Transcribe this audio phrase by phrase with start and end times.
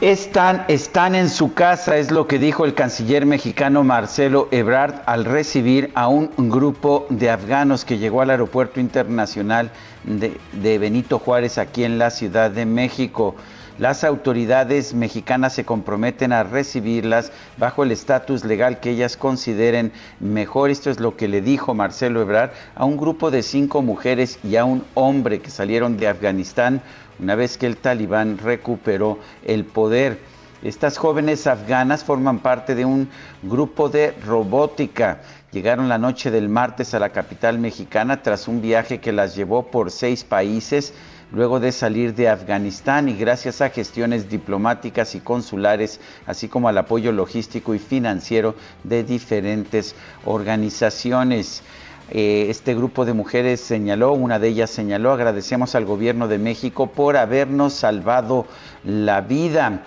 [0.00, 5.24] Están, están en su casa, es lo que dijo el canciller mexicano Marcelo Ebrard al
[5.24, 9.72] recibir a un grupo de afganos que llegó al aeropuerto internacional
[10.04, 13.34] de, de Benito Juárez aquí en la Ciudad de México.
[13.80, 20.70] Las autoridades mexicanas se comprometen a recibirlas bajo el estatus legal que ellas consideren mejor.
[20.70, 24.54] Esto es lo que le dijo Marcelo Ebrard a un grupo de cinco mujeres y
[24.54, 26.82] a un hombre que salieron de Afganistán
[27.18, 30.18] una vez que el talibán recuperó el poder.
[30.62, 33.08] Estas jóvenes afganas forman parte de un
[33.42, 35.20] grupo de robótica.
[35.52, 39.70] Llegaron la noche del martes a la capital mexicana tras un viaje que las llevó
[39.70, 40.92] por seis países
[41.30, 46.78] luego de salir de Afganistán y gracias a gestiones diplomáticas y consulares, así como al
[46.78, 49.94] apoyo logístico y financiero de diferentes
[50.24, 51.62] organizaciones.
[52.10, 56.86] Eh, este grupo de mujeres señaló, una de ellas señaló, agradecemos al gobierno de México
[56.86, 58.46] por habernos salvado
[58.84, 59.82] la vida.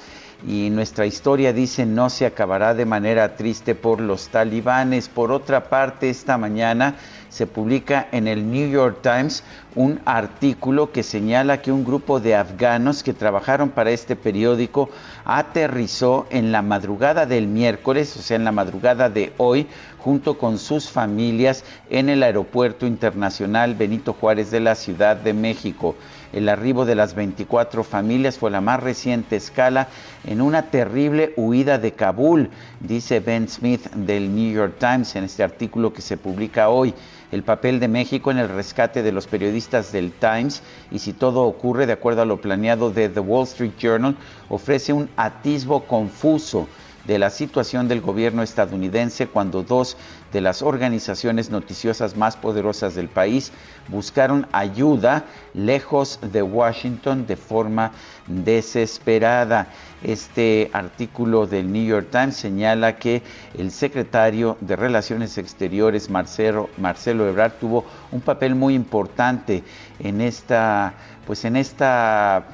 [0.48, 5.08] Y nuestra historia dice no se acabará de manera triste por los talibanes.
[5.08, 6.96] Por otra parte, esta mañana
[7.30, 9.44] se publica en el New York Times
[9.76, 14.90] un artículo que señala que un grupo de afganos que trabajaron para este periódico
[15.24, 19.68] aterrizó en la madrugada del miércoles, o sea, en la madrugada de hoy,
[20.04, 25.96] junto con sus familias en el Aeropuerto Internacional Benito Juárez de la Ciudad de México.
[26.34, 29.90] El arribo de las 24 familias fue la más reciente escala
[30.26, 35.44] en una terrible huida de Kabul, dice Ben Smith del New York Times en este
[35.44, 36.94] artículo que se publica hoy
[37.32, 41.44] el papel de México en el rescate de los periodistas del Times y si todo
[41.44, 44.16] ocurre de acuerdo a lo planeado de The Wall Street Journal,
[44.50, 46.68] ofrece un atisbo confuso
[47.06, 49.98] de la situación del gobierno estadounidense cuando dos
[50.32, 53.52] de las organizaciones noticiosas más poderosas del país
[53.88, 57.92] buscaron ayuda lejos de Washington de forma
[58.28, 59.68] desesperada.
[60.04, 63.22] Este artículo del New York Times señala que
[63.58, 69.64] el secretario de Relaciones Exteriores, Marcelo, Marcelo Ebrard, tuvo un papel muy importante
[70.00, 70.94] en esta,
[71.28, 72.46] pues en esta,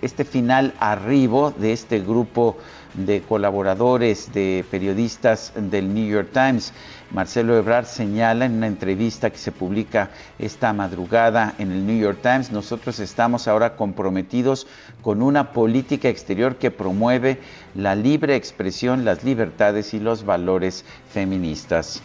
[0.00, 2.56] este final arribo de este grupo
[2.96, 6.72] de colaboradores, de periodistas del New York Times.
[7.10, 12.18] Marcelo Ebrard señala en una entrevista que se publica esta madrugada en el New York
[12.22, 14.66] Times, nosotros estamos ahora comprometidos
[15.02, 17.38] con una política exterior que promueve
[17.74, 22.02] la libre expresión, las libertades y los valores feministas.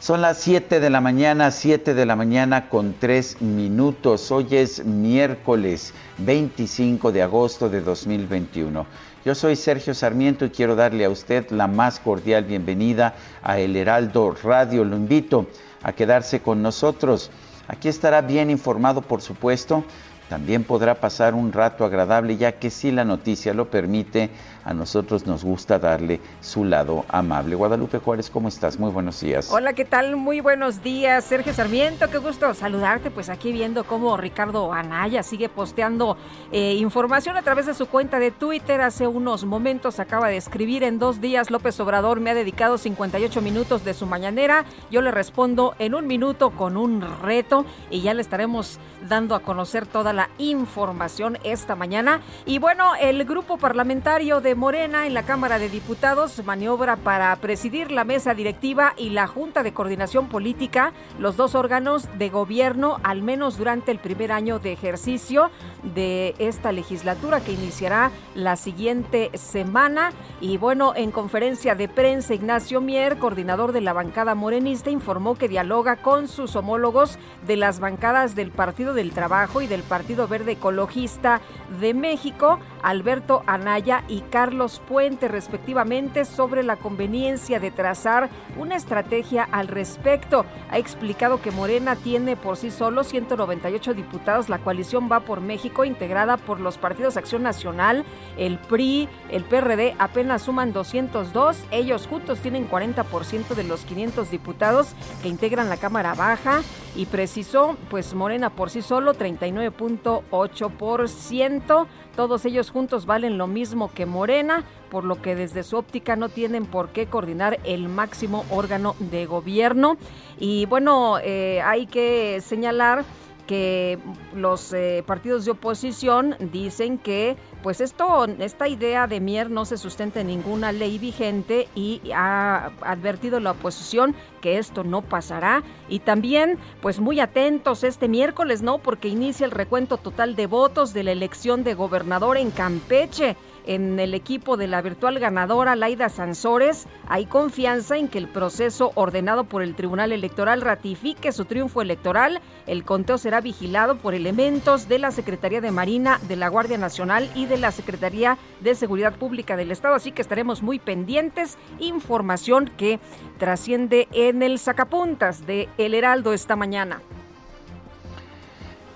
[0.00, 4.30] Son las 7 de la mañana, 7 de la mañana con 3 minutos.
[4.30, 8.86] Hoy es miércoles 25 de agosto de 2021.
[9.22, 13.76] Yo soy Sergio Sarmiento y quiero darle a usted la más cordial bienvenida a El
[13.76, 14.82] Heraldo Radio.
[14.82, 15.46] Lo invito
[15.82, 17.30] a quedarse con nosotros.
[17.68, 19.84] Aquí estará bien informado, por supuesto.
[20.30, 24.30] También podrá pasar un rato agradable, ya que si la noticia lo permite,
[24.64, 27.54] a nosotros nos gusta darle su lado amable.
[27.56, 28.78] Guadalupe Juárez, ¿cómo estás?
[28.78, 29.50] Muy buenos días.
[29.50, 30.16] Hola, ¿qué tal?
[30.16, 32.08] Muy buenos días, Sergio Sarmiento.
[32.10, 33.10] Qué gusto saludarte.
[33.10, 36.16] Pues aquí viendo cómo Ricardo Anaya sigue posteando
[36.52, 38.80] eh, información a través de su cuenta de Twitter.
[38.80, 43.40] Hace unos momentos acaba de escribir en dos días López Obrador me ha dedicado 58
[43.40, 44.64] minutos de su mañanera.
[44.90, 48.78] Yo le respondo en un minuto con un reto y ya le estaremos
[49.08, 52.20] dando a conocer toda la información esta mañana.
[52.46, 57.90] Y bueno, el grupo parlamentario de Morena en la Cámara de Diputados maniobra para presidir
[57.90, 63.22] la mesa directiva y la Junta de Coordinación Política, los dos órganos de gobierno, al
[63.22, 65.50] menos durante el primer año de ejercicio
[65.94, 70.10] de esta legislatura que iniciará la siguiente semana.
[70.40, 75.48] Y bueno, en conferencia de prensa, Ignacio Mier, coordinador de la bancada morenista, informó que
[75.48, 80.52] dialoga con sus homólogos de las bancadas del Partido del Trabajo y del Partido Verde
[80.52, 81.40] Ecologista
[81.80, 84.39] de México, Alberto Anaya y Carlos
[84.88, 90.46] Puente, respectivamente, sobre la conveniencia de trazar una estrategia al respecto.
[90.70, 94.48] Ha explicado que Morena tiene por sí solo 198 diputados.
[94.48, 98.06] La coalición va por México, integrada por los partidos Acción Nacional,
[98.38, 101.64] el PRI, el PRD, apenas suman 202.
[101.70, 106.62] Ellos juntos tienen 40% de los 500 diputados que integran la Cámara Baja
[106.96, 111.86] y precisó, pues Morena por sí solo 39.8%.
[112.16, 116.28] Todos ellos juntos valen lo mismo que Morena, por lo que desde su óptica no
[116.28, 119.96] tienen por qué coordinar el máximo órgano de gobierno.
[120.38, 123.04] Y bueno, eh, hay que señalar
[123.50, 123.98] que
[124.32, 129.76] los eh, partidos de oposición dicen que pues esto, esta idea de Mier no se
[129.76, 135.64] sustenta en ninguna ley vigente y ha advertido la oposición que esto no pasará.
[135.88, 138.78] Y también, pues muy atentos este miércoles, ¿no?
[138.78, 143.98] Porque inicia el recuento total de votos de la elección de gobernador en Campeche en
[143.98, 149.44] el equipo de la virtual ganadora Laida Sansores, hay confianza en que el proceso ordenado
[149.44, 152.40] por el Tribunal Electoral ratifique su triunfo electoral.
[152.66, 157.30] El conteo será vigilado por elementos de la Secretaría de Marina, de la Guardia Nacional
[157.34, 161.58] y de la Secretaría de Seguridad Pública del Estado, así que estaremos muy pendientes.
[161.78, 163.00] Información que
[163.38, 167.00] trasciende en el sacapuntas de El Heraldo esta mañana.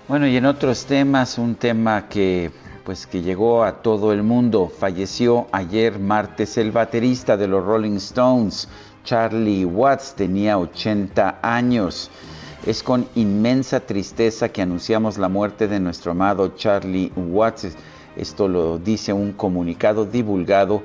[0.07, 2.51] Bueno, y en otros temas, un tema que
[2.85, 4.69] pues que llegó a todo el mundo.
[4.69, 8.69] Falleció ayer martes el baterista de los Rolling Stones,
[9.03, 12.11] Charlie Watts, tenía 80 años.
[12.65, 17.75] Es con inmensa tristeza que anunciamos la muerte de nuestro amado Charlie Watts.
[18.15, 20.83] Esto lo dice un comunicado divulgado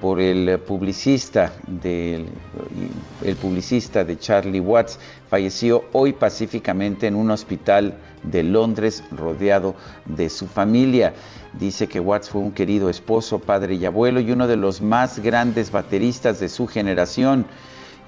[0.00, 1.52] por el publicista,
[1.82, 4.98] el publicista de Charlie Watts.
[5.28, 11.14] Falleció hoy pacíficamente en un hospital de Londres rodeado de su familia.
[11.58, 15.18] Dice que Watts fue un querido esposo, padre y abuelo y uno de los más
[15.18, 17.46] grandes bateristas de su generación.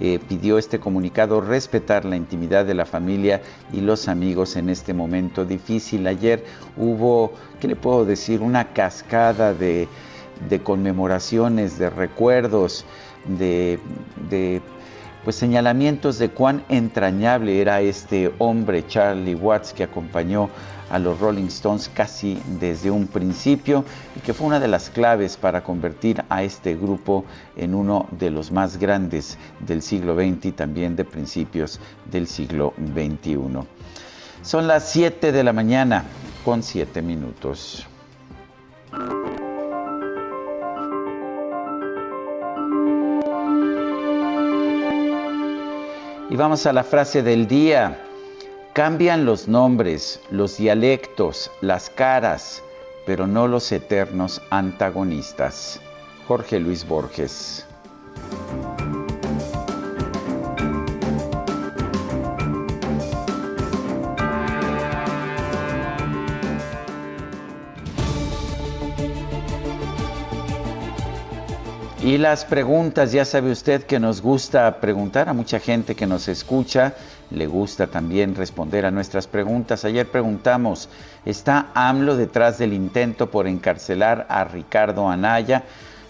[0.00, 3.42] Eh, pidió este comunicado respetar la intimidad de la familia
[3.72, 6.04] y los amigos en este momento difícil.
[6.08, 6.44] Ayer
[6.76, 8.40] hubo, ¿qué le puedo decir?
[8.40, 9.86] Una cascada de,
[10.64, 12.84] conmemoraciones, de recuerdos,
[13.24, 13.78] de,
[15.22, 21.46] pues señalamientos de cuán entrañable era este hombre, Charlie Watts, que acompañó a los Rolling
[21.46, 23.84] Stones casi desde un principio
[24.16, 27.24] y que fue una de las claves para convertir a este grupo
[27.56, 31.80] en uno de los más grandes del siglo XX y también de principios
[32.10, 33.38] del siglo XXI.
[34.42, 36.04] Son las 7 de la mañana
[36.44, 37.86] con 7 minutos.
[46.30, 48.03] Y vamos a la frase del día.
[48.74, 52.60] Cambian los nombres, los dialectos, las caras,
[53.06, 55.78] pero no los eternos antagonistas.
[56.26, 57.64] Jorge Luis Borges.
[72.02, 76.28] Y las preguntas, ya sabe usted que nos gusta preguntar a mucha gente que nos
[76.28, 76.94] escucha,
[77.34, 79.84] le gusta también responder a nuestras preguntas.
[79.84, 80.88] Ayer preguntamos,
[81.24, 85.64] ¿está AMLO detrás del intento por encarcelar a Ricardo Anaya?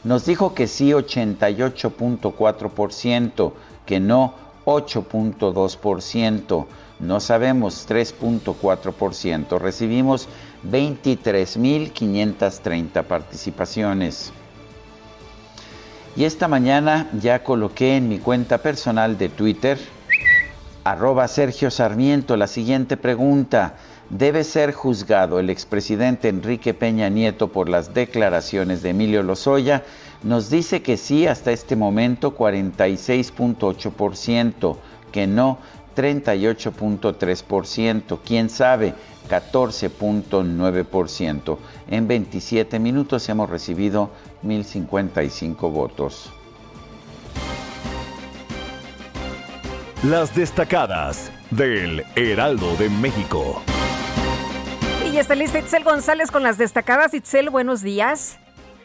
[0.04, 3.52] Nos dijo que sí 88.4%,
[3.87, 4.34] que no
[4.66, 6.66] 8.2%,
[7.00, 9.58] no sabemos 3.4%.
[9.58, 10.28] Recibimos
[10.70, 14.32] 23.530 participaciones.
[16.16, 19.76] Y esta mañana ya coloqué en mi cuenta personal de Twitter,
[20.84, 23.76] arroba Sergio Sarmiento, la siguiente pregunta.
[24.10, 29.82] ¿Debe ser juzgado el expresidente Enrique Peña Nieto por las declaraciones de Emilio Lozoya?
[30.22, 34.76] Nos dice que sí hasta este momento 46.8%,
[35.10, 35.56] que no
[35.96, 38.92] 38.3%, quién sabe
[39.30, 41.56] 14.9%.
[41.88, 44.10] En 27 minutos hemos recibido
[44.44, 46.30] 1.055 votos.
[50.11, 53.62] Las destacadas del Heraldo de México.
[55.11, 57.14] ya está lista Itzel González con las destacadas.
[57.14, 58.38] Itzel, buenos días.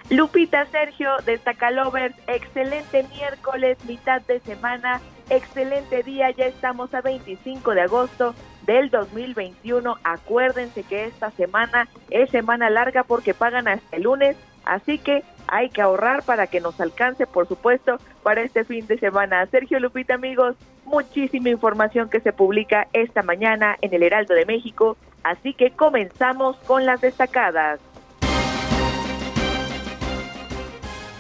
[0.10, 7.82] Lupita Sergio, Destacalovers, excelente miércoles, mitad de semana, excelente día, ya estamos a 25 de
[7.82, 8.34] agosto
[8.66, 9.98] del 2021.
[10.06, 15.70] Acuérdense que esta semana es semana larga porque pagan hasta el lunes, así que hay
[15.70, 19.46] que ahorrar para que nos alcance, por supuesto, para este fin de semana.
[19.48, 24.98] Sergio Lupita, amigos, muchísima información que se publica esta mañana en el Heraldo de México,
[25.24, 27.80] así que comenzamos con las destacadas.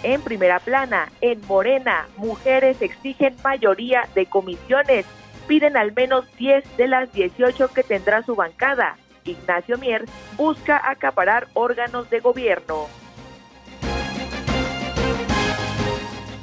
[0.02, 5.06] En primera plana, en Morena, mujeres exigen mayoría de comisiones,
[5.48, 8.96] piden al menos 10 de las 18 que tendrá su bancada.
[9.26, 10.06] Ignacio Mier
[10.38, 12.88] busca acaparar órganos de gobierno.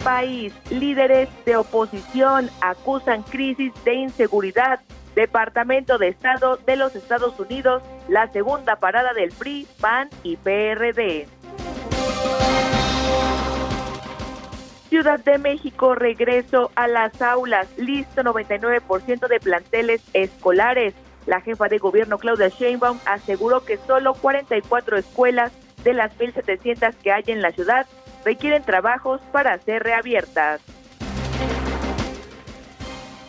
[0.07, 4.79] País, líderes de oposición acusan crisis de inseguridad.
[5.17, 11.27] Departamento de Estado de los Estados Unidos, la segunda parada del PRI, PAN y PRD.
[14.91, 20.95] Ciudad de México, regreso a las aulas, listo 99% de planteles escolares.
[21.27, 25.51] La jefa de gobierno Claudia Sheinbaum aseguró que solo 44 escuelas
[25.83, 27.87] de las 1.700 que hay en la ciudad
[28.27, 30.61] requieren trabajos para ser reabiertas.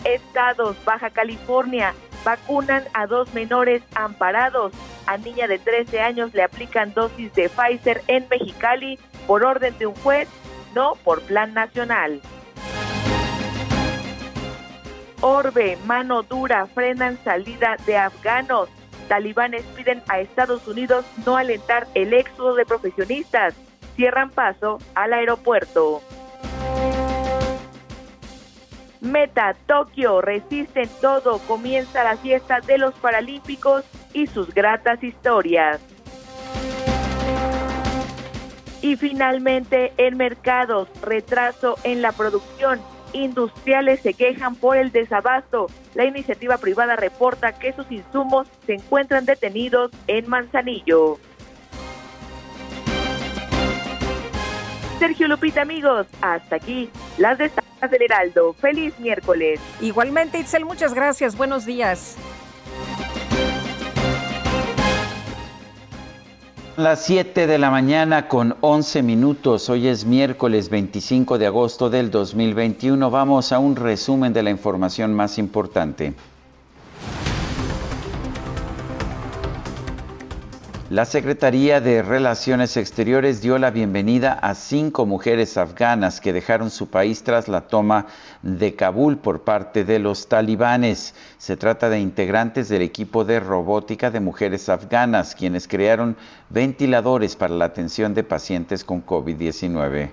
[0.04, 1.94] Estados, Baja California,
[2.26, 4.74] vacunan a dos menores amparados.
[5.06, 9.86] A niña de 13 años le aplican dosis de Pfizer en Mexicali por orden de
[9.86, 10.28] un juez
[10.74, 12.20] no por plan nacional.
[15.22, 18.68] Orbe, mano dura, frenan salida de afganos.
[19.08, 23.54] Talibanes piden a Estados Unidos no alentar el éxodo de profesionistas.
[23.98, 26.02] Cierran paso al aeropuerto.
[29.02, 31.40] Meta, Tokio, resisten todo.
[31.40, 35.82] Comienza la fiesta de los Paralímpicos y sus gratas historias.
[38.84, 42.80] Y finalmente, en mercados, retraso en la producción.
[43.14, 45.68] Industriales se quejan por el desabasto.
[45.96, 51.18] La iniciativa privada reporta que sus insumos se encuentran detenidos en Manzanillo.
[55.00, 58.54] Sergio Lupita, amigos, hasta aquí las destacadas del Heraldo.
[58.54, 59.60] Feliz miércoles.
[59.80, 61.38] Igualmente, Itzel, muchas gracias.
[61.38, 62.18] Buenos días.
[66.78, 69.68] Las 7 de la mañana con 11 minutos.
[69.70, 73.10] Hoy es miércoles 25 de agosto del 2021.
[73.10, 76.14] Vamos a un resumen de la información más importante.
[80.90, 86.88] La Secretaría de Relaciones Exteriores dio la bienvenida a cinco mujeres afganas que dejaron su
[86.88, 88.08] país tras la toma
[88.42, 91.14] de Kabul por parte de los talibanes.
[91.40, 96.16] Se trata de integrantes del equipo de robótica de mujeres afganas, quienes crearon
[96.50, 100.12] ventiladores para la atención de pacientes con COVID-19.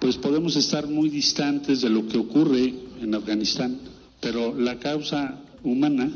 [0.00, 3.78] Pues podemos estar muy distantes de lo que ocurre en Afganistán,
[4.20, 6.10] pero la causa humana,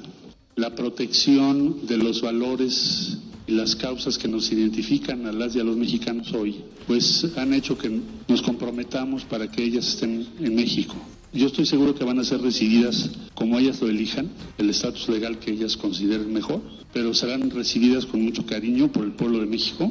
[0.57, 5.77] la protección de los valores las causas que nos identifican a las y a los
[5.77, 10.95] mexicanos hoy, pues han hecho que nos comprometamos para que ellas estén en México.
[11.33, 15.39] Yo estoy seguro que van a ser recibidas como ellas lo elijan, el estatus legal
[15.39, 19.91] que ellas consideren mejor, pero serán recibidas con mucho cariño por el pueblo de México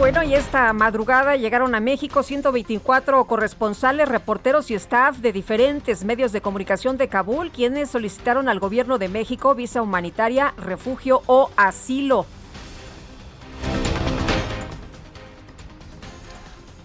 [0.00, 6.32] bueno, y esta madrugada llegaron a México 124 corresponsales, reporteros y staff de diferentes medios
[6.32, 12.24] de comunicación de Kabul, quienes solicitaron al gobierno de México visa humanitaria, refugio o asilo.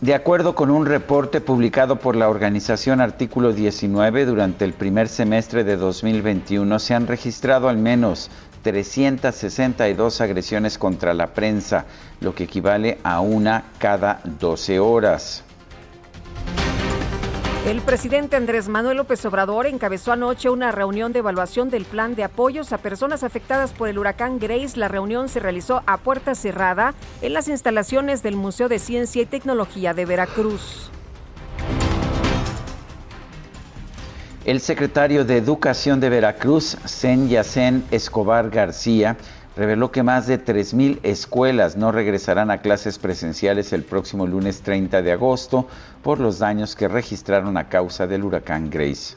[0.01, 5.63] De acuerdo con un reporte publicado por la organización Artículo 19, durante el primer semestre
[5.63, 8.29] de 2021 se han registrado al menos
[8.65, 11.85] 362 agresiones contra la prensa,
[12.19, 15.43] lo que equivale a una cada 12 horas.
[17.65, 22.23] El presidente Andrés Manuel López Obrador encabezó anoche una reunión de evaluación del plan de
[22.23, 24.77] apoyos a personas afectadas por el huracán Grace.
[24.77, 26.93] La reunión se realizó a puerta cerrada
[27.23, 30.91] en las instalaciones del Museo de Ciencia y Tecnología de Veracruz.
[34.45, 39.17] El secretario de Educación de Veracruz, Sen Yacen Escobar García,
[39.55, 45.01] reveló que más de 3.000 escuelas no regresarán a clases presenciales el próximo lunes 30
[45.01, 45.67] de agosto
[46.03, 49.15] por los daños que registraron a causa del huracán Grace.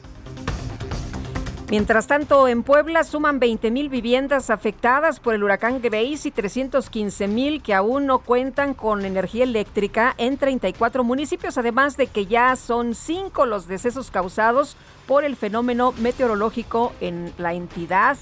[1.69, 7.75] Mientras tanto, en Puebla suman 20.000 viviendas afectadas por el huracán Grace y 315.000 que
[7.75, 13.45] aún no cuentan con energía eléctrica en 34 municipios, además de que ya son cinco
[13.45, 18.17] los decesos causados por el fenómeno meteorológico en la entidad.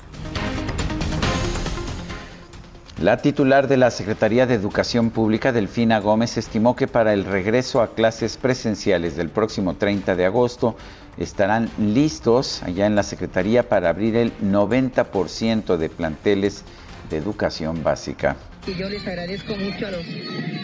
[2.99, 7.79] La titular de la Secretaría de Educación Pública, Delfina Gómez, estimó que para el regreso
[7.79, 10.75] a clases presenciales del próximo 30 de agosto
[11.19, 16.63] estarán listos allá en la Secretaría para abrir el 90% de planteles
[17.11, 18.35] de educación básica.
[18.67, 20.05] Y yo les agradezco mucho a los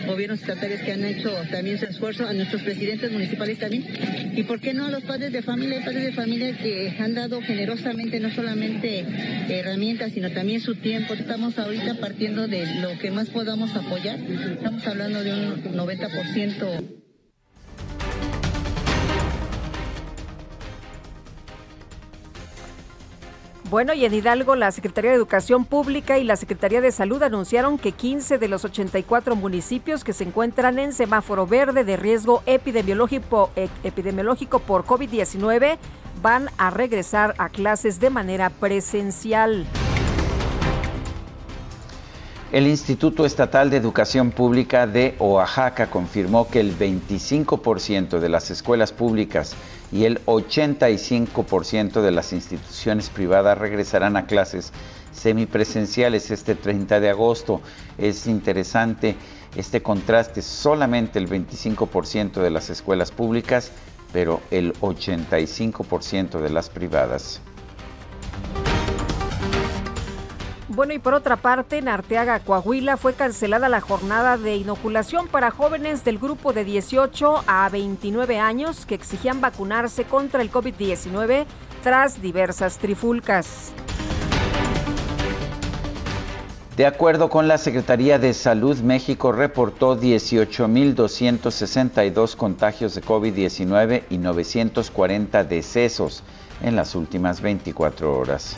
[0.05, 3.86] gobiernos estatales que han hecho también su esfuerzo, a nuestros presidentes municipales también,
[4.36, 7.41] y por qué no a los padres de familia, padres de familia que han dado
[7.41, 9.05] generosamente no solamente
[9.48, 11.13] herramientas, sino también su tiempo.
[11.13, 17.02] Estamos ahorita partiendo de lo que más podamos apoyar, estamos hablando de un 90%.
[23.74, 27.80] Bueno, y en Hidalgo, la Secretaría de Educación Pública y la Secretaría de Salud anunciaron
[27.80, 33.50] que 15 de los 84 municipios que se encuentran en semáforo verde de riesgo epidemiológico,
[33.56, 33.70] eh,
[34.68, 35.80] por COVID-19
[36.22, 39.65] van a regresar a clases de manera presencial.
[42.51, 48.92] El Instituto Estatal de Educación Pública de Oaxaca confirmó que el 25% de las escuelas
[48.92, 49.56] públicas
[49.93, 54.73] y el 85% de las instituciones privadas regresarán a clases
[55.12, 57.62] semipresenciales este 30 de agosto.
[58.00, 59.15] Es interesante
[59.55, 63.71] este contraste, solamente el 25% de las escuelas públicas,
[64.12, 67.39] pero el 85% de las privadas.
[70.75, 75.51] Bueno, y por otra parte, en Arteaga, Coahuila, fue cancelada la jornada de inoculación para
[75.51, 81.46] jóvenes del grupo de 18 a 29 años que exigían vacunarse contra el COVID-19
[81.84, 83.72] tras diversas trifulcas.
[86.75, 95.44] De acuerdo con la Secretaría de Salud, México reportó 18.262 contagios de COVID-19 y 940
[95.44, 96.24] decesos
[96.63, 98.58] en las últimas 24 horas.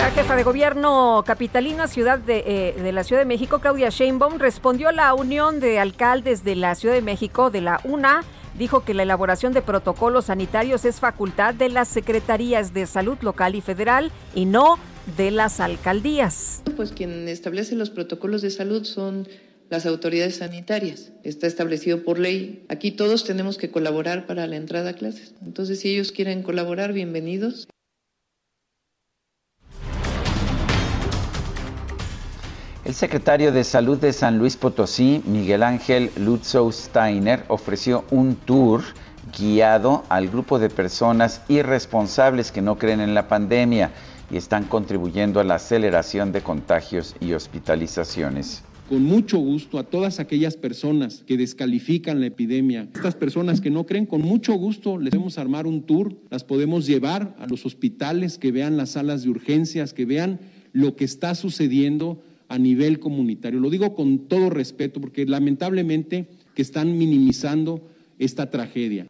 [0.00, 4.38] La jefa de gobierno capitalina ciudad de, eh, de, la Ciudad de México, Claudia Sheinbaum,
[4.38, 8.24] respondió a la Unión de Alcaldes de la Ciudad de México, de la UNA,
[8.56, 13.54] dijo que la elaboración de protocolos sanitarios es facultad de las secretarías de salud local
[13.54, 14.78] y federal y no
[15.18, 16.62] de las alcaldías.
[16.76, 19.28] Pues quien establece los protocolos de salud son
[19.68, 21.12] las autoridades sanitarias.
[21.24, 22.64] Está establecido por ley.
[22.70, 25.34] Aquí todos tenemos que colaborar para la entrada a clases.
[25.44, 27.68] Entonces, si ellos quieren colaborar, bienvenidos.
[32.90, 38.82] El secretario de Salud de San Luis Potosí, Miguel Ángel Lutzow Steiner, ofreció un tour
[39.38, 43.92] guiado al grupo de personas irresponsables que no creen en la pandemia
[44.28, 50.18] y están contribuyendo a la aceleración de contagios y hospitalizaciones con mucho gusto a todas
[50.18, 52.88] aquellas personas que descalifican la epidemia.
[52.92, 56.88] Estas personas que no creen, con mucho gusto les podemos armar un tour, las podemos
[56.88, 60.40] llevar a los hospitales, que vean las salas de urgencias, que vean
[60.72, 62.20] lo que está sucediendo
[62.50, 63.60] a nivel comunitario.
[63.60, 69.06] Lo digo con todo respeto porque lamentablemente que están minimizando esta tragedia.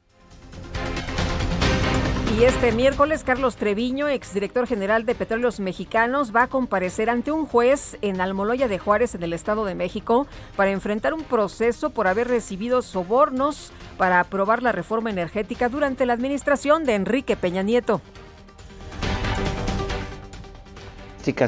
[2.38, 7.46] Y este miércoles, Carlos Treviño, exdirector general de Petróleos Mexicanos, va a comparecer ante un
[7.46, 12.06] juez en Almoloya de Juárez, en el Estado de México, para enfrentar un proceso por
[12.06, 18.00] haber recibido sobornos para aprobar la reforma energética durante la administración de Enrique Peña Nieto.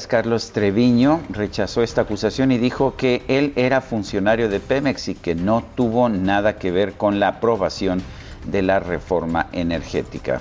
[0.09, 5.35] Carlos Treviño rechazó esta acusación y dijo que él era funcionario de Pemex y que
[5.35, 8.03] no tuvo nada que ver con la aprobación
[8.47, 10.41] de la reforma energética.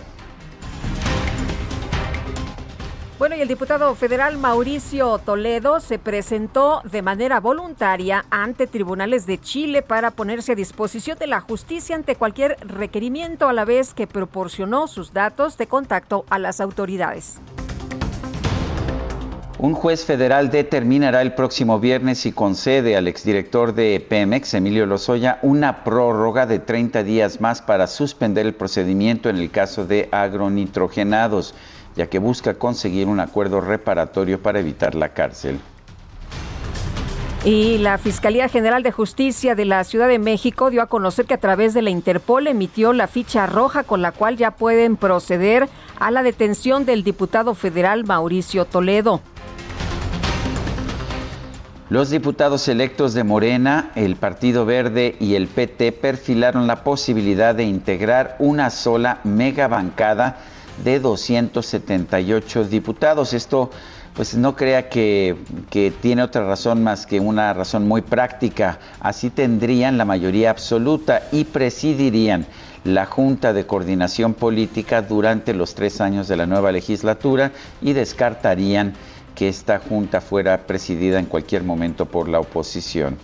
[3.18, 9.40] Bueno, y el diputado federal Mauricio Toledo se presentó de manera voluntaria ante tribunales de
[9.40, 14.08] Chile para ponerse a disposición de la justicia ante cualquier requerimiento a la vez que
[14.08, 17.40] proporcionó sus datos de contacto a las autoridades.
[19.62, 25.38] Un juez federal determinará el próximo viernes si concede al exdirector de Pemex, Emilio Lozoya,
[25.44, 31.54] una prórroga de 30 días más para suspender el procedimiento en el caso de agronitrogenados,
[31.96, 35.60] ya que busca conseguir un acuerdo reparatorio para evitar la cárcel.
[37.46, 41.36] Y la Fiscalía General de Justicia de la Ciudad de México dio a conocer que
[41.36, 45.70] a través de la Interpol emitió la ficha roja con la cual ya pueden proceder
[46.00, 49.22] a la detención del diputado federal Mauricio Toledo.
[51.92, 57.66] Los diputados electos de Morena, el Partido Verde y el PT perfilaron la posibilidad de
[57.66, 60.38] integrar una sola mega bancada
[60.86, 63.34] de 278 diputados.
[63.34, 63.72] Esto,
[64.14, 65.36] pues no crea que,
[65.70, 68.80] que, tiene otra razón más que una razón muy práctica.
[69.02, 72.46] Así tendrían la mayoría absoluta y presidirían
[72.86, 77.52] la Junta de Coordinación Política durante los tres años de la nueva legislatura
[77.82, 78.94] y descartarían
[79.36, 83.18] que esta junta fuera presidida en cualquier momento por la oposición.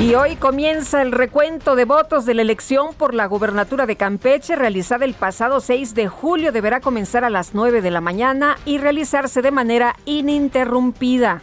[0.00, 4.56] Y hoy comienza el recuento de votos de la elección por la gubernatura de Campeche,
[4.56, 6.50] realizada el pasado 6 de julio.
[6.50, 11.42] Deberá comenzar a las 9 de la mañana y realizarse de manera ininterrumpida.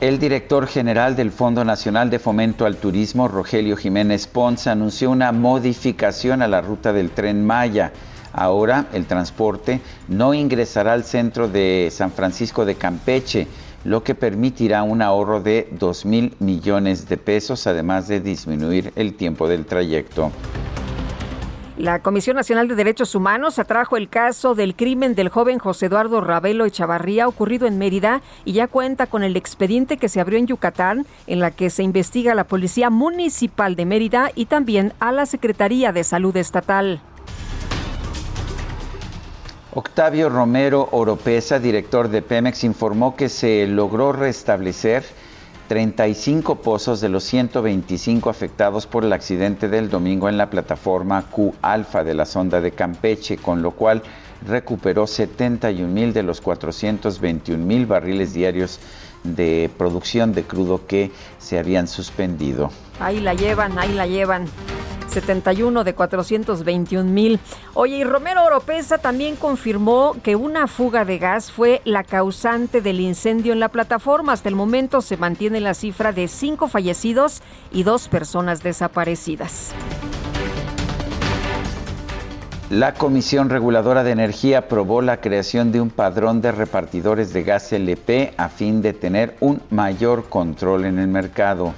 [0.00, 5.32] El director general del Fondo Nacional de Fomento al Turismo, Rogelio Jiménez Pons, anunció una
[5.32, 7.92] modificación a la ruta del tren Maya.
[8.32, 13.46] Ahora el transporte no ingresará al centro de San Francisco de Campeche
[13.84, 19.14] lo que permitirá un ahorro de 2 mil millones de pesos, además de disminuir el
[19.14, 20.30] tiempo del trayecto.
[21.80, 26.20] La Comisión Nacional de Derechos Humanos atrajo el caso del crimen del joven José Eduardo
[26.20, 30.46] Ravelo Echavarría ocurrido en Mérida y ya cuenta con el expediente que se abrió en
[30.46, 35.10] Yucatán en la que se investiga a la Policía Municipal de Mérida y también a
[35.10, 37.00] la Secretaría de Salud Estatal.
[39.72, 45.04] Octavio Romero Oropesa, director de Pemex, informó que se logró restablecer
[45.68, 51.54] 35 pozos de los 125 afectados por el accidente del domingo en la plataforma Q
[51.62, 54.02] Alfa de la sonda de Campeche, con lo cual
[54.44, 58.80] recuperó 71 mil de los 421 mil barriles diarios
[59.24, 62.70] de producción de crudo que se habían suspendido.
[62.98, 64.46] Ahí la llevan, ahí la llevan.
[65.10, 67.40] 71 de 421 mil.
[67.74, 73.00] Oye, y Romero Oropesa también confirmó que una fuga de gas fue la causante del
[73.00, 74.32] incendio en la plataforma.
[74.32, 79.72] Hasta el momento se mantiene la cifra de cinco fallecidos y dos personas desaparecidas.
[82.70, 87.72] La Comisión Reguladora de Energía aprobó la creación de un padrón de repartidores de gas
[87.72, 91.74] LP a fin de tener un mayor control en el mercado.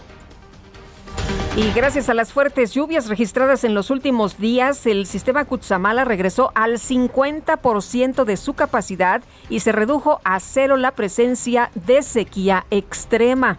[1.56, 6.52] Y gracias a las fuertes lluvias registradas en los últimos días, el sistema Cutzamala regresó
[6.54, 13.56] al 50% de su capacidad y se redujo a cero la presencia de sequía extrema.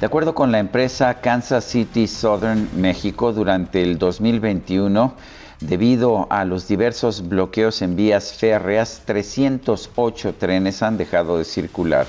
[0.00, 5.12] De acuerdo con la empresa Kansas City Southern México, durante el 2021,
[5.58, 12.06] debido a los diversos bloqueos en vías férreas, 308 trenes han dejado de circular.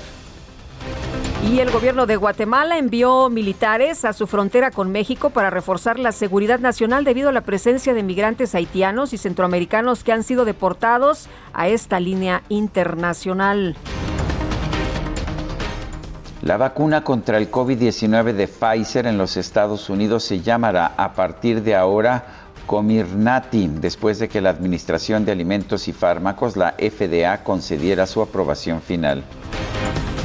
[1.50, 6.12] Y el gobierno de Guatemala envió militares a su frontera con México para reforzar la
[6.12, 11.28] seguridad nacional debido a la presencia de migrantes haitianos y centroamericanos que han sido deportados
[11.52, 13.74] a esta línea internacional.
[16.42, 21.62] La vacuna contra el COVID-19 de Pfizer en los Estados Unidos se llamará a partir
[21.62, 22.24] de ahora
[22.66, 28.80] Comirnaty, después de que la Administración de Alimentos y Fármacos, la FDA, concediera su aprobación
[28.80, 29.22] final.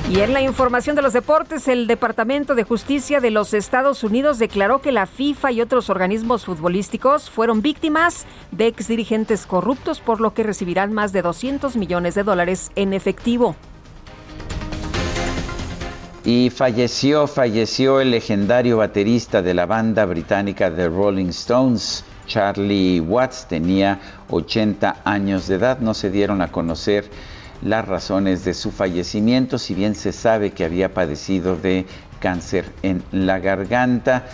[0.10, 4.40] Y en la información de los deportes, el Departamento de Justicia de los Estados Unidos
[4.40, 10.34] declaró que la FIFA y otros organismos futbolísticos fueron víctimas de exdirigentes corruptos, por lo
[10.34, 13.56] que recibirán más de 200 millones de dólares en efectivo.
[16.26, 23.46] Y falleció, falleció el legendario baterista de la banda británica The Rolling Stones, Charlie Watts,
[23.48, 24.00] tenía
[24.32, 27.12] 80 años de edad, no se dieron a conocer
[27.62, 31.86] las razones de su fallecimiento, si bien se sabe que había padecido de
[32.20, 34.26] cáncer en la garganta.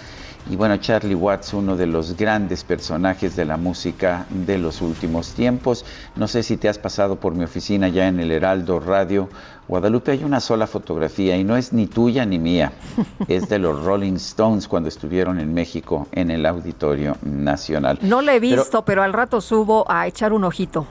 [0.50, 5.34] Y bueno, Charlie Watts, uno de los grandes personajes de la música de los últimos
[5.34, 5.86] tiempos.
[6.16, 9.30] No sé si te has pasado por mi oficina ya en el Heraldo Radio
[9.72, 10.12] Guadalupe.
[10.12, 12.74] Hay una sola fotografía y no es ni tuya ni mía.
[13.30, 17.98] Es de los Rolling Stones cuando estuvieron en México en el Auditorio Nacional.
[18.02, 20.86] No la he visto, pero al rato subo a echar un ojito.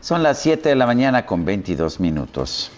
[0.00, 2.72] Son las 7 de la mañana con 22 minutos.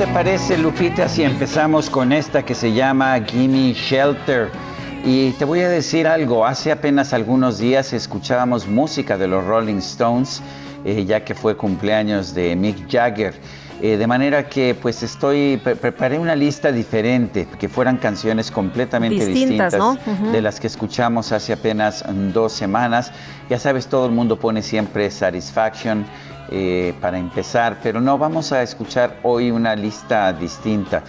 [0.00, 4.50] Te parece, Lupita, si empezamos con esta que se llama Gimme Shelter?
[5.04, 9.76] Y te voy a decir algo, hace apenas algunos días escuchábamos música de los Rolling
[9.76, 10.40] Stones,
[10.86, 13.34] eh, ya que fue cumpleaños de Mick Jagger.
[13.82, 19.74] Eh, de manera que pues estoy, preparé una lista diferente, que fueran canciones completamente distintas,
[20.32, 23.10] de las que escuchamos hace apenas dos semanas.
[23.48, 26.04] Ya sabes, todo el mundo pone siempre Satisfaction,
[26.52, 31.02] eh, para empezar, pero no, vamos a escuchar hoy una lista distinta.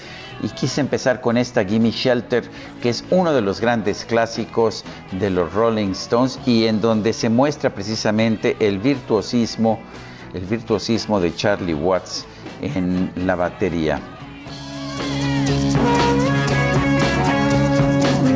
[0.43, 2.43] y quise empezar con esta Gimme Shelter,
[2.81, 7.29] que es uno de los grandes clásicos de los Rolling Stones y en donde se
[7.29, 9.79] muestra precisamente el virtuosismo,
[10.33, 12.25] el virtuosismo de Charlie Watts
[12.61, 13.99] en la batería.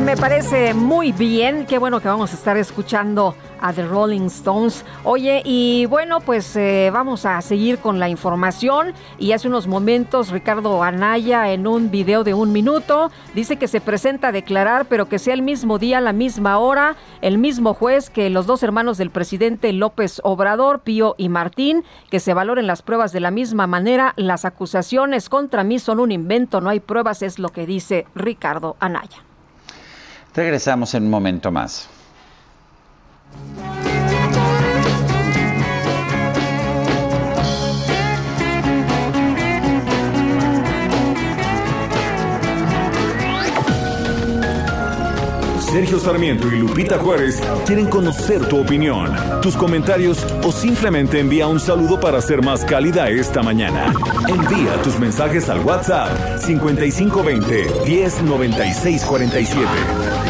[0.06, 4.84] Me parece muy bien, qué bueno que vamos a estar escuchando a The Rolling Stones.
[5.02, 8.94] Oye, y bueno, pues eh, vamos a seguir con la información.
[9.18, 13.80] Y hace unos momentos Ricardo Anaya en un video de un minuto dice que se
[13.80, 18.08] presenta a declarar, pero que sea el mismo día, la misma hora, el mismo juez
[18.08, 22.82] que los dos hermanos del presidente López Obrador, Pío y Martín, que se valoren las
[22.82, 24.14] pruebas de la misma manera.
[24.14, 28.76] Las acusaciones contra mí son un invento, no hay pruebas, es lo que dice Ricardo
[28.78, 29.26] Anaya.
[30.36, 31.88] Regresamos en un momento más.
[45.76, 51.60] Sergio Sarmiento y Lupita Juárez quieren conocer tu opinión, tus comentarios o simplemente envía un
[51.60, 53.92] saludo para ser más cálida esta mañana.
[54.26, 60.25] Envía tus mensajes al WhatsApp 5520 109647.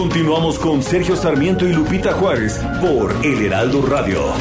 [0.00, 4.32] Continuamos con Sergio Sarmiento y Lupita Juárez por El Heraldo Radio.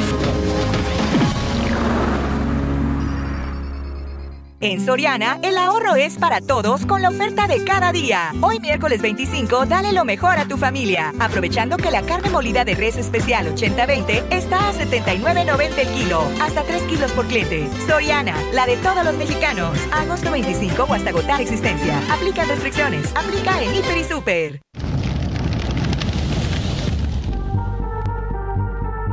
[4.62, 8.32] En Soriana, el ahorro es para todos con la oferta de cada día.
[8.40, 12.76] Hoy miércoles 25, dale lo mejor a tu familia, aprovechando que la carne molida de
[12.76, 17.68] res especial 80-20 está a 79.90 el kilo, hasta 3 kilos por cliente.
[17.86, 19.78] Soriana, la de todos los mexicanos.
[19.92, 22.00] Agosto 25 o hasta agotar existencia.
[22.10, 23.14] Aplica restricciones.
[23.14, 24.62] Aplica en Hiper y Super.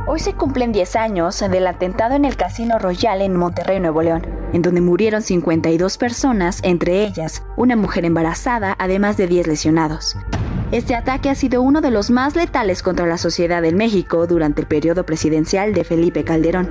[0.09, 4.25] Hoy se cumplen 10 años del atentado en el Casino Royal en Monterrey, Nuevo León,
[4.53, 10.15] en donde murieron 52 personas, entre ellas una mujer embarazada, además de 10 lesionados.
[10.71, 14.59] Este ataque ha sido uno de los más letales contra la sociedad en México durante
[14.59, 16.69] el periodo presidencial de Felipe Calderón.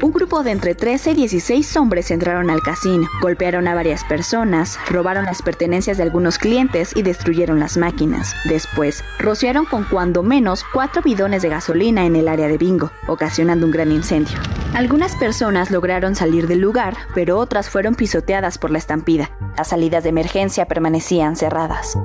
[0.00, 4.78] Un grupo de entre 13 y 16 hombres entraron al casino, golpearon a varias personas,
[4.88, 8.34] robaron las pertenencias de algunos clientes y destruyeron las máquinas.
[8.46, 13.66] Después, rociaron con cuando menos cuatro bidones de gasolina en el área de bingo, ocasionando
[13.66, 14.38] un gran incendio.
[14.72, 19.30] Algunas personas lograron salir del lugar, pero otras fueron pisoteadas por la estampida.
[19.58, 21.98] Las salidas de emergencia permanecían cerradas.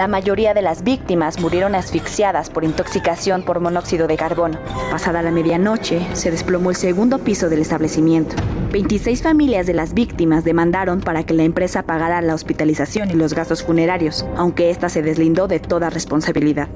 [0.00, 4.58] La mayoría de las víctimas murieron asfixiadas por intoxicación por monóxido de carbono.
[4.90, 8.34] Pasada la medianoche, se desplomó el segundo piso del establecimiento.
[8.72, 13.34] 26 familias de las víctimas demandaron para que la empresa pagara la hospitalización y los
[13.34, 16.68] gastos funerarios, aunque ésta se deslindó de toda responsabilidad.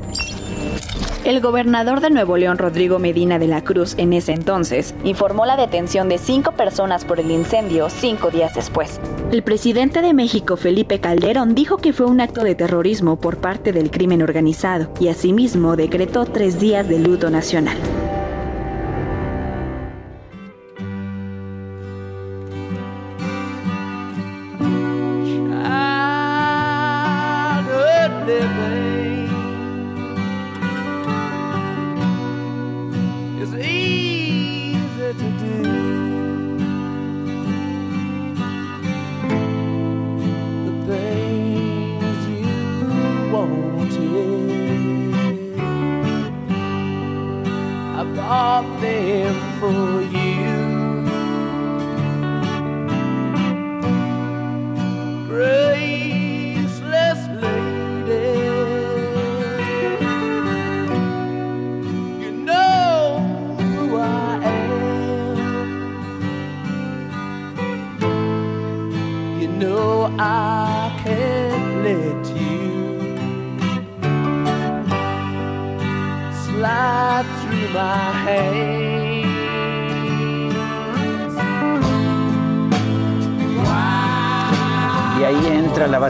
[1.24, 5.56] El gobernador de Nuevo León, Rodrigo Medina de la Cruz, en ese entonces, informó la
[5.56, 9.00] detención de cinco personas por el incendio cinco días después.
[9.32, 13.72] El presidente de México, Felipe Calderón, dijo que fue un acto de terrorismo por parte
[13.72, 17.78] del crimen organizado y asimismo decretó tres días de luto nacional.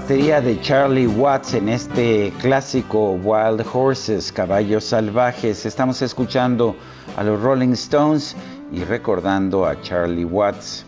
[0.05, 5.65] Batería de Charlie Watts en este clásico Wild Horses, Caballos Salvajes.
[5.65, 6.77] Estamos escuchando
[7.17, 8.37] a los Rolling Stones
[8.71, 10.85] y recordando a Charlie Watts.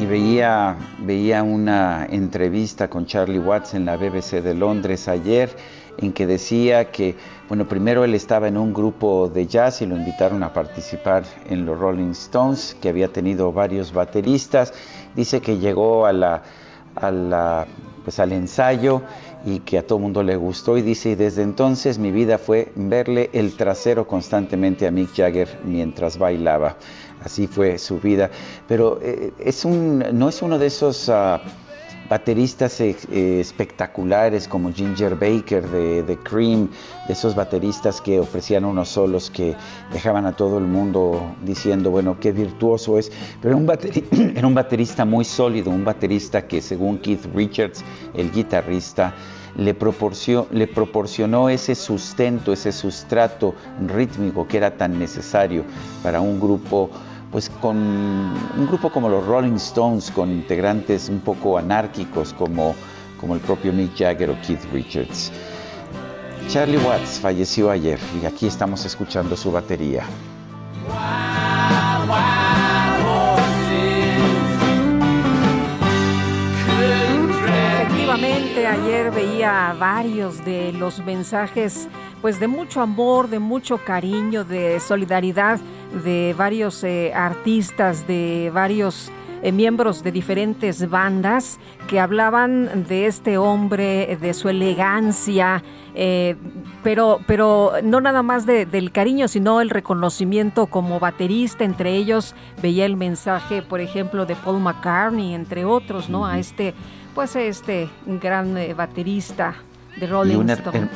[0.00, 5.48] Y veía, veía una entrevista con Charlie Watts en la BBC de Londres ayer
[5.98, 7.14] en que decía que,
[7.48, 11.66] bueno, primero él estaba en un grupo de jazz y lo invitaron a participar en
[11.66, 14.72] los Rolling Stones, que había tenido varios bateristas.
[15.14, 17.66] Dice que llegó a la,
[18.04, 19.02] pues al ensayo
[19.44, 22.72] y que a todo mundo le gustó y dice, y desde entonces mi vida fue
[22.74, 26.76] verle el trasero constantemente a Mick Jagger mientras bailaba.
[27.24, 28.30] Así fue su vida.
[28.66, 31.08] Pero eh, es un, no es uno de esos...
[31.08, 31.40] Ah,
[32.12, 32.94] bateristas eh,
[33.40, 36.68] espectaculares como Ginger Baker de, Cream,
[37.06, 39.56] de esos bateristas que ofrecían unos solos que
[39.94, 43.66] dejaban a todo el mundo diciendo, bueno, qué virtuoso es, pero un,
[44.36, 49.14] era un baterista muy sólido, un baterista que según Keith Richards, el guitarrista,
[49.56, 53.54] le, proporcionó, le proporcionó ese sustento, ese sustrato
[53.88, 55.64] rítmico que era tan necesario
[56.02, 56.90] para un grupo
[57.32, 62.74] pues con un grupo como los Rolling Stones, con integrantes un poco anárquicos como,
[63.18, 65.32] como el propio Mick Jagger o Keith Richards.
[66.48, 70.04] Charlie Watts falleció ayer y aquí estamos escuchando su batería.
[78.12, 81.88] Efectivamente, ayer veía varios de los mensajes
[82.20, 85.58] pues de mucho amor, de mucho cariño, de solidaridad
[86.04, 89.10] de varios eh, artistas, de varios
[89.42, 96.36] eh, miembros de diferentes bandas que hablaban de este hombre, de su elegancia, eh,
[96.84, 101.64] pero, pero no nada más del cariño, sino el reconocimiento como baterista.
[101.64, 106.26] Entre ellos veía el mensaje, por ejemplo, de Paul McCartney, entre otros, ¿no?
[106.26, 106.74] A este,
[107.14, 109.54] pues este gran baterista
[109.98, 110.88] de Rolling Stone.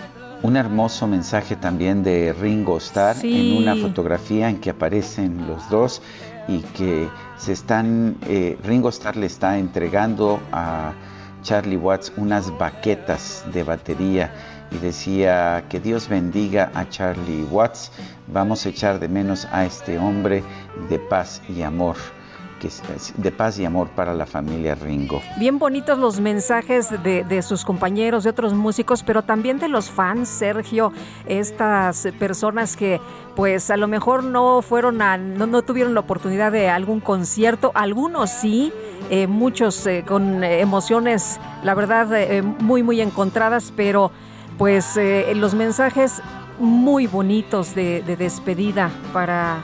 [0.42, 6.02] un hermoso mensaje también de Ringo Starr en una fotografía en que aparecen los dos
[6.48, 10.92] y que se están, eh, Ringo Starr le está entregando a
[11.42, 14.32] Charlie Watts unas baquetas de batería
[14.70, 17.92] y decía que Dios bendiga a Charlie Watts,
[18.26, 20.42] vamos a echar de menos a este hombre
[20.88, 21.96] de paz y amor
[23.16, 25.20] de paz y amor para la familia Ringo.
[25.38, 30.28] Bien bonitos los mensajes de, sus compañeros, de otros músicos, pero también de los fans,
[30.28, 30.92] Sergio,
[31.26, 33.00] estas personas que
[33.34, 38.30] pues a lo mejor no fueron a, no, tuvieron la oportunidad de algún concierto, algunos
[38.30, 38.72] sí,
[39.10, 44.10] eh, muchos eh, con emociones, la verdad, eh, muy, muy encontradas, pero
[44.56, 44.98] pues
[45.34, 46.22] los mensajes
[46.58, 49.62] muy bonitos de despedida para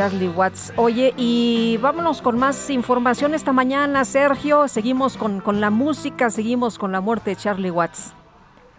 [0.00, 0.72] Charlie Watts.
[0.76, 4.66] Oye, y vámonos con más información esta mañana, Sergio.
[4.66, 8.14] Seguimos con, con la música, seguimos con la muerte de Charlie Watts.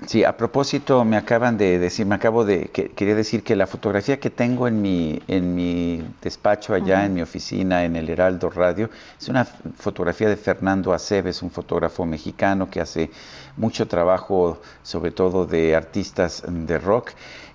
[0.08, 3.68] Sí, a propósito, me acaban de decir, me acabo de, que, quería decir que la
[3.68, 8.50] fotografía que tengo en mi, en mi despacho allá, en mi oficina, en el Heraldo
[8.50, 13.12] Radio, es una fotografía de Fernando Aceves, un fotógrafo mexicano que hace
[13.58, 17.12] mucho trabajo, sobre todo de artistas de rock,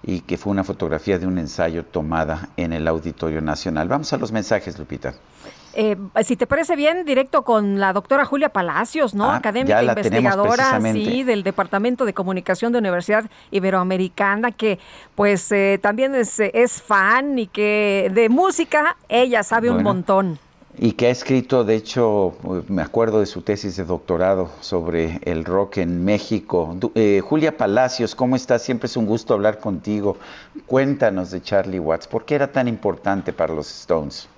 [0.07, 3.89] y que fue una fotografía de un ensayo tomada en el Auditorio Nacional.
[3.89, 5.15] Vamos a los mensajes, Lupita.
[5.79, 9.31] Eh, si te parece bien, directo con la doctora Julia Palacios, ¿no?
[9.31, 14.79] Ah, Académica investigadora, sí, del Departamento de Comunicación de Universidad Iberoamericana, que
[15.15, 20.39] pues eh, también es, es, fan y que de música ella sabe un montón.
[20.79, 22.35] Y que ha escrito, de hecho,
[22.69, 26.77] me acuerdo de su tesis de doctorado sobre el rock en México.
[26.95, 28.63] Eh, Julia Palacios, ¿cómo estás?
[28.63, 30.17] Siempre es un gusto hablar contigo.
[30.67, 32.07] Cuéntanos de Charlie Watts.
[32.07, 34.29] ¿Por qué era tan importante para los Stones?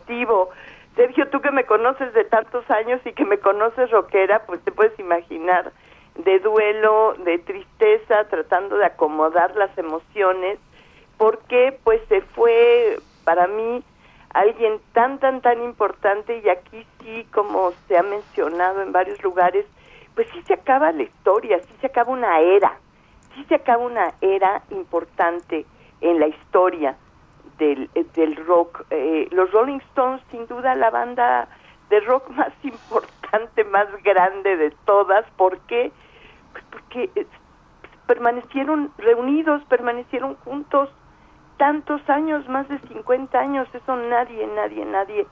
[0.99, 4.73] Sergio, tú que me conoces de tantos años y que me conoces rockera, pues te
[4.73, 5.71] puedes imaginar
[6.17, 10.59] de duelo, de tristeza, tratando de acomodar las emociones,
[11.17, 13.85] porque pues se fue para mí
[14.39, 19.67] alguien tan, tan, tan importante y aquí sí, como se ha mencionado en varios lugares,
[20.15, 22.79] pues sí se acaba la historia, sí se acaba una era,
[23.35, 25.67] sí se acaba una era importante
[26.01, 26.97] en la historia
[27.59, 28.85] del, eh, del rock.
[28.91, 31.49] Eh, los Rolling Stones, sin duda, la banda
[31.91, 35.25] de rock más importante, más grande de todas.
[35.37, 35.91] ¿Por qué?
[36.53, 37.27] Pues porque eh,
[38.07, 40.91] permanecieron reunidos, permanecieron juntos
[41.59, 43.69] tantos años, más de 50 años.
[43.73, 45.27] Eso nadie, nadie, nadie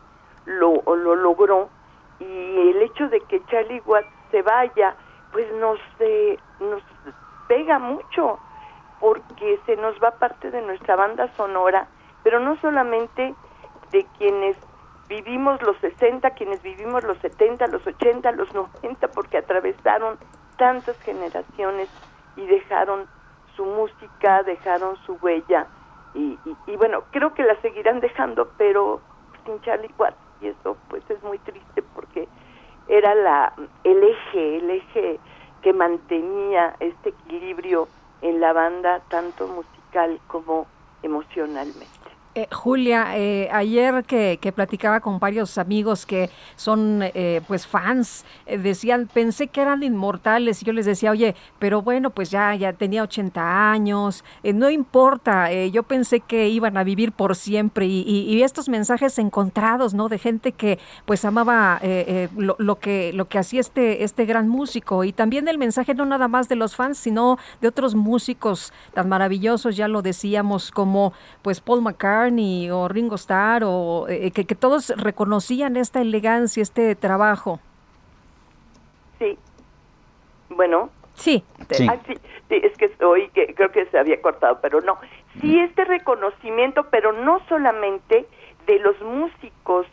[0.45, 1.71] lo, lo logró.
[2.21, 2.25] Y
[2.71, 4.95] el hecho de que Charlie Watts se vaya,
[5.33, 5.79] pues nos,
[6.61, 6.83] nos
[7.49, 8.39] pega mucho
[9.01, 11.87] porque se nos va parte de nuestra banda sonora
[12.27, 13.37] pero no solamente
[13.93, 14.57] de quienes
[15.09, 20.19] vivimos los 60, quienes vivimos los 70, los 80, los 90, porque atravesaron
[20.57, 21.89] tantas generaciones
[22.35, 23.07] y dejaron
[23.55, 25.69] su música, dejaron su huella.
[26.17, 29.01] Y, bueno, creo que la seguirán dejando, pero
[29.45, 29.91] sin Charlie.
[30.41, 32.27] Y eso pues es muy triste porque
[32.89, 33.53] era la
[33.85, 35.21] el eje, el eje
[35.63, 37.89] que mantenía este equilibrio
[38.23, 40.67] en la banda, tanto musical como
[41.03, 41.96] emocionalmente.
[42.37, 49.09] Eh, Julia, eh, ayer que, platicaba con varios amigos que son eh, pues fans, decían,
[49.11, 53.03] pensé que eran inmortales y yo les decía, oye, pero bueno, pues ya, ya tenía
[53.03, 58.69] 80 años, no importa, yo pensé que iban a vivir por siempre y, y, estos
[58.69, 60.11] mensajes encontrados, ¿no?
[60.11, 61.81] De gente que pues amaba
[62.37, 66.05] lo, lo, que, lo que hacía este, este gran músico y también el mensaje no
[66.05, 71.13] nada más de los fans, sino de otros músicos tan maravillosos, ya lo decíamos, como
[71.43, 72.26] pues Paul McCartney,
[72.71, 77.61] o Ringo Starr, o eh, que, todos reconocían esta elegancia, este trabajo.
[79.19, 79.39] Sí.
[80.51, 80.91] Bueno.
[81.15, 81.43] Sí.
[81.89, 82.15] Ah, sí.
[82.51, 84.99] es que hoy que, creo que se había cortado, pero no.
[85.41, 88.27] Sí, este reconocimiento, pero no solamente
[88.67, 89.87] de los músicos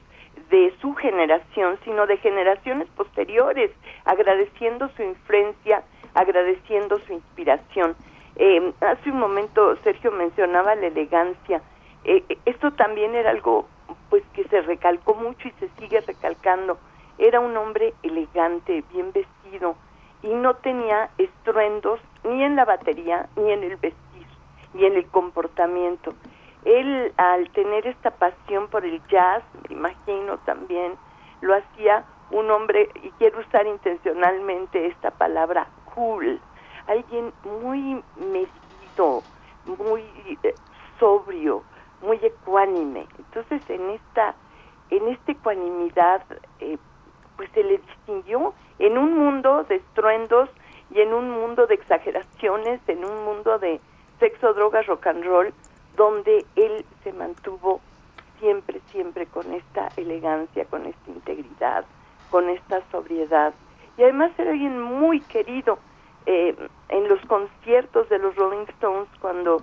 [0.50, 3.72] de su generación, sino de generaciones posteriores,
[4.06, 7.96] agradeciendo su influencia, agradeciendo su inspiración.
[8.36, 11.62] Eh, hace un momento Sergio mencionaba la elegancia.
[12.06, 13.68] Eh, eh, esto también era algo
[14.10, 16.78] pues que se recalcó mucho y se sigue recalcando.
[17.18, 19.76] Era un hombre elegante, bien vestido
[20.22, 24.28] y no tenía estruendos ni en la batería ni en el vestir
[24.74, 26.14] ni en el comportamiento.
[26.66, 30.96] Él al tener esta pasión por el jazz, me imagino también,
[31.42, 36.40] lo hacía un hombre, y quiero usar intencionalmente esta palabra, cool,
[36.88, 37.32] alguien
[37.62, 39.22] muy medido,
[39.78, 40.04] muy
[40.42, 40.56] eh,
[41.00, 41.64] sobrio,
[42.04, 43.08] muy ecuánime.
[43.18, 44.36] Entonces, en esta,
[44.90, 46.22] en esta ecuanimidad,
[46.60, 46.78] eh,
[47.38, 50.50] pues se le distinguió en un mundo de estruendos
[50.92, 53.80] y en un mundo de exageraciones, en un mundo de
[54.20, 55.54] sexo, drogas, rock and roll,
[55.96, 57.82] donde él se mantuvo
[58.40, 61.86] siempre, siempre con esta elegancia, con esta integridad,
[62.30, 63.54] con esta sobriedad.
[63.98, 65.80] Y además era alguien muy querido
[66.26, 66.56] eh,
[66.90, 69.62] en los conciertos de los Rolling Stones cuando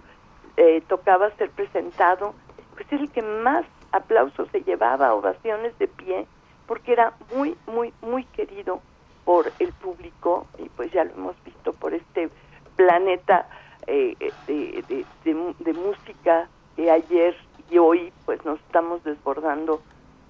[0.61, 2.35] eh, tocaba ser presentado,
[2.75, 6.27] pues era el que más aplausos se llevaba, ovaciones de pie,
[6.67, 8.83] porque era muy, muy, muy querido
[9.25, 12.29] por el público y pues ya lo hemos visto por este
[12.77, 13.49] planeta
[13.87, 14.15] eh,
[14.47, 16.47] de, de, música
[16.77, 17.35] que ayer
[17.71, 19.81] y hoy pues nos estamos desbordando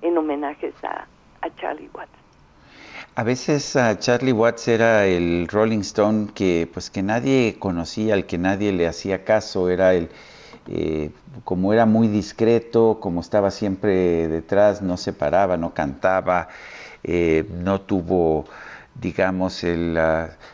[0.01, 1.09] en homenajes a,
[1.41, 2.19] a Charlie Watts.
[3.16, 8.24] A veces a Charlie Watts era el Rolling Stone que pues que nadie conocía, al
[8.24, 10.08] que nadie le hacía caso, era el
[10.68, 11.11] eh,
[11.44, 16.48] como era muy discreto, como estaba siempre detrás, no se paraba, no cantaba,
[17.02, 18.44] eh, no tuvo
[19.00, 19.98] digamos, el,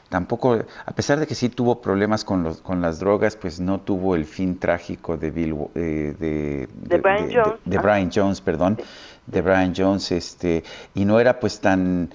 [0.09, 3.81] tampoco, a pesar de que sí tuvo problemas con, los, con las drogas, pues no
[3.81, 8.79] tuvo el fin trágico de Bill, eh, de, de, Brian Jones, de, Brian Jones, perdón,
[9.27, 10.63] de Brian Jones, este,
[10.95, 12.11] y no era pues tan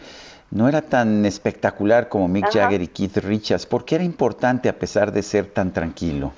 [0.51, 3.65] no era tan espectacular como Mick Jagger y Keith Richards.
[3.65, 6.33] ¿Por qué era importante a pesar de ser tan tranquilo?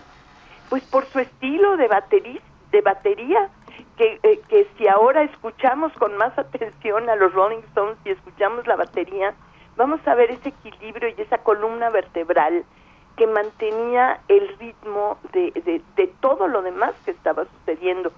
[0.70, 2.40] Pues por su estilo de, batería,
[2.72, 3.50] de batería,
[3.98, 8.68] que, eh, que si ahora escuchamos con más atención a los Rolling Stones y escuchamos
[8.68, 9.34] la batería,
[9.78, 12.64] vamos a ver ese equilibrio y esa columna vertebral
[13.18, 18.12] que mantenía el ritmo de, de, de todo lo demás que estaba sucediendo.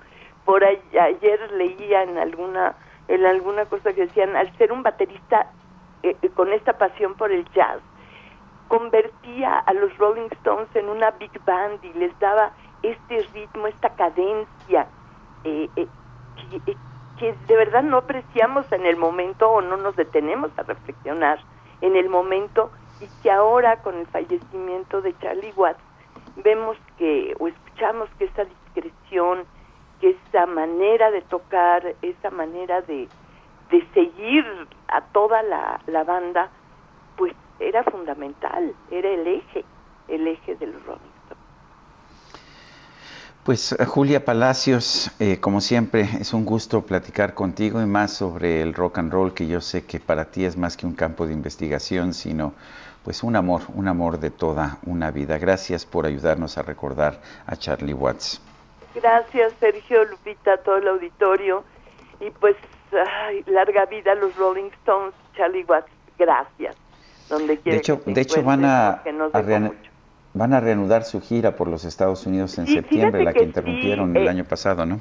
[0.43, 2.75] Por ayer leía en alguna
[3.07, 5.51] en alguna cosa que decían, al ser un baterista
[6.05, 7.79] eh, eh, con esta pasión por el jazz,
[8.67, 12.51] convertía a los Rolling Stones en una big band y les daba
[12.83, 14.87] este ritmo, esta cadencia
[15.43, 16.77] eh, que,
[17.17, 21.39] que, de verdad no apreciamos en el momento o no nos detenemos a reflexionar
[21.81, 22.69] en el momento
[23.01, 25.81] y que ahora con el fallecimiento de Charlie Watts
[26.35, 29.45] vemos que o escuchamos que esa discreción,
[29.99, 33.07] que esa manera de tocar, esa manera de,
[33.71, 34.45] de seguir
[34.87, 36.49] a toda la, la banda,
[37.17, 39.65] pues era fundamental, era el eje,
[40.07, 40.99] el eje de los Rolling
[43.43, 48.61] Pues eh, Julia Palacios, eh, como siempre, es un gusto platicar contigo y más sobre
[48.61, 51.25] el rock and roll, que yo sé que para ti es más que un campo
[51.25, 52.53] de investigación, sino
[53.03, 55.37] pues un amor, un amor de toda una vida.
[55.37, 58.41] Gracias por ayudarnos a recordar a Charlie Watts.
[58.95, 61.63] Gracias, Sergio, Lupita, todo el auditorio.
[62.19, 62.55] Y pues
[63.47, 66.75] larga vida a los Rolling Stones, Charlie Watts, gracias.
[67.29, 69.01] Donde de hecho, de hecho van a,
[70.33, 74.27] van a reanudar su gira por los Estados Unidos en septiembre, la que, interrumpieron el
[74.27, 74.99] eh, año pasado, ¿no?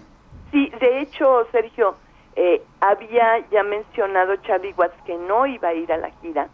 [0.50, 1.96] Sí, de hecho, Sergio,
[2.36, 6.48] eh, había ya mencionado Charlie Watts que no iba a ir a la gira,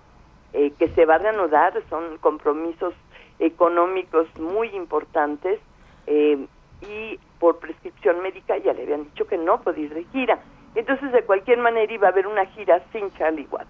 [0.52, 2.94] eh, que se va a reanudar, son compromisos
[3.38, 5.60] económicos muy importantes
[6.06, 10.38] y por prescripción médica ya le habían dicho que no podía ir de gira.
[10.74, 13.68] Entonces, de cualquier manera, iba a haber una gira sin Charlie Watts,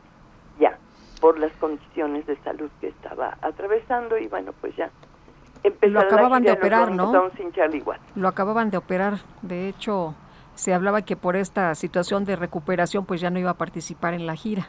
[0.59, 0.79] ya,
[1.21, 4.91] por las condiciones de salud que estaba atravesando y bueno, pues ya
[5.83, 7.31] lo acababan de operar, ¿no?
[7.37, 8.03] Sin Charlie Watts.
[8.17, 9.15] Lo acababan de operar.
[9.43, 10.15] De hecho,
[10.55, 14.27] se hablaba que por esta situación de recuperación, pues ya no iba a participar en
[14.27, 14.69] la gira.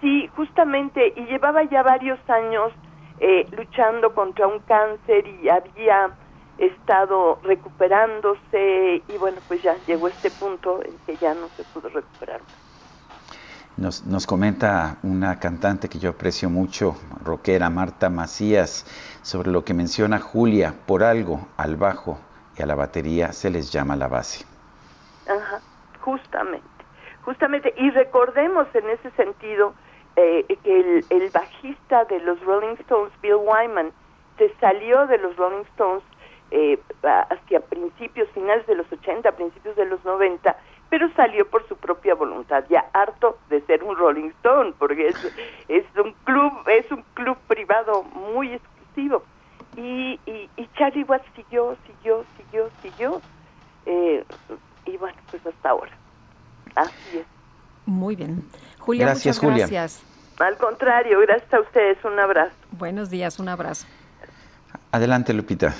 [0.00, 2.72] Sí, justamente, y llevaba ya varios años
[3.20, 6.10] eh, luchando contra un cáncer y había
[6.58, 11.88] estado recuperándose y bueno, pues ya llegó este punto en que ya no se pudo
[11.88, 12.40] recuperar
[13.76, 16.94] Nos, nos comenta una cantante que yo aprecio mucho,
[17.24, 18.84] rockera, Marta Macías,
[19.22, 22.18] sobre lo que menciona Julia, por algo al bajo
[22.56, 24.44] y a la batería se les llama la base.
[25.26, 25.60] Ajá,
[26.00, 26.66] justamente,
[27.24, 29.72] justamente, y recordemos en ese sentido
[30.16, 33.92] eh, que el, el bajista de los Rolling Stones, Bill Wyman,
[34.36, 36.02] se salió de los Rolling Stones
[36.54, 40.54] eh, hacia principios, finales de los 80, principios de los 90,
[40.90, 45.16] pero salió por su propia voluntad, ya harto de ser un Rolling Stone, porque es,
[45.68, 49.22] es un club, es un club privado muy exclusivo.
[49.76, 53.22] Y, y, y Charlie Watts siguió, siguió, siguió, siguió,
[53.86, 54.22] eh,
[54.84, 55.92] y bueno, pues hasta ahora.
[56.74, 57.26] Así es.
[57.86, 58.44] Muy bien.
[58.78, 60.02] Julia, gracias, muchas gracias.
[60.38, 62.54] Al contrario, gracias a ustedes, un abrazo.
[62.72, 63.86] Buenos días, un abrazo.
[64.90, 65.74] Adelante, Lupita.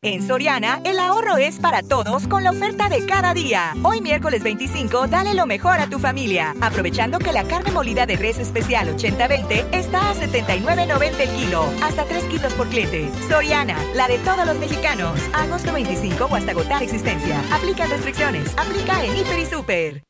[0.00, 3.74] En Soriana, el ahorro es para todos con la oferta de cada día.
[3.82, 8.14] Hoy miércoles 25, dale lo mejor a tu familia, aprovechando que la carne molida de
[8.14, 13.10] res especial 80-20 está a 79.90 el kilo, hasta 3 kilos por cliente.
[13.28, 15.18] Soriana, la de todos los mexicanos.
[15.32, 17.42] Agosto 25 o hasta agotar existencia.
[17.52, 18.56] Aplica restricciones.
[18.56, 20.07] Aplica en Hiper y Super.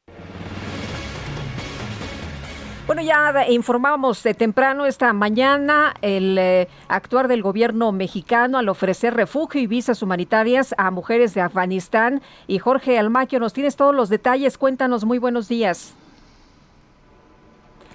[2.89, 9.13] Bueno, ya informábamos de temprano esta mañana el eh, actuar del gobierno mexicano al ofrecer
[9.13, 12.23] refugio y visas humanitarias a mujeres de Afganistán.
[12.47, 14.57] Y Jorge Almaquio, nos tienes todos los detalles.
[14.57, 15.93] Cuéntanos, muy buenos días.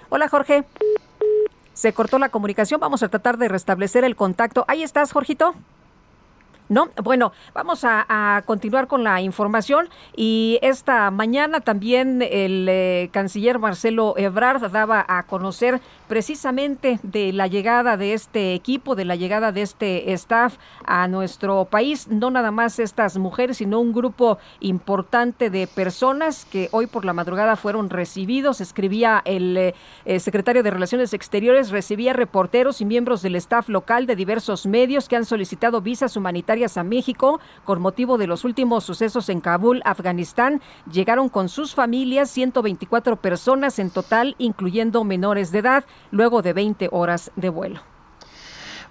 [0.10, 0.64] Hola, Jorge.
[1.74, 2.80] Se cortó la comunicación.
[2.80, 4.64] Vamos a tratar de restablecer el contacto.
[4.68, 5.56] Ahí estás, Jorgito.
[6.70, 13.59] No, bueno, vamos a, continuar con la información y esta mañana también el eh, canciller
[13.59, 15.82] Marcelo Ebrard daba a conocer
[16.14, 21.66] precisamente de la llegada de este equipo, de la llegada de este staff a nuestro
[21.66, 27.03] país, no nada más estas mujeres, sino un grupo importante de personas que hoy por
[27.03, 28.61] la madrugada fueron recibidos.
[28.61, 29.74] Escribía el
[30.05, 35.09] eh, secretario de Relaciones Exteriores, recibía reporteros y miembros del staff local de diversos medios
[35.09, 39.82] que han solicitado visas humanitarias a México con motivo de los últimos sucesos en Kabul,
[39.84, 40.61] Afganistán.
[40.91, 46.89] Llegaron con sus familias 124 personas en total, incluyendo menores de edad, luego de 20
[46.91, 47.82] horas de vuelo.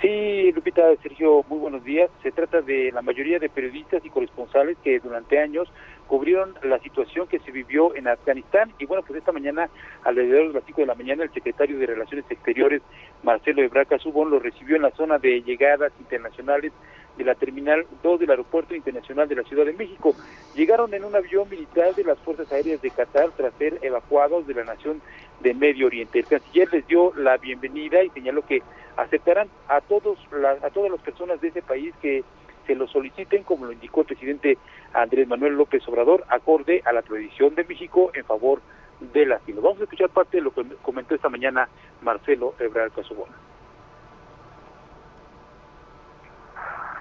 [0.00, 2.08] Sí, Lupita, Sergio, muy buenos días.
[2.22, 5.68] Se trata de la mayoría de periodistas y corresponsales que durante años
[6.08, 9.68] cubrieron la situación que se vivió en Afganistán y bueno, pues esta mañana,
[10.02, 12.82] alrededor de las 5 de la mañana, el secretario de Relaciones Exteriores,
[13.22, 16.72] Marcelo Ebrard Casubón, lo recibió en la zona de llegadas internacionales
[17.16, 20.14] de la Terminal 2 del Aeropuerto Internacional de la Ciudad de México.
[20.54, 24.54] Llegaron en un avión militar de las Fuerzas Aéreas de Qatar tras ser evacuados de
[24.54, 25.02] la nación
[25.40, 26.20] de Medio Oriente.
[26.20, 28.62] El canciller les dio la bienvenida y señaló que
[28.96, 30.18] aceptarán a todos
[30.62, 32.24] a todas las personas de ese país que
[32.68, 34.58] se lo soliciten, como lo indicó el presidente
[34.92, 38.60] Andrés Manuel López Obrador, acorde a la tradición de México en favor
[39.00, 39.62] del asilo.
[39.62, 41.66] Vamos a escuchar parte de lo que comentó esta mañana
[42.02, 43.34] Marcelo Ebrard Casobona.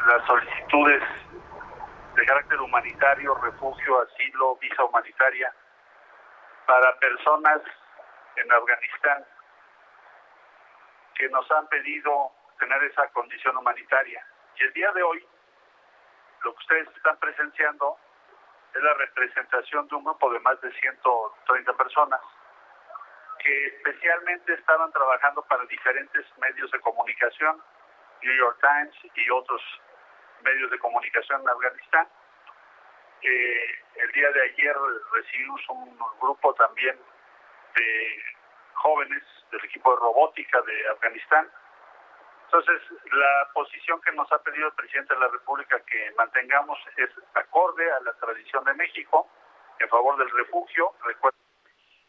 [0.08, 1.04] Las solicitudes
[2.16, 5.54] de carácter humanitario, refugio, asilo, visa humanitaria
[6.66, 7.62] para personas
[8.38, 9.26] en Afganistán
[11.16, 14.26] que nos han pedido tener esa condición humanitaria.
[14.58, 15.26] Y el día de hoy,
[16.44, 17.98] lo que ustedes están presenciando
[18.74, 22.22] es la representación de un grupo de más de 130 personas
[23.40, 27.62] que especialmente estaban trabajando para diferentes medios de comunicación,
[28.22, 29.62] New York Times y otros
[30.42, 32.08] medios de comunicación en Afganistán.
[33.22, 34.76] el día de ayer
[35.14, 37.00] recibimos un grupo también
[37.76, 38.24] de
[38.74, 41.50] jóvenes del equipo de robótica de Afganistán.
[42.48, 42.82] Entonces,
[43.12, 47.92] la posición que nos ha pedido el presidente de la República que mantengamos es acorde
[47.92, 49.28] a la tradición de México
[49.80, 50.94] en favor del refugio.
[51.06, 51.38] Recuerda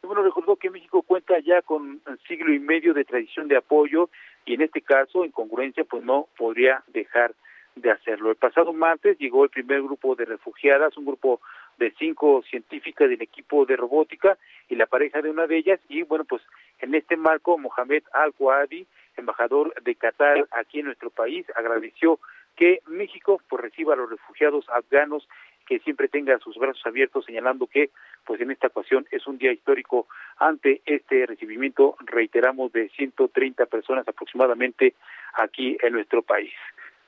[0.03, 4.09] bueno, recordó que México cuenta ya con un siglo y medio de tradición de apoyo
[4.47, 7.35] y en este caso, en congruencia, pues no podría dejar
[7.75, 8.31] de hacerlo.
[8.31, 11.41] El pasado martes llegó el primer grupo de refugiadas, un grupo
[11.79, 16.03] de cinco científicas del equipo de robótica y la pareja de una de ellas y
[16.03, 16.43] bueno pues
[16.81, 18.87] en este marco Mohamed Al Wadi,
[19.19, 22.19] embajador de Qatar aquí en nuestro país, agradeció
[22.57, 25.29] que México pues reciba a los refugiados afganos
[25.67, 27.91] que siempre tenga sus brazos abiertos señalando que
[28.25, 30.09] pues en esta ocasión es un día histórico
[30.39, 34.95] ante este recibimiento reiteramos de 130 personas aproximadamente
[35.35, 36.53] aquí en nuestro país.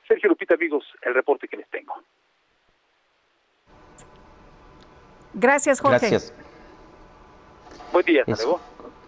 [0.07, 1.95] Sergio Lupita amigos, el reporte que les tengo.
[5.33, 6.09] Gracias, Jorge.
[6.09, 6.33] Gracias.
[7.91, 8.23] Buen día,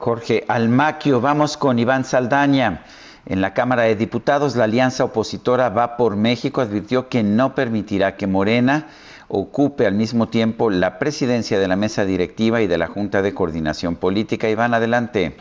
[0.03, 2.81] Jorge Almaquio, vamos con Iván Saldaña.
[3.25, 8.17] En la Cámara de Diputados, la alianza opositora Va por México advirtió que no permitirá
[8.17, 8.87] que Morena
[9.29, 13.33] ocupe al mismo tiempo la presidencia de la mesa directiva y de la Junta de
[13.33, 14.49] Coordinación Política.
[14.49, 15.37] Iván, adelante.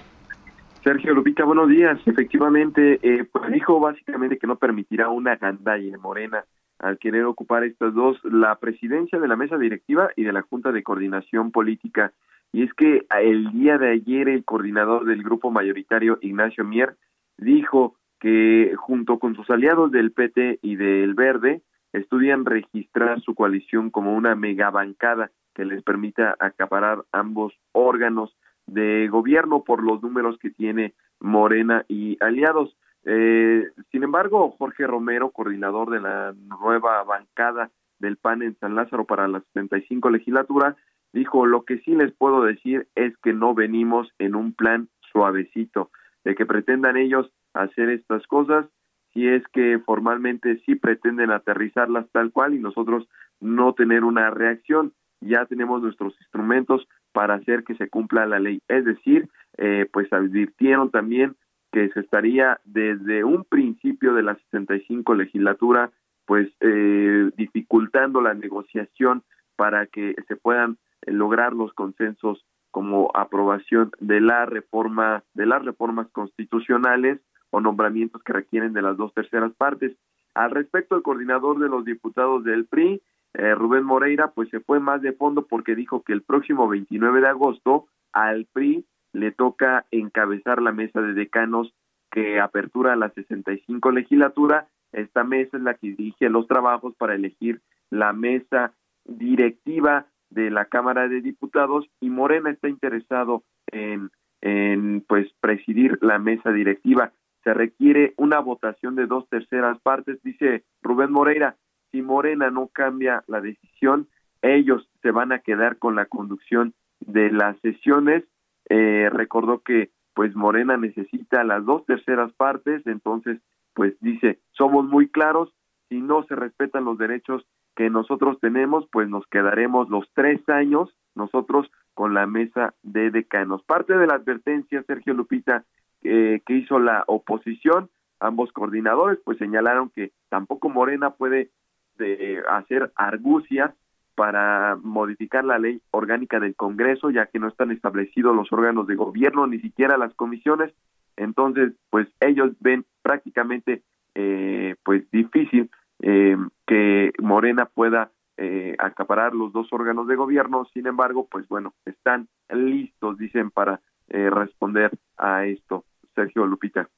[0.84, 1.98] Sergio Lupita, buenos días.
[2.06, 6.44] Efectivamente, eh, pues dijo básicamente que no permitirá una gandalla de Morena
[6.82, 10.72] al querer ocupar estas dos, la presidencia de la mesa directiva y de la Junta
[10.72, 12.12] de Coordinación Política.
[12.52, 16.96] Y es que el día de ayer el coordinador del grupo mayoritario, Ignacio Mier,
[17.38, 21.62] dijo que junto con sus aliados del PT y del Verde,
[21.92, 29.64] estudian registrar su coalición como una megabancada que les permita acaparar ambos órganos de gobierno
[29.64, 32.76] por los números que tiene Morena y aliados.
[33.04, 39.04] Eh, sin embargo, Jorge Romero, coordinador de la nueva bancada del PAN en San Lázaro
[39.04, 40.76] para la 75 legislatura,
[41.12, 45.90] dijo, lo que sí les puedo decir es que no venimos en un plan suavecito,
[46.24, 48.66] de que pretendan ellos hacer estas cosas,
[49.12, 53.06] si es que formalmente sí pretenden aterrizarlas tal cual y nosotros
[53.40, 58.62] no tener una reacción, ya tenemos nuestros instrumentos para hacer que se cumpla la ley.
[58.68, 59.28] Es decir,
[59.58, 61.36] eh, pues advirtieron también
[61.72, 65.90] que se estaría desde un principio de la 65 legislatura
[66.26, 69.22] pues eh, dificultando la negociación
[69.56, 75.64] para que se puedan eh, lograr los consensos como aprobación de la reforma de las
[75.64, 77.20] reformas constitucionales
[77.50, 79.96] o nombramientos que requieren de las dos terceras partes.
[80.34, 83.02] Al respecto, el coordinador de los diputados del PRI,
[83.34, 87.20] eh, Rubén Moreira, pues se fue más de fondo porque dijo que el próximo 29
[87.20, 91.74] de agosto al PRI le toca encabezar la mesa de decanos
[92.10, 94.68] que apertura la 65 legislatura.
[94.92, 97.60] Esta mesa es la que dirige los trabajos para elegir
[97.90, 98.72] la mesa
[99.04, 104.10] directiva de la Cámara de Diputados y Morena está interesado en,
[104.40, 107.12] en pues presidir la mesa directiva.
[107.44, 111.56] Se requiere una votación de dos terceras partes, dice Rubén Moreira.
[111.90, 114.08] Si Morena no cambia la decisión,
[114.40, 118.24] ellos se van a quedar con la conducción de las sesiones
[118.68, 123.40] eh, recordó que pues Morena necesita las dos terceras partes, entonces
[123.74, 125.52] pues dice, somos muy claros,
[125.88, 130.94] si no se respetan los derechos que nosotros tenemos, pues nos quedaremos los tres años
[131.14, 133.62] nosotros con la mesa de decanos.
[133.62, 135.64] Parte de la advertencia, Sergio Lupita,
[136.02, 137.88] que hizo la oposición,
[138.20, 141.50] ambos coordinadores, pues señalaron que tampoco Morena puede
[141.96, 143.72] de, hacer argucias
[144.14, 148.94] para modificar la ley orgánica del Congreso, ya que no están establecidos los órganos de
[148.94, 150.72] gobierno, ni siquiera las comisiones.
[151.16, 153.82] Entonces, pues ellos ven prácticamente,
[154.14, 156.36] eh, pues difícil eh,
[156.66, 160.66] que Morena pueda eh, acaparar los dos órganos de gobierno.
[160.72, 165.84] Sin embargo, pues bueno, están listos, dicen, para eh, responder a esto.
[166.14, 166.88] Sergio Lupita.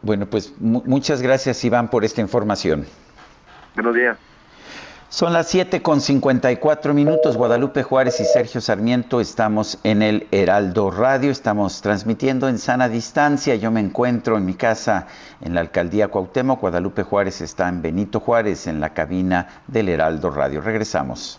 [0.00, 2.84] Bueno, pues muchas gracias, Iván, por esta información.
[3.74, 4.31] Buenos días.
[5.12, 7.36] Son las 7 con 54 minutos.
[7.36, 11.30] Guadalupe Juárez y Sergio Sarmiento estamos en el Heraldo Radio.
[11.30, 13.54] Estamos transmitiendo en sana distancia.
[13.56, 15.08] Yo me encuentro en mi casa
[15.42, 16.62] en la alcaldía Cuauhtémoc.
[16.62, 20.62] Guadalupe Juárez está en Benito Juárez en la cabina del Heraldo Radio.
[20.62, 21.38] Regresamos.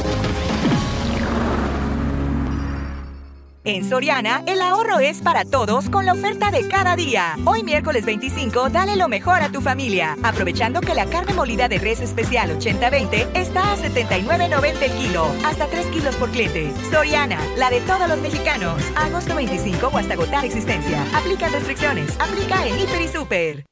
[3.63, 7.37] En Soriana, el ahorro es para todos con la oferta de cada día.
[7.45, 11.77] Hoy miércoles 25, dale lo mejor a tu familia, aprovechando que la carne molida de
[11.77, 16.73] res especial 80-20 está a 79.90 el kilo, hasta 3 kilos por cliente.
[16.89, 18.81] Soriana, la de todos los mexicanos.
[18.95, 21.05] Agosto 25 o hasta agotar existencia.
[21.15, 22.19] Aplica restricciones.
[22.19, 23.70] Aplica en Hiper y Super.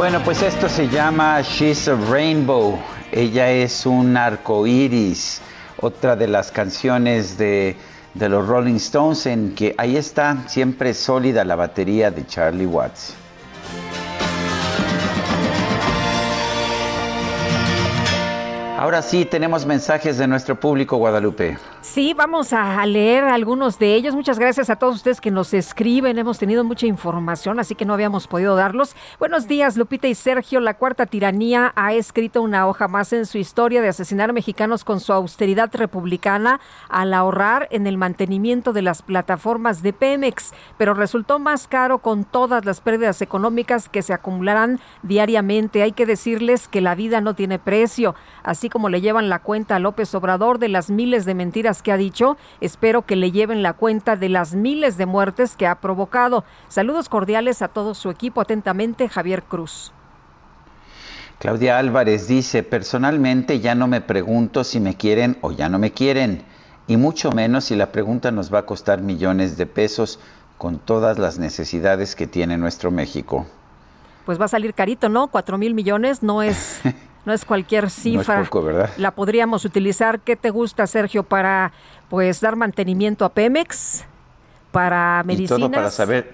[0.00, 2.78] Bueno, pues esto se llama She's a Rainbow.
[3.12, 5.42] Ella es un arco iris.
[5.78, 7.76] Otra de las canciones de,
[8.14, 13.12] de los Rolling Stones en que ahí está siempre sólida la batería de Charlie Watts.
[18.78, 21.58] Ahora sí, tenemos mensajes de nuestro público, Guadalupe.
[21.92, 24.14] Sí, vamos a leer algunos de ellos.
[24.14, 26.18] Muchas gracias a todos ustedes que nos escriben.
[26.18, 28.94] Hemos tenido mucha información, así que no habíamos podido darlos.
[29.18, 30.60] Buenos días, Lupita y Sergio.
[30.60, 35.00] La cuarta tiranía ha escrito una hoja más en su historia de asesinar mexicanos con
[35.00, 41.40] su austeridad republicana al ahorrar en el mantenimiento de las plataformas de Pemex, pero resultó
[41.40, 45.82] más caro con todas las pérdidas económicas que se acumularán diariamente.
[45.82, 48.14] Hay que decirles que la vida no tiene precio,
[48.44, 51.92] así como le llevan la cuenta a López Obrador de las miles de mentiras que
[51.92, 55.80] ha dicho, espero que le lleven la cuenta de las miles de muertes que ha
[55.80, 56.44] provocado.
[56.68, 58.40] Saludos cordiales a todo su equipo.
[58.40, 59.92] Atentamente, Javier Cruz.
[61.38, 65.92] Claudia Álvarez dice, personalmente ya no me pregunto si me quieren o ya no me
[65.92, 66.42] quieren,
[66.86, 70.20] y mucho menos si la pregunta nos va a costar millones de pesos
[70.58, 73.46] con todas las necesidades que tiene nuestro México.
[74.24, 75.28] Pues va a salir carito, ¿no?
[75.28, 76.80] Cuatro mil millones no es
[77.24, 78.36] no es cualquier cifra.
[78.36, 78.90] No es poco, ¿verdad?
[78.96, 80.20] La podríamos utilizar.
[80.20, 81.72] ¿Qué te gusta, Sergio, para
[82.08, 84.04] pues dar mantenimiento a Pemex?
[84.72, 85.58] Para medicinas.
[85.58, 86.32] Y todo para saber,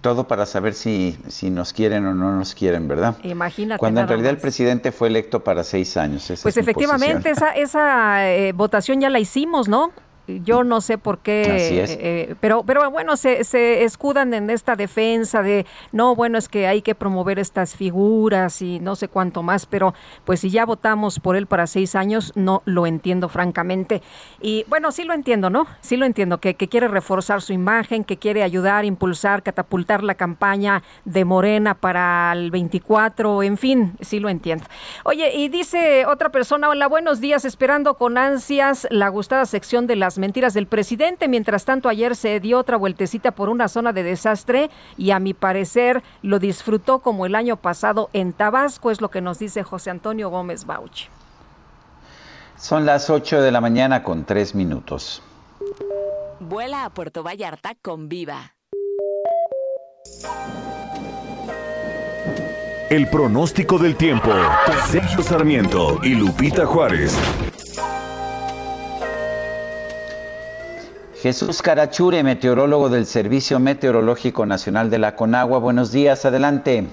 [0.00, 3.16] todo para saber si, si nos quieren o no nos quieren, ¿verdad?
[3.22, 3.78] Imagínate.
[3.78, 6.32] Cuando en realidad el presidente fue electo para seis años.
[6.42, 9.92] pues efectivamente, esa, esa eh, votación ya la hicimos, ¿no?
[10.26, 14.76] Yo no sé por qué, eh, eh, pero, pero bueno, se, se escudan en esta
[14.76, 19.42] defensa de, no, bueno, es que hay que promover estas figuras y no sé cuánto
[19.42, 19.94] más, pero
[20.24, 24.02] pues si ya votamos por él para seis años, no lo entiendo francamente.
[24.40, 25.66] Y bueno, sí lo entiendo, ¿no?
[25.80, 30.14] Sí lo entiendo, que, que quiere reforzar su imagen, que quiere ayudar, impulsar, catapultar la
[30.14, 34.64] campaña de Morena para el 24, en fin, sí lo entiendo.
[35.04, 39.96] Oye, y dice otra persona, hola, buenos días, esperando con ansias la gustada sección de
[39.96, 41.28] las mentiras del presidente.
[41.28, 45.34] Mientras tanto, ayer se dio otra vueltecita por una zona de desastre y a mi
[45.34, 49.90] parecer lo disfrutó como el año pasado en Tabasco, es lo que nos dice José
[49.90, 51.06] Antonio Gómez Bauchi.
[52.56, 55.22] Son las 8 de la mañana con 3 minutos.
[56.38, 58.54] Vuela a Puerto Vallarta con Viva.
[62.90, 64.30] El pronóstico del tiempo.
[64.90, 67.16] Sergio Sarmiento y Lupita Juárez.
[71.22, 75.60] Jesús Carachure, meteorólogo del Servicio Meteorológico Nacional de la Conagua.
[75.60, 76.88] Buenos días, adelante.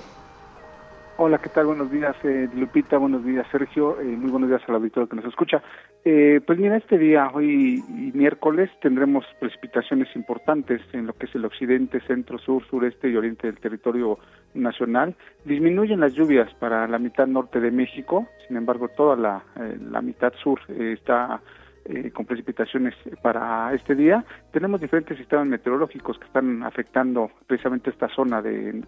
[1.17, 1.65] Hola, ¿qué tal?
[1.65, 2.99] Buenos días, eh, Lupita.
[2.99, 3.99] Buenos días, Sergio.
[3.99, 5.63] Eh, muy buenos días al auditorio que nos escucha.
[6.05, 11.33] Eh, pues mira, este día, hoy y miércoles, tendremos precipitaciones importantes en lo que es
[11.33, 14.19] el occidente, centro, sur, sureste y oriente del territorio
[14.53, 15.15] nacional.
[15.43, 19.43] Disminuyen las lluvias para la mitad norte de México, sin embargo, toda la,
[19.89, 21.41] la mitad sur está
[21.89, 24.23] eh, con precipitaciones para este día.
[24.51, 28.83] Tenemos diferentes sistemas meteorológicos que están afectando precisamente esta zona de,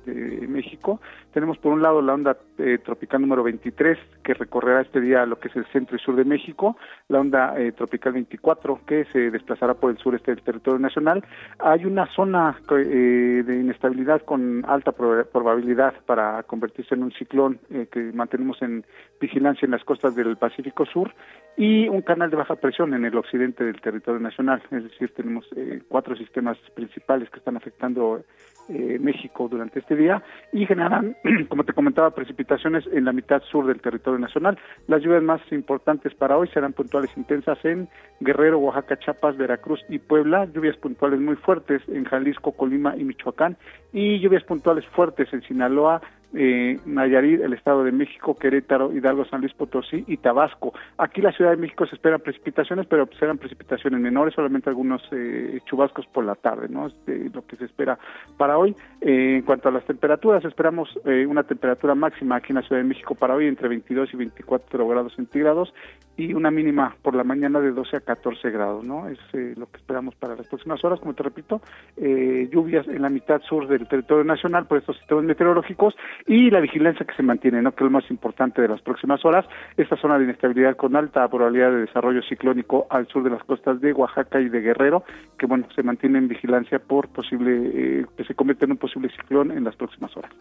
[0.48, 1.00] México.
[1.34, 5.40] Tenemos por un lado la onda eh, tropical número 23 que recorrerá este día lo
[5.40, 9.30] que es el centro y sur de México, la onda eh, tropical 24 que se
[9.32, 11.24] desplazará por el sureste del territorio nacional.
[11.60, 17.60] Hay una zona de inestabilidad con alta probabilidad para convertirse en un ciclón
[17.92, 18.84] que mantenemos en
[19.20, 21.14] vigilancia en las costas del Pacífico Sur
[21.58, 24.62] y un canal de baja presión en el occidente del territorio nacional.
[24.72, 28.24] Es decir, tenemos eh, cuatro sistemas principales que están afectando
[28.70, 30.24] eh, México durante este día
[30.54, 31.18] y generarán,
[31.50, 34.58] como te comentaba, precipitaciones en la mitad sur del territorio nacional.
[34.88, 37.90] Las lluvias más importantes para hoy serán puntuales intensas en
[38.22, 43.58] Guerrero, Oaxaca, Chiapas, Veracruz y Puebla, lluvias puntuales muy fuertes en Jalisco, Colima y Michoacán
[43.92, 46.02] y lluvias puntuales fuertes en Sinaloa,
[46.34, 50.74] eh, Nayarit, el Estado de México, Querétaro, Hidalgo, San Luis Potosí y Tabasco.
[50.98, 55.60] Aquí la Ciudad de México se esperan precipitaciones, pero serán precipitaciones menores, solamente algunos eh,
[55.66, 56.90] chubascos por la tarde, ¿no?
[57.08, 57.98] lo que se espera
[58.38, 58.76] para hoy.
[59.02, 62.82] Eh, en cuanto a las temperaturas, esperamos eh, una temperatura máxima aquí en la Ciudad
[62.82, 65.74] de México para hoy entre 22 y 24 grados centígrados
[66.18, 69.08] y una mínima por la mañana de 12 a 14 grados, ¿no?
[69.08, 69.18] Es
[69.58, 71.62] lo que esperamos para las próximas horas, como te repito,
[71.98, 75.96] lluvias en la mitad sur del territorio nacional por estos sistemas meteorológicos
[76.28, 77.72] y la vigilancia que se mantiene, ¿no?
[77.72, 79.46] que es lo más importante de las próximas horas,
[79.78, 83.82] esta zona de inestabilidad con alta probabilidad de desarrollo ciclónico al sur de las costas
[83.82, 85.04] de Oaxaca y de Guerrero,
[85.38, 89.10] que bueno, se mantiene en vigilancia por posible, eh, que se convierte en un posible
[89.10, 90.32] ciclón en las próximas horas.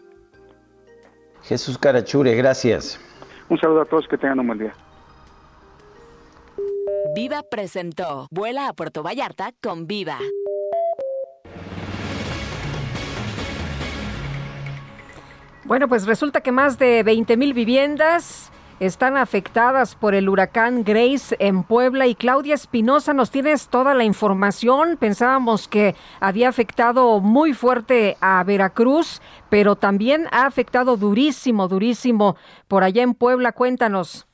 [1.42, 3.00] Jesús Carachure, gracias.
[3.48, 4.72] Un saludo a todos, que tengan un buen día.
[7.14, 10.18] Viva presentó Vuela a Puerto Vallarta con Viva.
[15.70, 18.50] Bueno, pues resulta que más de 20 mil viviendas
[18.80, 24.02] están afectadas por el huracán Grace en Puebla y Claudia Espinosa, nos tienes toda la
[24.02, 24.96] información.
[24.96, 32.34] Pensábamos que había afectado muy fuerte a Veracruz, pero también ha afectado durísimo, durísimo
[32.66, 33.52] por allá en Puebla.
[33.52, 34.26] Cuéntanos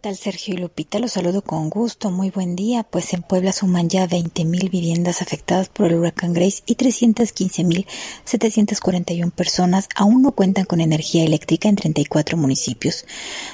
[0.00, 0.98] tal Sergio y Lupita?
[0.98, 2.10] Los saludo con gusto.
[2.10, 2.84] Muy buen día.
[2.84, 9.90] Pues en Puebla suman ya 20.000 viviendas afectadas por el huracán Grace y 315.741 personas
[9.94, 13.04] aún no cuentan con energía eléctrica en 34 municipios.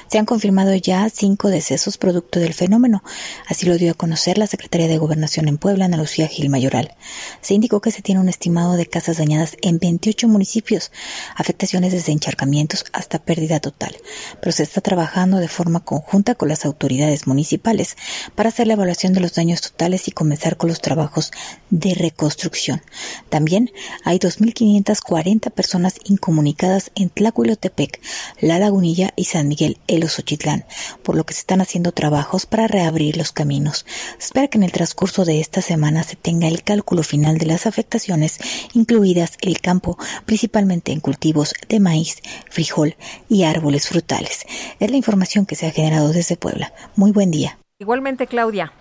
[0.07, 3.03] Se han confirmado ya cinco decesos producto del fenómeno.
[3.47, 6.95] Así lo dio a conocer la Secretaría de Gobernación en Puebla, Ana Lucía Gil Mayoral.
[7.41, 10.93] Se indicó que se tiene un estimado de casas dañadas en 28 municipios,
[11.35, 13.97] afectaciones desde encharcamientos hasta pérdida total.
[14.39, 17.97] Pero se está trabajando de forma conjunta con las autoridades municipales
[18.35, 21.31] para hacer la evaluación de los daños totales y comenzar con los trabajos
[21.69, 22.81] de reconstrucción.
[23.29, 23.71] También
[24.03, 27.99] hay 2.540 personas incomunicadas en Tlacuilotepec,
[28.39, 30.65] La Lagunilla y San Miguel El Osochitlán,
[31.03, 33.85] por lo que se están haciendo trabajos para reabrir los caminos.
[34.19, 37.45] Se espera que en el transcurso de esta semana se tenga el cálculo final de
[37.45, 38.39] las afectaciones,
[38.73, 42.17] incluidas el campo, principalmente en cultivos de maíz,
[42.49, 42.95] frijol
[43.29, 44.45] y árboles frutales.
[44.79, 46.73] Es la información que se ha generado desde Puebla.
[46.95, 47.57] Muy buen día.
[47.79, 48.73] Igualmente, Claudia.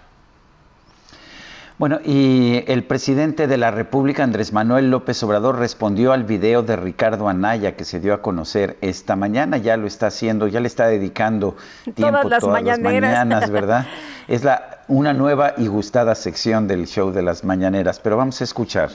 [1.79, 6.75] Bueno, y el presidente de la República, Andrés Manuel López Obrador, respondió al video de
[6.75, 9.59] Ricardo Anaya que se dio a conocer esta mañana.
[9.59, 11.55] Ya lo está haciendo, ya le está dedicando
[11.95, 13.87] tiempo todas las, todas las mañanas, ¿verdad?
[14.27, 18.45] Es la una nueva y gustada sección del show de las mañaneras, pero vamos a
[18.45, 18.91] escuchar.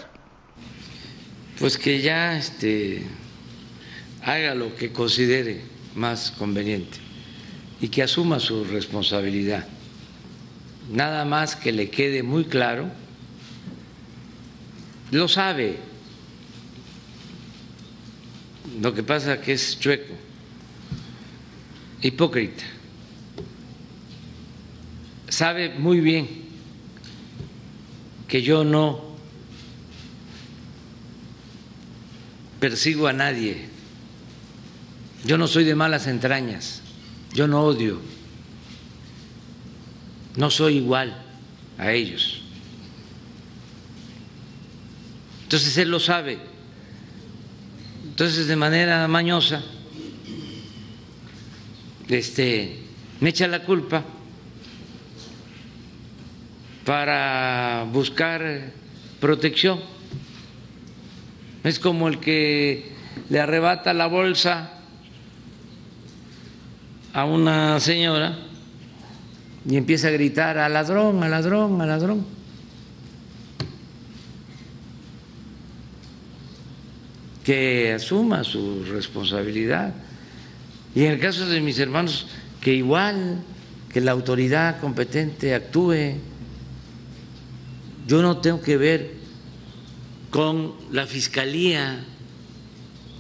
[1.60, 3.06] Pues que ya este,
[4.26, 5.62] haga lo que considere
[5.96, 7.11] más conveniente
[7.82, 9.68] y que asuma su responsabilidad.
[10.92, 12.90] Nada más que le quede muy claro,
[15.10, 15.78] lo sabe,
[18.80, 20.14] lo que pasa que es chueco,
[22.02, 22.64] hipócrita,
[25.28, 26.28] sabe muy bien
[28.28, 29.12] que yo no
[32.60, 33.66] persigo a nadie,
[35.26, 36.81] yo no soy de malas entrañas,
[37.34, 38.00] yo no odio,
[40.36, 41.16] no soy igual
[41.78, 42.42] a ellos.
[45.44, 46.40] Entonces él lo sabe.
[48.06, 49.64] Entonces de manera mañosa
[52.08, 52.78] este
[53.20, 54.04] me echa la culpa
[56.86, 58.72] para buscar
[59.20, 59.80] protección.
[61.64, 62.92] Es como el que
[63.30, 64.71] le arrebata la bolsa
[67.14, 68.38] a una señora
[69.70, 72.26] y empieza a gritar a ladrón, a ladrón, a ladrón.
[77.44, 79.94] Que asuma su responsabilidad.
[80.94, 82.28] Y en el caso de mis hermanos,
[82.60, 83.44] que igual
[83.92, 86.16] que la autoridad competente actúe.
[88.08, 89.16] Yo no tengo que ver
[90.30, 92.04] con la fiscalía.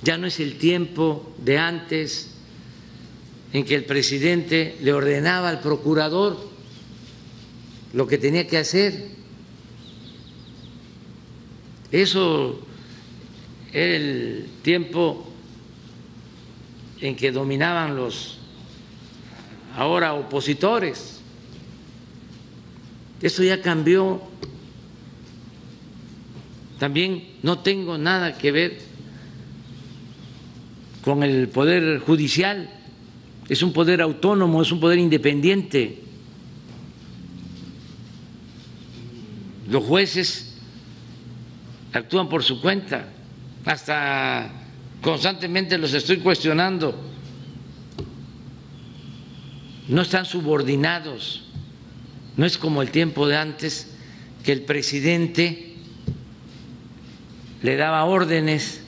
[0.03, 2.30] Ya no es el tiempo de antes
[3.54, 6.38] en que el presidente le ordenaba al procurador
[7.93, 9.10] lo que tenía que hacer.
[11.91, 12.62] Eso
[13.74, 15.28] era el tiempo
[17.02, 18.38] en que dominaban los
[19.76, 21.20] ahora opositores.
[23.22, 24.22] Eso ya cambió.
[26.80, 28.80] También no tengo nada que ver
[31.04, 32.80] con el poder judicial
[33.52, 36.02] es un poder autónomo, es un poder independiente.
[39.70, 40.56] Los jueces
[41.91, 43.10] actúan por su cuenta,
[43.66, 44.49] hasta
[45.02, 46.97] constantemente los estoy cuestionando.
[49.89, 51.43] No están subordinados,
[52.38, 53.97] no es como el tiempo de antes
[54.45, 55.76] que el presidente
[57.62, 58.80] le daba órdenes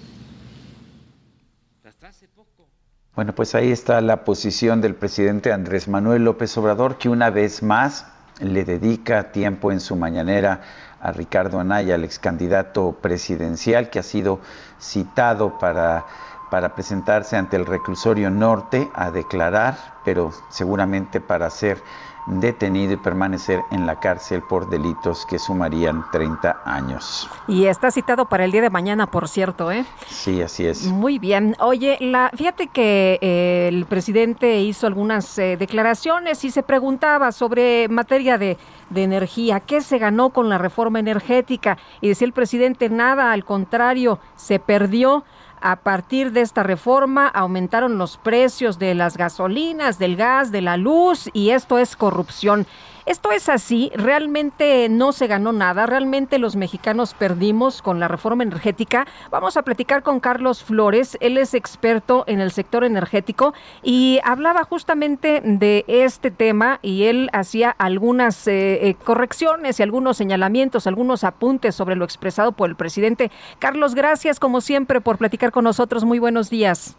[3.16, 7.61] Bueno, pues ahí está la posición del presidente Andrés Manuel López Obrador, que una vez
[7.61, 8.07] más
[8.39, 10.61] le dedica tiempo en su mañanera
[10.99, 14.39] a Ricardo Anaya, el ex candidato presidencial, que ha sido
[14.80, 16.07] citado para,
[16.49, 21.78] para presentarse ante el reclusorio norte a declarar, pero seguramente para ser
[22.26, 27.30] detenido y permanecer en la cárcel por delitos que sumarían 30 años.
[27.47, 29.86] Y está citado para el día de mañana, por cierto, ¿eh?
[30.07, 30.86] Sí, así es.
[30.86, 31.55] Muy bien.
[31.59, 37.88] Oye, la, fíjate que eh, el presidente hizo algunas eh, declaraciones y se preguntaba sobre
[37.89, 38.57] materia de,
[38.89, 41.78] de energía, ¿qué se ganó con la reforma energética?
[42.01, 45.24] Y decía el presidente, nada, al contrario, se perdió.
[45.66, 50.76] A partir de esta reforma aumentaron los precios de las gasolinas, del gas, de la
[50.76, 52.68] luz y esto es corrupción.
[53.05, 58.43] Esto es así, realmente no se ganó nada, realmente los mexicanos perdimos con la reforma
[58.43, 59.05] energética.
[59.29, 64.63] Vamos a platicar con Carlos Flores, él es experto en el sector energético y hablaba
[64.63, 71.25] justamente de este tema y él hacía algunas eh, eh, correcciones y algunos señalamientos, algunos
[71.25, 73.31] apuntes sobre lo expresado por el presidente.
[73.59, 76.05] Carlos, gracias como siempre por platicar con nosotros.
[76.05, 76.95] Muy buenos días.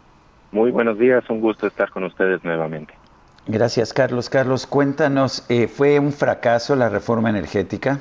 [0.51, 2.93] Muy buenos días, un gusto estar con ustedes nuevamente.
[3.47, 4.29] Gracias, Carlos.
[4.29, 7.99] Carlos, cuéntanos, eh, ¿fue un fracaso la reforma energética?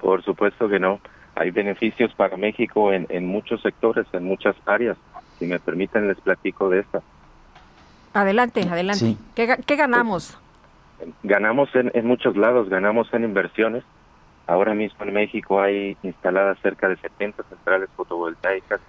[0.00, 1.00] Por supuesto que no.
[1.34, 4.98] Hay beneficios para México en, en muchos sectores, en muchas áreas.
[5.38, 7.00] Si me permiten, les platico de esta.
[8.12, 9.16] Adelante, adelante.
[9.34, 10.36] ¿Qué, ¿Qué, ganamos?
[11.22, 13.84] Ganamos en, en muchos lados, ganamos en inversiones.
[14.46, 18.80] Ahora mismo en México hay instaladas cerca de 70 centrales fotovoltaicas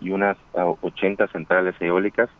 [0.00, 2.30] y unas 80 centrales eólicas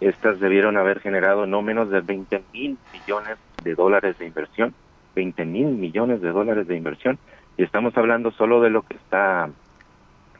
[0.00, 4.74] estas debieron haber generado no menos de 20 mil millones de dólares de inversión,
[5.14, 7.18] 20 mil millones de dólares de inversión,
[7.56, 9.50] y estamos hablando solo de lo que está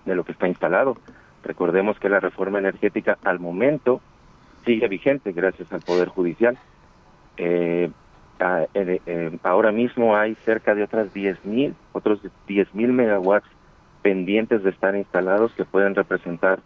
[0.04, 0.96] de lo que está instalado.
[1.42, 4.00] Recordemos que la reforma energética al momento
[4.64, 6.56] sigue vigente gracias al Poder Judicial.
[7.36, 7.90] Eh,
[8.38, 13.48] eh, eh, ahora mismo hay cerca de otras 10 mil, otros 10 mil megawatts
[14.02, 16.60] pendientes de estar instalados que pueden representar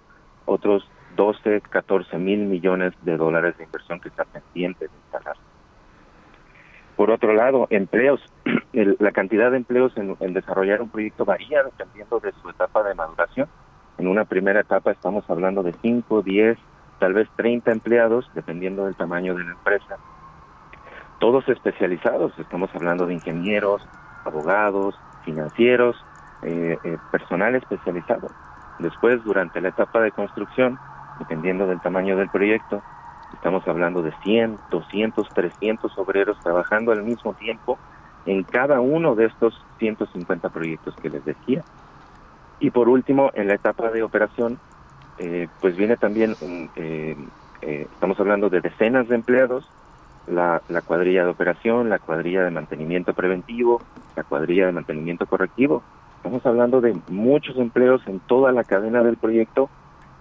[0.46, 0.86] otros
[1.20, 5.36] 12, 14 mil millones de dólares de inversión que está pendiente de instalar.
[6.96, 8.22] Por otro lado, empleos.
[8.72, 13.50] la cantidad de empleos en, desarrollar un proyecto varía dependiendo de su etapa de maduración.
[13.98, 16.56] En una primera etapa estamos hablando de 5, 10,
[17.00, 19.98] tal vez 30 empleados, dependiendo del tamaño de la empresa.
[21.18, 23.86] Todos especializados, estamos hablando de ingenieros,
[24.24, 26.02] abogados, financieros,
[26.44, 28.28] eh, eh, personal especializado.
[28.78, 30.78] Después, durante la etapa de construcción,
[31.20, 32.82] dependiendo del tamaño del proyecto,
[33.32, 37.78] estamos hablando de 100, 200, 300 obreros trabajando al mismo tiempo
[38.26, 41.62] en cada uno de estos 150 proyectos que les decía.
[42.58, 44.58] Y por último, en la etapa de operación,
[45.18, 46.34] eh, pues viene también,
[47.62, 49.70] estamos hablando de decenas de empleados,
[50.26, 53.80] la, la cuadrilla de operación, la cuadrilla de mantenimiento preventivo,
[54.16, 55.82] la cuadrilla de mantenimiento correctivo,
[56.20, 59.70] Estamos hablando de muchos empleos en toda la cadena del proyecto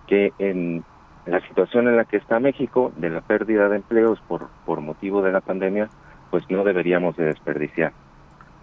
[0.08, 0.86] que en
[1.26, 5.22] la situación en la que está México, de la pérdida de empleos por, por motivo
[5.22, 5.90] de la pandemia,
[6.32, 7.94] pues no deberíamos de desperdiciar.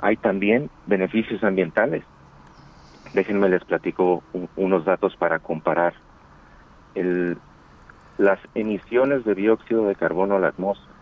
[0.00, 2.04] Hay también beneficios ambientales.
[3.14, 4.22] Déjenme les platico
[4.56, 5.94] unos datos para comparar.
[6.94, 7.38] El,
[8.18, 10.96] las emisiones de dióxido de carbono a la atmósfera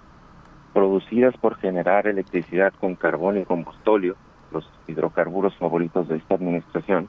[0.75, 4.17] producidas por generar electricidad con carbón y combustóleo
[4.51, 7.09] los hidrocarburos favoritos de esta administración,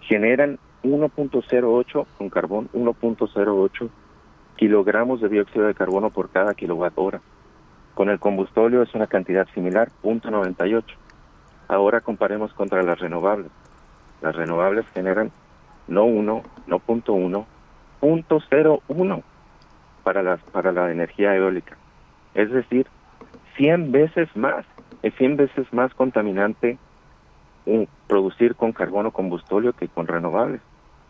[0.00, 3.90] generan 1.08 con carbón, 1.08
[4.56, 7.20] kilogramos de dióxido de carbono por cada kilowatt hora.
[7.94, 10.84] Con el combustóleo es una cantidad similar, 0.98.
[11.68, 13.50] Ahora comparemos contra las renovables.
[14.20, 15.30] Las renovables generan
[15.88, 17.44] no 1, no 0.1,
[18.00, 19.22] 0.01
[20.02, 21.76] para, las, para la energía eólica.
[22.34, 22.86] Es decir,
[23.56, 24.64] 100 veces más
[25.02, 26.78] es 100 veces más contaminante
[28.06, 30.60] producir con carbono combustóleo que con renovables.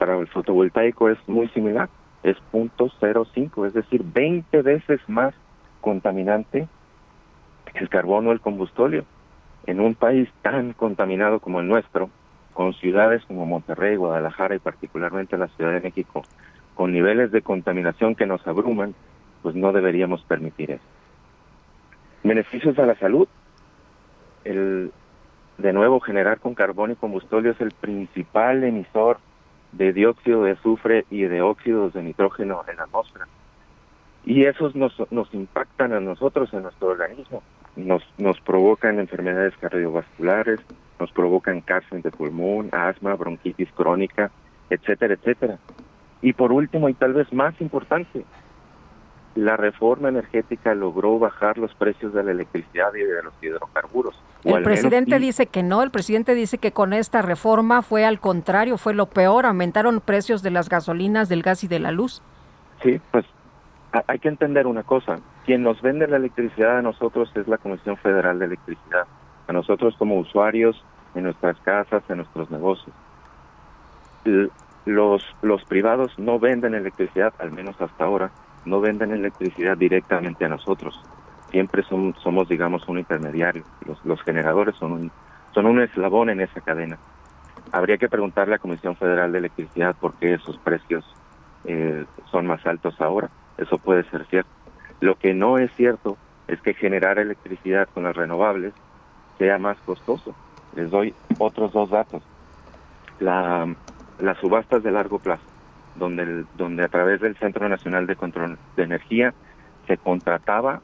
[0.02, 1.88] Para el fotovoltaico es muy similar,
[2.24, 5.32] es 0.05, es decir, 20 veces más
[5.80, 6.66] contaminante
[7.74, 9.04] el carbono o el combustóleo.
[9.64, 12.10] En un país tan contaminado como el nuestro,
[12.52, 16.24] con ciudades como Monterrey, Guadalajara y particularmente la Ciudad de México,
[16.74, 18.96] con niveles de contaminación que nos abruman,
[19.40, 20.84] pues no deberíamos permitir eso.
[22.24, 23.28] Beneficios a la salud,
[24.42, 24.90] el
[25.58, 29.18] de nuevo generar con carbón y combustóleo es el principal emisor
[29.72, 33.26] de dióxido de azufre y de óxidos de nitrógeno en la atmósfera.
[34.24, 37.42] Y esos nos, nos impactan a nosotros en nuestro organismo.
[37.74, 40.60] Nos, nos provocan enfermedades cardiovasculares,
[41.00, 44.30] nos provocan cáncer de pulmón, asma, bronquitis crónica,
[44.70, 45.58] etcétera, etcétera.
[46.20, 48.24] Y por último, y tal vez más importante,
[49.34, 54.14] la reforma energética logró bajar los precios de la electricidad y de los hidrocarburos.
[54.44, 58.76] El presidente dice que no, el presidente dice que con esta reforma fue al contrario,
[58.76, 62.22] fue lo peor, aumentaron precios de las gasolinas, del gas y de la luz.
[62.82, 63.24] Sí, pues
[64.06, 67.96] hay que entender una cosa, quien nos vende la electricidad a nosotros es la Comisión
[67.98, 69.06] Federal de Electricidad,
[69.46, 70.82] a nosotros como usuarios
[71.14, 72.94] en nuestras casas, en nuestros negocios.
[74.84, 78.30] Los, los privados no venden electricidad, al menos hasta ahora,
[78.64, 80.98] no venden electricidad directamente a nosotros.
[81.52, 83.62] Siempre son, somos, digamos, un intermediario.
[83.86, 85.12] Los, los generadores son un,
[85.54, 86.98] son un eslabón en esa cadena.
[87.70, 91.04] Habría que preguntarle a la Comisión Federal de Electricidad por qué esos precios
[91.64, 93.30] eh, son más altos ahora.
[93.58, 94.50] Eso puede ser cierto.
[95.00, 96.16] Lo que no es cierto
[96.48, 98.74] es que generar electricidad con las renovables
[99.38, 100.34] sea más costoso.
[100.74, 102.22] Les doy otros dos datos.
[103.20, 103.72] La,
[104.18, 105.52] las subastas de largo plazo
[105.96, 109.34] donde, donde a través del Centro Nacional de Control de Energía
[109.86, 110.80] se contrataba,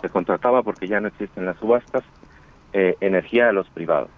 [0.00, 2.04] se contrataba porque ya no existen las subastas,
[2.72, 4.10] eh, energía a los privados.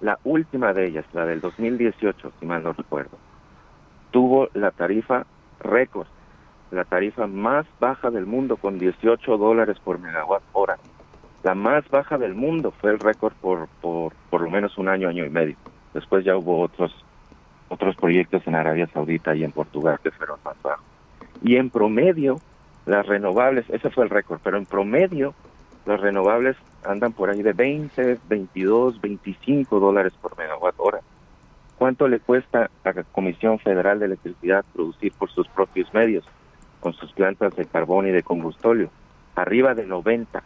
[0.00, 3.16] La última de ellas, la del 2018, si mal no recuerdo,
[4.10, 5.26] tuvo la tarifa
[5.60, 6.06] récord,
[6.70, 10.76] la tarifa más baja del mundo con 18 dólares por megawatt hora.
[11.42, 15.08] La más baja del mundo fue el récord por, por por lo menos un año,
[15.08, 15.56] año y medio.
[15.94, 16.94] Después ya hubo otros
[17.68, 20.84] otros proyectos en Arabia Saudita y en Portugal que fueron más bajos.
[21.42, 22.36] Y en promedio,
[22.86, 25.34] las renovables, ese fue el récord, pero en promedio,
[25.84, 31.00] las renovables andan por ahí de 20, 22, 25 dólares por megawatt hora.
[31.78, 36.24] ¿Cuánto le cuesta a la Comisión Federal de Electricidad producir por sus propios medios,
[36.80, 38.88] con sus plantas de carbón y de combustóleo?
[39.34, 40.42] Arriba de 90,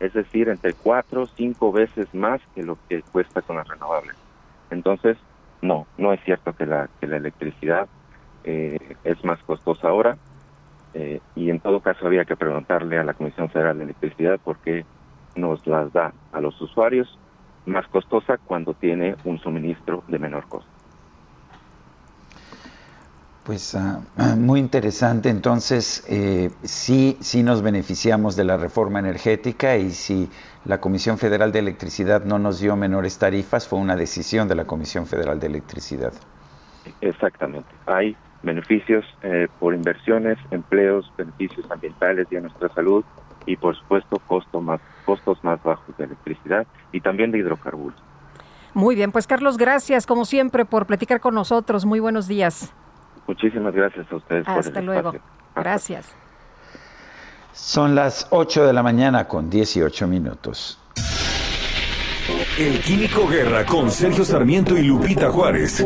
[0.00, 4.16] es decir, entre 4 o 5 veces más que lo que cuesta con las renovables.
[4.70, 5.16] Entonces,
[5.62, 7.88] no, no es cierto que la, que la electricidad
[8.44, 10.18] eh, es más costosa ahora
[10.94, 14.58] eh, y en todo caso había que preguntarle a la Comisión Federal de Electricidad por
[14.58, 14.84] qué
[15.36, 17.18] nos las da a los usuarios
[17.66, 20.70] más costosa cuando tiene un suministro de menor costo.
[23.44, 24.00] Pues ah,
[24.36, 25.28] muy interesante.
[25.28, 30.28] Entonces, eh, sí, sí nos beneficiamos de la reforma energética y si
[30.64, 34.66] la Comisión Federal de Electricidad no nos dio menores tarifas, fue una decisión de la
[34.66, 36.12] Comisión Federal de Electricidad.
[37.00, 37.68] Exactamente.
[37.86, 43.04] Hay beneficios eh, por inversiones, empleos, beneficios ambientales y a nuestra salud
[43.46, 48.00] y por supuesto costo más, costos más bajos de electricidad y también de hidrocarburos.
[48.74, 51.84] Muy bien, pues Carlos, gracias como siempre por platicar con nosotros.
[51.84, 52.72] Muy buenos días.
[53.26, 54.46] Muchísimas gracias a ustedes.
[54.46, 55.12] Hasta luego.
[55.54, 56.14] Gracias.
[57.52, 60.78] Son las 8 de la mañana con 18 minutos.
[62.58, 65.84] El Químico Guerra con Sergio Sarmiento y Lupita Juárez.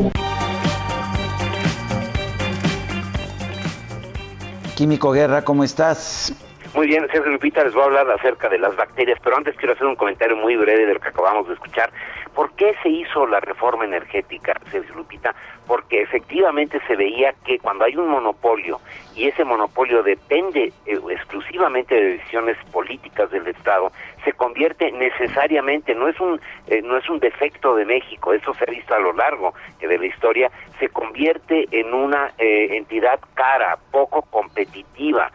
[4.75, 6.33] Químico Guerra, ¿cómo estás?
[6.73, 9.73] Muy bien, Sergio Lupita, les voy a hablar acerca de las bacterias, pero antes quiero
[9.73, 11.89] hacer un comentario muy breve de lo que acabamos de escuchar.
[12.35, 15.33] ¿Por qué se hizo la reforma energética, Sergio Lupita?
[15.65, 18.81] Porque efectivamente se veía que cuando hay un monopolio
[19.15, 23.89] y ese monopolio depende eh, exclusivamente de decisiones políticas del Estado,
[24.25, 28.65] se convierte necesariamente, no es un eh, no es un defecto de México, eso se
[28.65, 33.77] ha visto a lo largo de la historia, se convierte en una eh, entidad cara,
[33.91, 35.31] poco competitiva.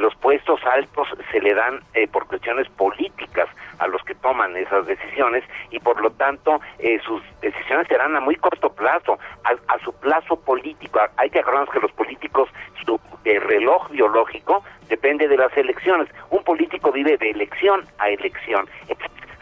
[0.00, 1.80] los puestos altos se le dan
[2.10, 3.48] por cuestiones políticas
[3.78, 6.60] a los que toman esas decisiones y por lo tanto
[7.04, 11.00] sus decisiones serán a muy corto plazo, a, a su plazo político.
[11.16, 12.48] Hay que acordarnos que los políticos
[12.84, 16.08] su el reloj biológico depende de las elecciones.
[16.30, 18.96] Un político vive de elección a elección, es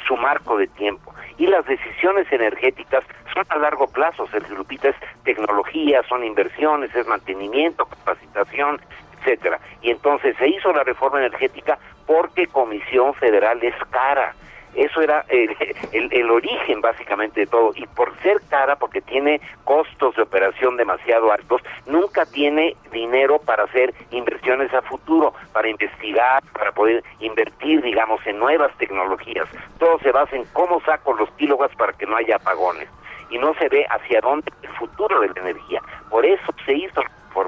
[0.06, 1.14] su marco de tiempo.
[1.38, 3.04] Y las decisiones energéticas
[3.34, 8.80] son a largo plazo, Sergio Lupita, es tecnología, son inversiones, es mantenimiento, capacitación,
[9.26, 9.60] etcétera.
[9.82, 14.34] Y entonces se hizo la reforma energética porque Comisión Federal es cara
[14.76, 17.72] eso era el, origen básicamente de todo.
[17.74, 23.64] Y por ser cara, porque tiene costos de operación demasiado altos, nunca tiene dinero para
[23.64, 29.48] hacer inversiones a futuro, para investigar, para poder invertir, digamos, en nuevas tecnologías.
[29.78, 32.88] Todo se basa en cómo saco los kilowatts para que no haya apagones.
[33.30, 35.82] Y no se ve hacia dónde el futuro de la energía.
[36.10, 37.02] Por eso se hizo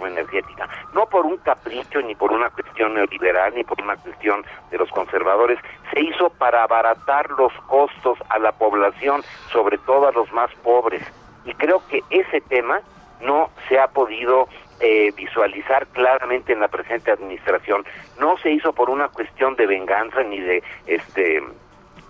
[0.07, 4.79] energética, no por un capricho, ni por una cuestión neoliberal, ni por una cuestión de
[4.79, 5.59] los conservadores,
[5.93, 11.03] se hizo para abaratar los costos a la población, sobre todo a los más pobres.
[11.45, 12.81] Y creo que ese tema
[13.21, 14.49] no se ha podido
[14.81, 17.85] eh, visualizar claramente en la presente administración.
[18.21, 21.43] No se hizo por una cuestión de venganza ni de este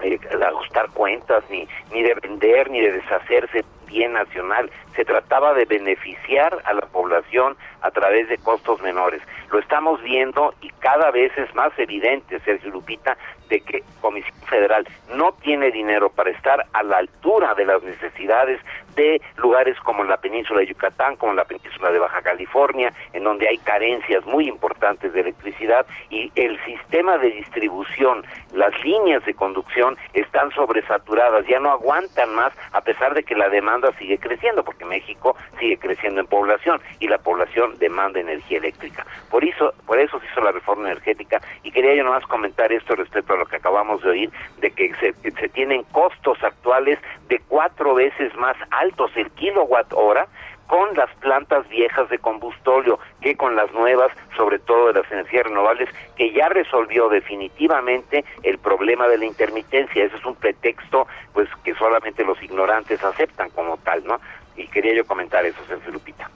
[0.03, 4.71] eh, ajustar cuentas, ni, ni de vender, ni de deshacerse bien nacional.
[4.95, 9.23] Se trataba de beneficiar a la población a través de costos menores.
[9.51, 13.17] Lo estamos viendo y cada vez es más evidente, Sergio Lupita,
[13.49, 18.61] de que Comisión Federal no tiene dinero para estar a la altura de las necesidades
[18.99, 23.49] de lugares como la península de Yucatán, como la península de Baja California, en donde
[23.49, 29.97] hay carencias muy importantes de electricidad y el sistema de distribución, las líneas de conducción
[30.15, 34.85] están sobresaturadas, ya no aguantan más a pesar de que la demanda sigue creciendo, porque
[34.85, 39.07] México sigue creciendo en población y la población demanda energía eléctrica.
[39.31, 42.97] Por eso, por eso se hizo la reforma energética y quería yo nomás comentar esto
[42.97, 45.13] respecto a lo que acabamos de oír, de que se,
[45.51, 46.99] tienen costos actuales
[47.29, 50.29] de cuatro veces más altos el kilowatt hora
[50.67, 55.45] con las plantas viejas de combustóleo que con las nuevas, sobre todo de las energías
[55.45, 60.05] renovables, que ya resolvió definitivamente el problema de la intermitencia.
[60.05, 64.21] Ese es un pretexto pues que solamente los ignorantes aceptan como tal, ¿no?
[64.57, 66.29] Y quería yo comentar eso, Sergio Lupita.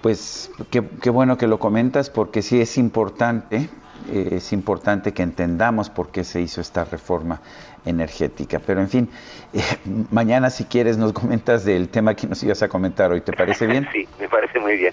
[0.00, 3.68] Pues qué, qué bueno que lo comentas porque sí es importante
[4.12, 7.40] eh, es importante que entendamos por qué se hizo esta reforma
[7.84, 8.60] energética.
[8.64, 9.08] Pero en fin,
[9.52, 9.60] eh,
[10.10, 13.20] mañana si quieres nos comentas del tema que nos ibas a comentar hoy.
[13.20, 13.88] ¿Te parece bien?
[13.92, 14.92] Sí, me parece muy bien.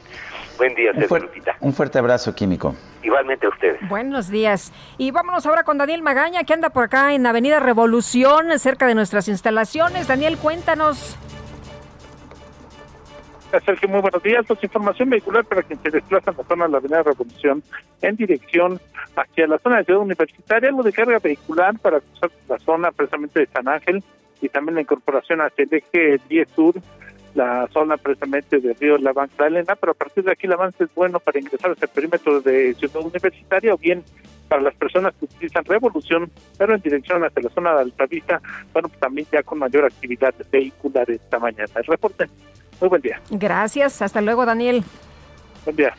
[0.58, 2.76] Buen día, un, un fuerte abrazo, Químico.
[3.02, 3.80] Igualmente a ustedes.
[3.90, 4.72] Buenos días.
[5.00, 8.94] Y vámonos ahora con Daniel Magaña, que anda por acá en Avenida Revolución, cerca de
[8.94, 10.08] nuestras instalaciones.
[10.08, 11.18] Daniel, cuéntanos.
[13.60, 14.46] Sergio, muy buenos días.
[14.48, 17.62] Pues información vehicular para quien se desplaza en la zona de la Avenida Revolución
[18.02, 18.80] en dirección
[19.16, 23.42] hacia la zona de Ciudad Universitaria, algo de carga vehicular para cruzar la zona precisamente
[23.42, 24.04] de San Ángel
[24.42, 26.76] y también la incorporación hacia el eje 10 Sur,
[27.36, 30.84] la zona precisamente de Río La Banca Elena, pero a partir de aquí el avance
[30.84, 34.04] es bueno para ingresar hacia el perímetro de Ciudad Universitaria o bien
[34.48, 38.42] para las personas que utilizan Revolución, pero en dirección hacia la zona de Altavista,
[38.74, 41.70] bueno, pues también ya con mayor actividad vehicular esta mañana.
[41.76, 42.28] El reporte.
[42.82, 43.22] Muy buen día.
[43.30, 44.02] Gracias.
[44.02, 44.84] Hasta luego, Daniel.
[45.64, 45.94] Buen día.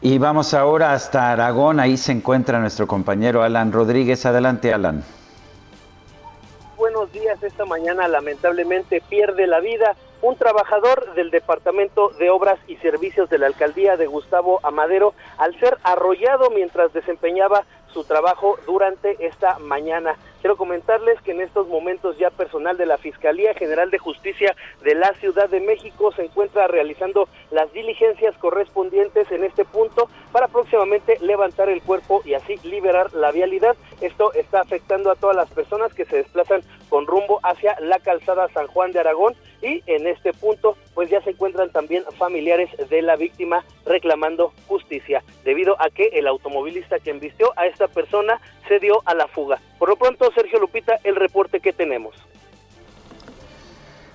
[0.00, 1.78] Y vamos ahora hasta Aragón.
[1.78, 4.26] Ahí se encuentra nuestro compañero Alan Rodríguez.
[4.26, 5.04] Adelante, Alan.
[6.76, 7.40] Buenos días.
[7.42, 13.38] Esta mañana lamentablemente pierde la vida un trabajador del Departamento de Obras y Servicios de
[13.38, 20.14] la Alcaldía de Gustavo Amadero al ser arrollado mientras desempeñaba su trabajo durante esta mañana.
[20.42, 24.96] Quiero comentarles que en estos momentos ya personal de la Fiscalía General de Justicia de
[24.96, 31.16] la Ciudad de México se encuentra realizando las diligencias correspondientes en este punto para próximamente
[31.20, 33.76] levantar el cuerpo y así liberar la vialidad.
[34.02, 38.48] Esto está afectando a todas las personas que se desplazan con rumbo hacia la calzada
[38.52, 43.00] San Juan de Aragón y en este punto pues ya se encuentran también familiares de
[43.00, 48.80] la víctima reclamando justicia debido a que el automovilista que embistió a esta persona se
[48.80, 49.60] dio a la fuga.
[49.78, 52.16] Por lo pronto, Sergio Lupita, el reporte que tenemos.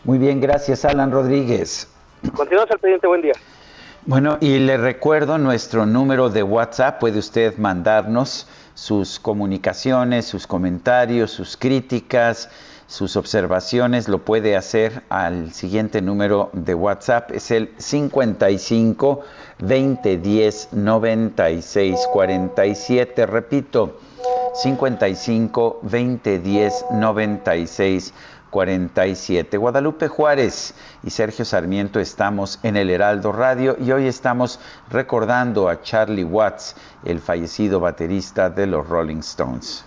[0.04, 1.90] Muy bien, gracias Alan Rodríguez.
[2.36, 3.34] Continuamos al pendiente, buen día.
[4.06, 8.48] Bueno, y le recuerdo nuestro número de WhatsApp, puede usted mandarnos
[8.78, 12.48] sus comunicaciones, sus comentarios, sus críticas,
[12.86, 19.22] sus observaciones, lo puede hacer al siguiente número de WhatsApp, es el 55
[19.58, 24.00] 20 10 96 47, repito,
[24.54, 28.37] 55 20 10 96 47.
[28.52, 34.60] Guadalupe Juárez y Sergio Sarmiento estamos en el Heraldo Radio y hoy estamos
[34.90, 36.76] recordando a Charlie Watts,
[37.06, 39.87] el fallecido baterista de los Rolling Stones.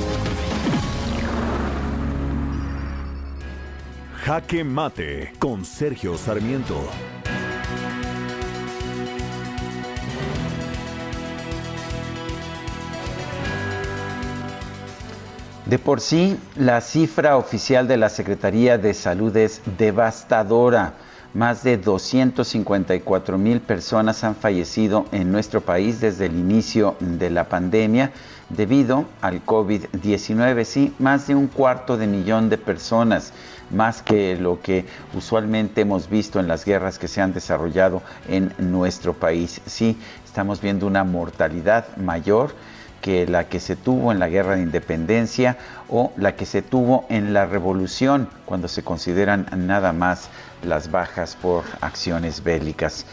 [4.23, 6.79] Jaque Mate con Sergio Sarmiento.
[15.65, 20.93] De por sí, la cifra oficial de la Secretaría de Salud es devastadora.
[21.33, 27.49] Más de 254 mil personas han fallecido en nuestro país desde el inicio de la
[27.49, 28.11] pandemia
[28.49, 30.63] debido al COVID-19.
[30.65, 33.33] Sí, más de un cuarto de millón de personas
[33.71, 38.53] más que lo que usualmente hemos visto en las guerras que se han desarrollado en
[38.57, 39.61] nuestro país.
[39.65, 42.53] Sí, estamos viendo una mortalidad mayor
[43.01, 45.57] que la que se tuvo en la guerra de independencia
[45.89, 50.29] o la que se tuvo en la revolución, cuando se consideran nada más
[50.63, 53.05] las bajas por acciones bélicas.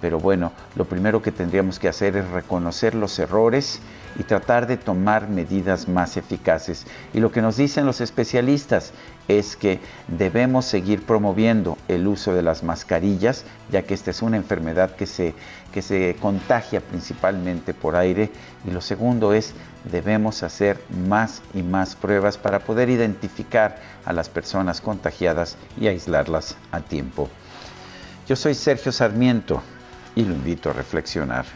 [0.01, 3.81] Pero bueno, lo primero que tendríamos que hacer es reconocer los errores
[4.19, 6.87] y tratar de tomar medidas más eficaces.
[7.15, 8.93] Y lo que nos dicen los especialistas
[9.29, 14.37] es que debemos seguir promoviendo el uso de las mascarillas, ya que esta es una
[14.37, 15.35] enfermedad que se,
[15.73, 18.31] que se contagia principalmente por aire.
[18.67, 19.55] Y lo segundo es,
[19.85, 26.57] debemos hacer más y más pruebas para poder identificar a las personas contagiadas y aislarlas
[26.73, 27.29] a tiempo.
[28.27, 29.63] Yo soy Sergio Sarmiento
[30.15, 31.47] y lo invito a reflexionar.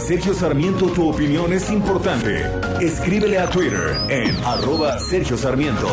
[0.00, 2.44] Sergio Sarmiento tu opinión es importante.
[2.80, 5.88] Escríbele a Twitter en arroba Sergio Sarmiento.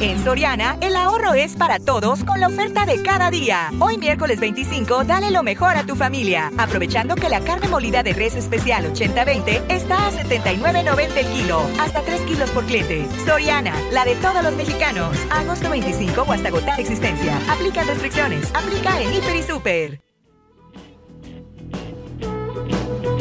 [0.00, 3.70] En Soriana, el ahorro es para todos con la oferta de cada día.
[3.80, 8.14] Hoy miércoles 25, dale lo mejor a tu familia, aprovechando que la carne molida de
[8.14, 13.06] res especial 80-20 está a 79.90 el kilo, hasta 3 kilos por cliente.
[13.26, 15.14] Soriana, la de todos los mexicanos.
[15.30, 17.38] Agosto 25 o hasta agotar existencia.
[17.50, 18.50] Aplica restricciones.
[18.54, 20.09] Aplica en Hiper y Super.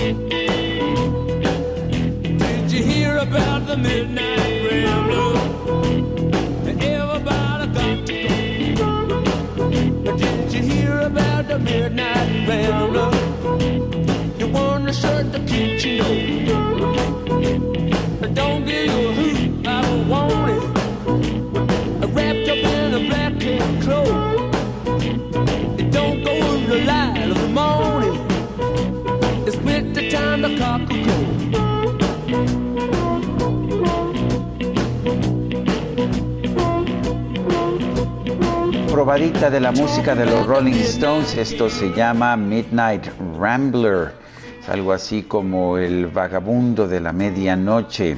[0.01, 0.29] It
[19.65, 20.63] I don't want it.
[22.13, 23.33] wrapped up in a black
[23.83, 24.07] cloak.
[25.79, 27.98] And don't go in the light of the morning.
[38.89, 41.35] Probadita de la música de los Rolling Stones.
[41.35, 43.07] Esto se llama Midnight
[43.37, 44.13] Rambler.
[44.61, 48.15] Es algo así como el vagabundo de la medianoche.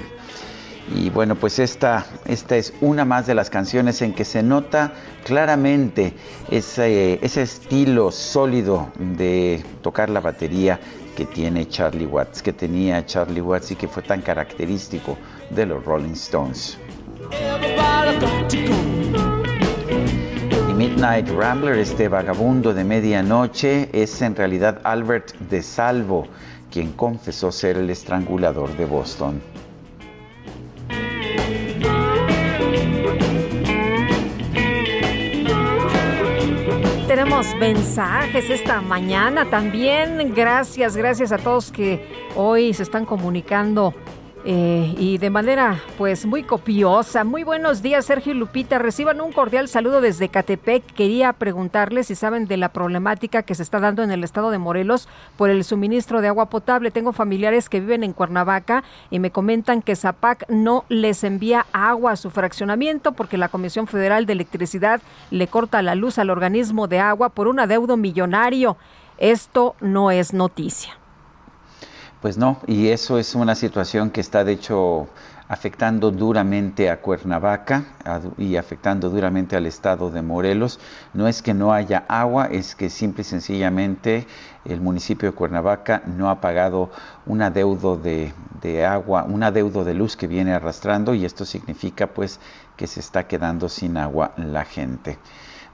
[0.95, 4.93] Y bueno, pues esta, esta es una más de las canciones en que se nota
[5.23, 6.13] claramente
[6.51, 10.79] ese, ese estilo sólido de tocar la batería
[11.15, 15.17] que tiene Charlie Watts, que tenía Charlie Watts y que fue tan característico
[15.49, 16.77] de los Rolling Stones.
[20.69, 26.27] Y Midnight Rambler, este vagabundo de medianoche, es en realidad Albert de Salvo,
[26.71, 29.41] quien confesó ser el estrangulador de Boston.
[37.61, 40.33] Mensajes esta mañana también.
[40.33, 42.03] Gracias, gracias a todos que
[42.35, 43.93] hoy se están comunicando
[44.43, 47.23] eh, y de manera pues muy copiosa.
[47.23, 50.83] Muy buenos días Sergio y Lupita, reciban un cordial saludo desde Catepec.
[50.93, 54.57] Quería preguntarles si saben de la problemática que se está dando en el estado de
[54.57, 55.07] Morelos
[55.37, 56.91] por el suministro de agua potable.
[56.91, 62.13] Tengo familiares que viven en Cuernavaca y me comentan que Zapac no les envía agua
[62.13, 66.87] a su fraccionamiento porque la Comisión Federal de Electricidad le corta la luz al organismo
[66.87, 68.77] de agua por un adeudo millonario.
[69.17, 71.00] Esto no es noticia.
[72.21, 75.07] Pues no, y eso es una situación que está de hecho
[75.47, 77.83] afectando duramente a Cuernavaca
[78.37, 80.79] y afectando duramente al estado de Morelos.
[81.15, 84.27] No es que no haya agua, es que simple y sencillamente
[84.65, 86.91] el municipio de Cuernavaca no ha pagado
[87.25, 92.05] un adeudo de, de agua, un adeudo de luz que viene arrastrando y esto significa
[92.05, 92.39] pues
[92.77, 95.17] que se está quedando sin agua la gente.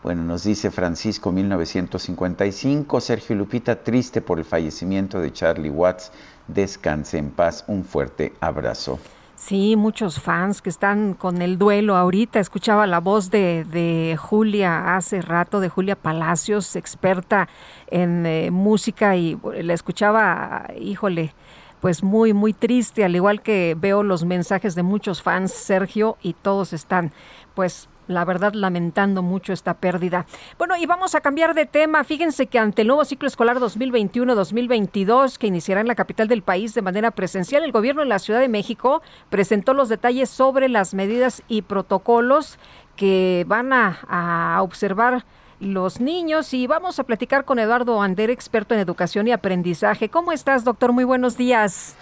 [0.04, 6.12] Bueno, nos dice Francisco 1955, Sergio Lupita triste por el fallecimiento de Charlie Watts.
[6.48, 7.64] Descanse en paz.
[7.68, 9.00] Un fuerte abrazo.
[9.38, 12.40] Sí, muchos fans que están con el duelo ahorita.
[12.40, 17.48] Escuchaba la voz de, de Julia hace rato, de Julia Palacios, experta
[17.86, 21.36] en eh, música, y la escuchaba, híjole,
[21.82, 26.34] pues muy, muy triste, al igual que veo los mensajes de muchos fans, Sergio, y
[26.34, 27.12] todos están,
[27.54, 30.26] pues, la verdad lamentando mucho esta pérdida.
[30.58, 32.04] Bueno, y vamos a cambiar de tema.
[32.04, 36.74] Fíjense que ante el nuevo ciclo escolar 2021-2022 que iniciará en la capital del país
[36.74, 40.94] de manera presencial, el gobierno de la Ciudad de México presentó los detalles sobre las
[40.94, 42.58] medidas y protocolos
[42.96, 45.26] que van a, a observar
[45.60, 50.10] los niños y vamos a platicar con Eduardo Ander, experto en educación y aprendizaje.
[50.10, 50.94] ¿Cómo estás, doctor?
[50.94, 51.96] Muy buenos días.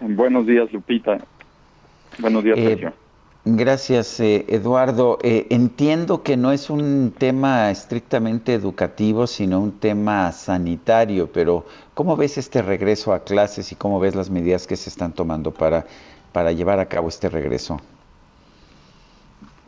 [0.00, 1.18] Buenos días, Lupita.
[2.18, 2.92] Buenos días, Eh, Sergio.
[3.44, 5.18] Gracias, eh, Eduardo.
[5.22, 11.64] Eh, entiendo que no es un tema estrictamente educativo, sino un tema sanitario, pero
[11.94, 15.50] ¿cómo ves este regreso a clases y cómo ves las medidas que se están tomando
[15.50, 15.86] para,
[16.32, 17.80] para llevar a cabo este regreso?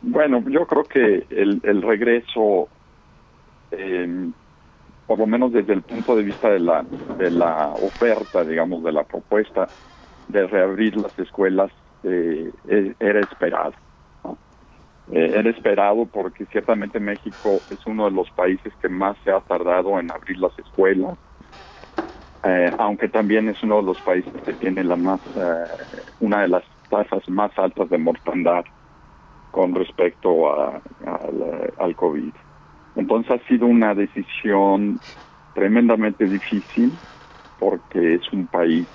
[0.01, 2.69] Bueno, yo creo que el, el regreso,
[3.71, 4.29] eh,
[5.05, 6.85] por lo menos desde el punto de vista de la,
[7.17, 9.67] de la oferta, digamos, de la propuesta
[10.29, 11.71] de reabrir las escuelas,
[12.05, 13.73] eh, eh, era esperado.
[15.07, 19.41] Eh, era esperado porque ciertamente México es uno de los países que más se ha
[19.41, 21.17] tardado en abrir las escuelas,
[22.43, 25.21] eh, aunque también es uno de los países que tiene la más,
[26.19, 28.63] una de las tasas más altas de mortandad
[29.51, 30.81] con respecto a,
[31.77, 32.35] al COVID.
[32.95, 35.01] Entonces ha sido una decisión
[35.53, 37.01] tremendamente difícil
[37.57, 38.89] porque es un país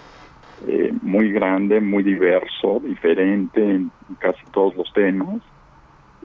[0.66, 5.40] eh, muy grande, muy diverso, diferente en casi todos los temas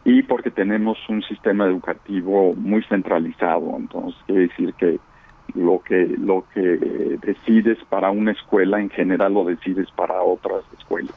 [0.03, 3.75] y porque tenemos un sistema educativo muy centralizado.
[3.77, 4.99] Entonces quiere decir que
[5.53, 11.15] lo que lo que decides para una escuela en general lo decides para otras escuelas.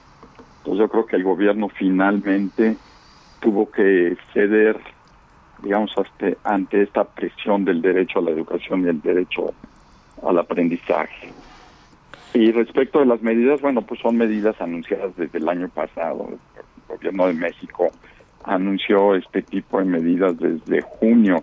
[0.59, 2.77] Entonces yo creo que el gobierno finalmente
[3.41, 4.79] tuvo que ceder
[5.63, 5.93] digamos,
[6.45, 9.53] ante esta presión del derecho a la educación y el derecho
[10.23, 11.33] al aprendizaje.
[12.35, 16.29] Y respecto de las medidas, bueno, pues son medidas anunciadas desde el año pasado.
[16.29, 17.91] El gobierno de México
[18.45, 21.43] anunció este tipo de medidas desde junio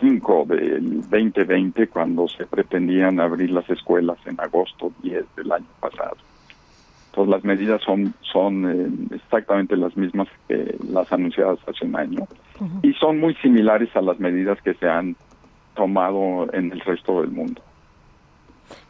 [0.00, 6.16] 5 del 2020, cuando se pretendían abrir las escuelas en agosto 10 del año pasado.
[7.10, 8.70] Entonces las medidas son, son
[9.10, 12.28] eh, exactamente las mismas que las anunciadas hace un año
[12.82, 15.16] y son muy similares a las medidas que se han
[15.74, 17.62] tomado en el resto del mundo.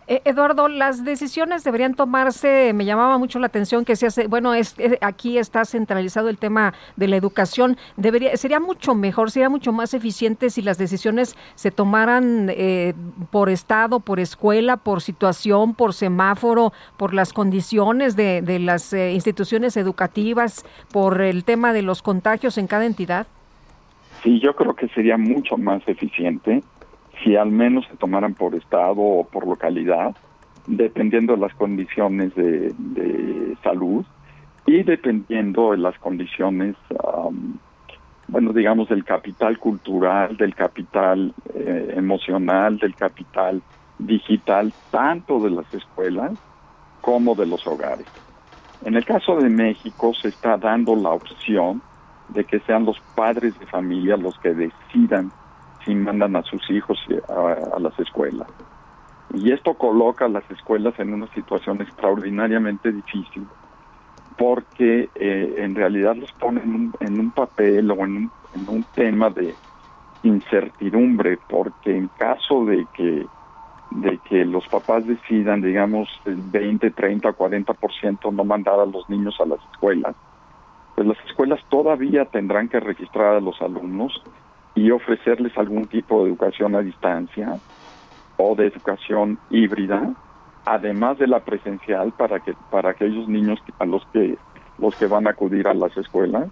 [0.08, 4.54] Eh, Eduardo, las decisiones deberían tomarse, me llamaba mucho la atención que se hace, bueno,
[4.54, 4.62] eh,
[5.00, 9.94] aquí está centralizado el tema de la educación, debería, sería mucho mejor, sería mucho más
[9.94, 12.94] eficiente si las decisiones se tomaran eh,
[13.32, 19.76] por estado, por escuela, por situación, por semáforo, por las condiciones de, de las instituciones
[19.76, 23.26] educativas, por el tema de los contagios en cada entidad.
[24.22, 26.62] Sí, yo creo que sería mucho más eficiente
[27.22, 30.14] si al menos se tomaran por estado o por localidad,
[30.66, 32.74] dependiendo de las condiciones de,
[33.62, 34.04] salud
[34.66, 36.76] y dependiendo de las condiciones,
[38.28, 43.62] bueno, digamos, del capital cultural, del capital eh, emocional, del capital
[43.98, 46.32] digital, tanto de las escuelas
[47.00, 48.06] como de los hogares.
[48.84, 51.80] En el caso de México se está dando la opción
[52.28, 55.30] de que sean los padres de familia los que decidan
[55.86, 56.98] si mandan a sus hijos
[57.28, 58.48] a, las escuelas.
[59.32, 63.46] Y esto coloca a las escuelas en una situación extraordinariamente difícil
[64.36, 68.30] porque eh, en realidad los pone en un, papel o en
[68.68, 69.54] un, tema de
[70.22, 73.26] incertidumbre porque en caso de que
[73.92, 79.40] de que los papás decidan, digamos, el 20, 30, 40% no mandar a los niños
[79.40, 80.14] a las escuelas,
[80.94, 84.22] pues las escuelas todavía tendrán que registrar a los alumnos
[84.76, 87.58] y ofrecerles algún tipo de educación a distancia
[88.36, 90.12] o de educación híbrida,
[90.66, 94.36] además de la presencial para que para aquellos niños a los que
[94.78, 96.48] los que van a acudir a las escuelas,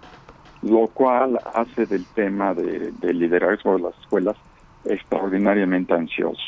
[0.63, 4.35] lo cual hace del tema de, liderazgo de las escuelas
[4.83, 6.41] extraordinariamente ansioso.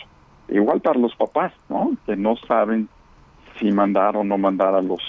[0.50, 1.92] Igual para los papás, ¿no?
[2.08, 2.90] Que no saben
[3.60, 5.02] si mandar o no mandar a los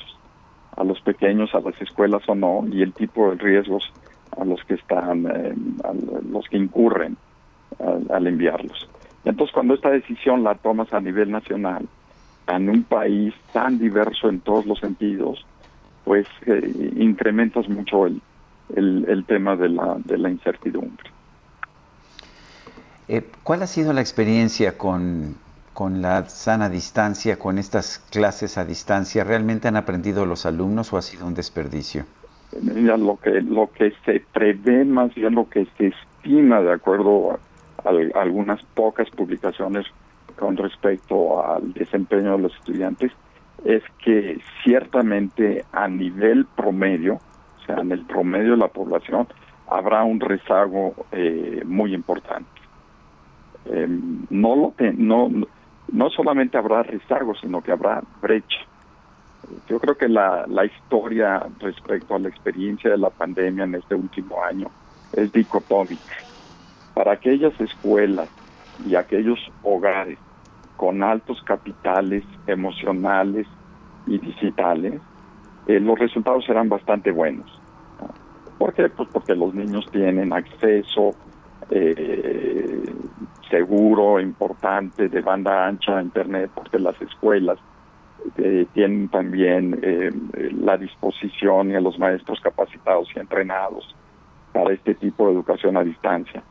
[0.76, 3.90] a los pequeños a las escuelas o no y el tipo de riesgos
[4.38, 5.54] a los que están, eh,
[5.84, 5.92] a
[6.30, 7.16] los que incurren
[8.10, 8.88] al, enviarlos.
[9.24, 11.86] Entonces, cuando esta decisión la tomas a nivel nacional,
[12.46, 15.44] en un país tan diverso en todos los sentidos,
[16.04, 18.20] pues eh, incrementas mucho el,
[18.74, 21.10] el, tema de la, de la incertidumbre.
[23.08, 25.36] Eh, ¿Cuál ha sido la experiencia con,
[25.74, 29.24] con la sana distancia, con estas clases a distancia?
[29.24, 32.04] ¿Realmente han aprendido los alumnos o ha sido un desperdicio?
[32.52, 37.88] Lo que lo que se prevé más bien lo que se estima de acuerdo a,
[38.20, 39.86] algunas pocas publicaciones
[40.36, 43.12] con respecto al desempeño de los estudiantes
[43.64, 49.26] es que ciertamente a nivel promedio o sea en el promedio de la población
[49.70, 52.48] habrá un rezago eh, muy importante.
[53.66, 55.28] Em, no lo no
[55.92, 58.60] no solamente habrá rezago sino que habrá brecha
[59.68, 63.94] yo creo que la, la historia respecto a la experiencia de la pandemia en este
[63.94, 64.68] último año
[65.12, 66.14] es dicotómica.
[66.94, 68.28] Para aquellas escuelas
[68.86, 70.18] y aquellos hogares
[70.76, 73.46] con altos capitales emocionales
[74.06, 75.00] y digitales,
[75.66, 77.60] eh, los resultados serán bastante buenos.
[78.58, 78.88] ¿Por qué?
[78.88, 81.14] Pues porque los niños tienen acceso
[81.70, 82.82] eh,
[83.50, 87.58] seguro, importante, de banda ancha a Internet, porque las escuelas
[88.36, 90.10] eh, tienen también eh,
[90.60, 93.94] la disposición y los maestros capacitados y entrenados
[94.52, 96.42] para este tipo de educación a distancia.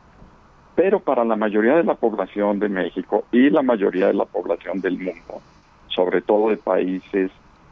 [0.74, 4.80] Pero para la mayoría de la población de México y la mayoría de la población
[4.80, 5.42] del mundo,
[5.88, 7.30] sobre todo de países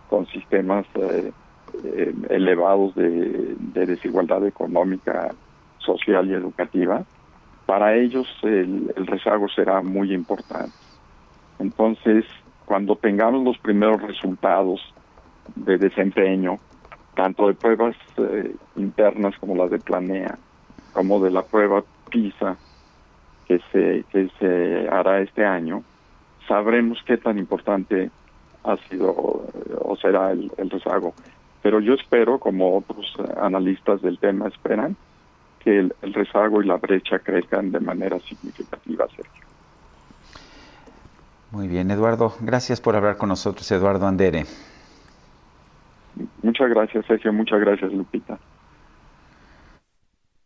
[0.09, 1.33] con sistemas eh,
[1.85, 3.55] eh, elevados de,
[3.87, 5.33] desigualdad económica,
[5.79, 7.05] social y educativa,
[7.67, 10.73] para ellos el, el rezago será muy importante.
[11.59, 12.25] Entonces,
[12.67, 14.81] cuando tengamos los primeros resultados
[15.55, 16.59] de desempeño,
[17.15, 20.37] tanto de pruebas eh, internas como las de Planea,
[20.93, 22.57] como de la prueba PISA
[23.47, 25.85] que se, que se hará este año,
[26.49, 28.11] sabremos qué tan importante
[28.65, 29.47] ha sido
[29.81, 31.15] o será el, rezago.
[31.63, 34.97] Pero yo espero, como otros analistas del tema esperan,
[35.61, 39.46] que el, el rezago y la brecha crezcan de manera significativa, Sergio.
[41.51, 42.35] Muy bien, Eduardo.
[42.41, 44.47] Gracias por hablar con nosotros, Eduardo Andere.
[46.43, 47.33] Muchas gracias, Sergio.
[47.33, 48.39] Muchas gracias, Lupita.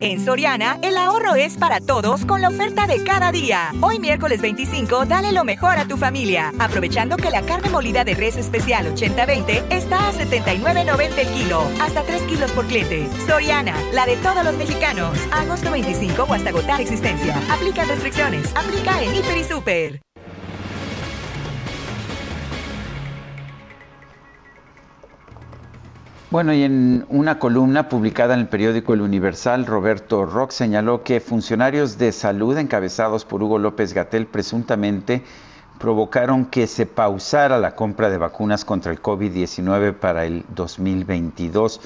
[0.02, 3.70] En Soriana, el ahorro es para todos con la oferta de cada día.
[3.82, 8.14] Hoy miércoles 25, dale lo mejor a tu familia, aprovechando que la carne molida de
[8.14, 13.08] res especial 80-20 está a 79.90 el kilo, hasta 3 kilos por cliente.
[13.26, 15.18] Soriana, la de todos los mexicanos.
[15.32, 17.36] Agosto 25 o hasta agotar existencia.
[17.52, 18.56] Aplica restricciones.
[18.56, 20.00] Aplica en Hiper y Super.
[26.30, 31.18] Bueno, y en una columna publicada en el periódico El Universal, Roberto Rock señaló que
[31.18, 35.24] funcionarios de salud encabezados por Hugo López Gatel presuntamente
[35.80, 41.80] provocaron que se pausara la compra de vacunas contra el COVID-19 para el 2022.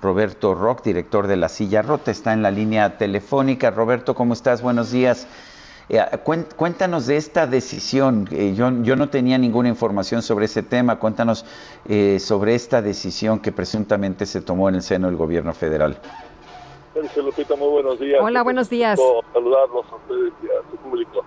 [0.00, 3.72] Roberto Rock, director de La Silla Rota, está en la línea telefónica.
[3.72, 4.62] Roberto, ¿cómo estás?
[4.62, 5.26] Buenos días.
[5.88, 6.00] Eh,
[6.56, 8.28] cuéntanos de esta decisión.
[8.30, 10.98] Eh, yo, yo, no tenía ninguna información sobre ese tema.
[10.98, 11.46] Cuéntanos
[11.88, 15.98] eh, sobre esta decisión que presuntamente se tomó en el seno del gobierno federal.
[16.92, 18.20] Sergio Lupita, muy buenos días.
[18.22, 19.00] Hola, buenos días.
[19.32, 21.24] Saludarlos a ustedes y a su público.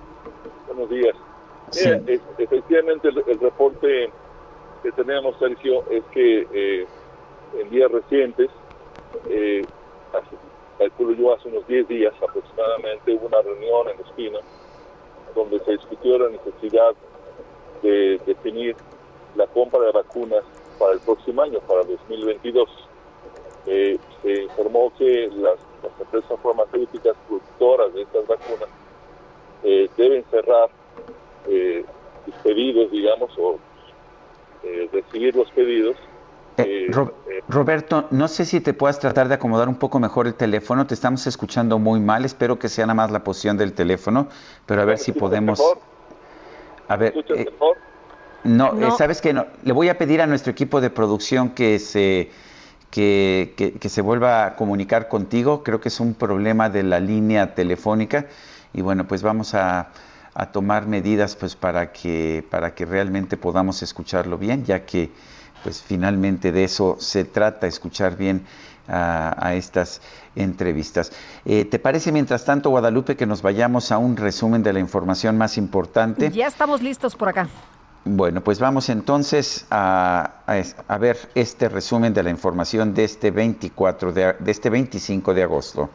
[0.68, 1.16] Buenos días.
[2.38, 4.12] efectivamente, el, reporte
[4.84, 6.86] que tenemos, Sergio, es que
[7.58, 8.50] en días recientes,
[10.14, 10.51] hace,
[10.82, 14.40] calculo yo hace unos 10 días aproximadamente, hubo una reunión en Espina
[15.36, 16.96] donde se discutió la necesidad
[17.84, 18.76] de definir
[19.36, 20.44] la compra de vacunas
[20.80, 22.68] para el próximo año, para 2022.
[23.68, 25.58] Eh, se informó que las,
[26.00, 28.70] empresas farmacéuticas productoras de estas vacunas
[29.64, 30.70] eh, deben cerrar
[31.48, 31.86] eh,
[32.26, 33.60] sus pedidos, digamos, o
[34.92, 35.96] recibir los pedidos
[36.62, 40.36] eh, eh, Roberto, no sé si te puedas tratar de acomodar un poco mejor el
[40.36, 44.28] teléfono, te estamos escuchando muy mal, espero que sea nada más la posición del teléfono,
[44.66, 45.62] pero a ver si podemos...
[46.88, 47.46] A ver, eh,
[48.44, 52.30] no, sabes que no, le voy a pedir a nuestro equipo de producción que se
[52.90, 57.56] que, que, se vuelva a comunicar contigo, creo que es un problema de la línea
[57.56, 58.26] telefónica.
[58.74, 59.92] Y bueno, pues vamos a,
[60.34, 65.12] a tomar medidas pues para que para que realmente podamos escucharlo bien, ya que
[65.64, 68.46] pues finalmente de eso se trata, escuchar bien
[68.88, 70.02] a, estas
[70.36, 71.12] entrevistas.
[71.46, 75.38] Eh, ¿Te parece, mientras tanto, Guadalupe, que nos vayamos a un resumen de la información
[75.38, 76.30] más importante?
[76.32, 77.48] Ya estamos listos por acá.
[78.04, 80.42] Bueno, pues vamos entonces a,
[80.88, 85.44] a, ver este resumen de la información de este 24 de, de este 25 de
[85.44, 85.90] agosto.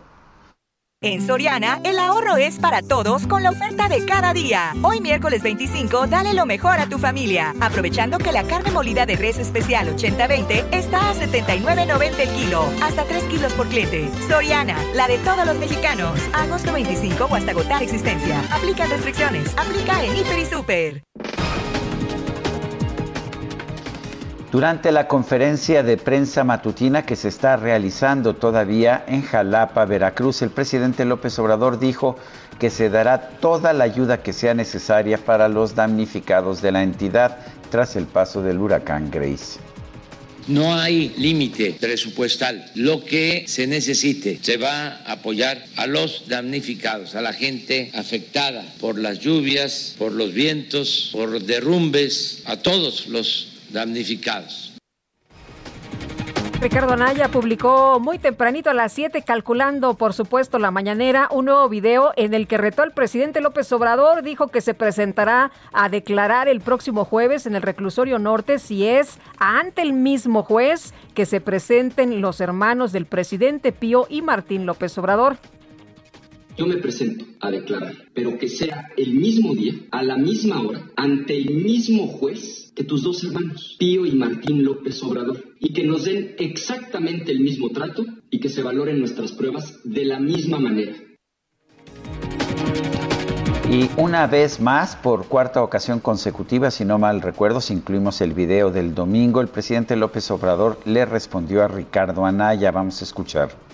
[1.07, 4.75] En Soriana, el ahorro es para todos con la oferta de cada día.
[4.83, 9.15] Hoy miércoles 25, dale lo mejor a tu familia, aprovechando que la carne molida de
[9.15, 14.11] res especial 80-20 está a 79.90 el kilo, hasta 3 kilos por cliente.
[14.29, 16.19] Soriana, la de todos los mexicanos.
[16.33, 18.43] Agosto 25 o hasta agotar existencia.
[18.51, 19.57] Aplica restricciones.
[19.57, 21.03] Aplica en Hiper y Super.
[24.53, 30.51] Durante la conferencia de prensa matutina que se está realizando todavía en Jalapa, Veracruz, el
[30.51, 32.17] presidente López Obrador dijo
[32.61, 37.39] que se dará toda la ayuda que sea necesaria para los damnificados de la entidad
[37.71, 39.59] tras el paso del huracán Grace.
[40.47, 42.71] No hay límite presupuestal.
[42.77, 48.65] Lo que se necesite se va a apoyar a los damnificados, a la gente afectada
[48.79, 54.73] por las lluvias, por los vientos, por derrumbes, a todos los damnificados.
[56.59, 61.69] Ricardo Anaya publicó muy tempranito a las 7, calculando por supuesto la mañanera, un nuevo
[61.69, 64.23] video en el que retó al presidente López Obrador.
[64.23, 69.19] Dijo que se presentará a declarar el próximo jueves en el reclusorio norte si es
[69.39, 74.97] ante el mismo juez que se presenten los hermanos del presidente Pío y Martín López
[74.97, 75.37] Obrador.
[76.57, 80.91] Yo me presento a declarar, pero que sea el mismo día, a la misma hora,
[80.97, 85.85] ante el mismo juez que tus dos hermanos, Pío y Martín López Obrador, y que
[85.85, 90.59] nos den exactamente el mismo trato y que se valoren nuestras pruebas de la misma
[90.59, 90.95] manera.
[93.71, 98.33] Y una vez más, por cuarta ocasión consecutiva, si no mal recuerdo, si incluimos el
[98.33, 102.71] video del domingo, el presidente López Obrador le respondió a Ricardo Anaya.
[102.71, 103.66] Vamos a escuchar.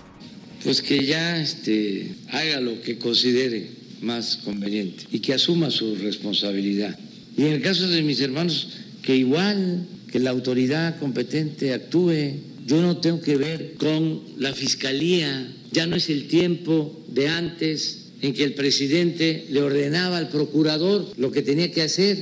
[0.63, 3.69] Pues que ya este, haga lo que considere
[4.01, 6.97] más conveniente y que asuma su responsabilidad.
[7.37, 8.69] Y en el caso de mis hermanos,
[9.01, 12.35] que igual que la autoridad competente actúe.
[12.67, 15.51] Yo no tengo que ver con la fiscalía.
[15.71, 21.11] Ya no es el tiempo de antes en que el presidente le ordenaba al procurador
[21.17, 22.17] lo que tenía que hacer.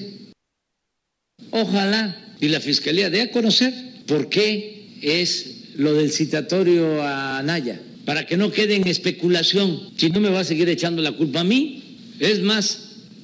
[1.52, 3.74] Ojalá y la fiscalía dé a conocer
[4.08, 9.80] por qué es lo del citatorio a Anaya, para que no quede en especulación.
[9.98, 12.80] Si no me va a seguir echando la culpa a mí, es más,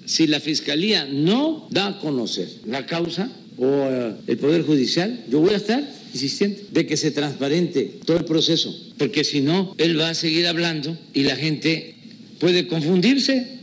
[0.05, 5.39] si la fiscalía no da a conocer la causa o eh, el Poder Judicial, yo
[5.39, 5.83] voy a estar
[6.13, 10.47] insistiendo de que se transparente todo el proceso, porque si no, él va a seguir
[10.47, 11.95] hablando y la gente
[12.39, 13.56] puede confundirse.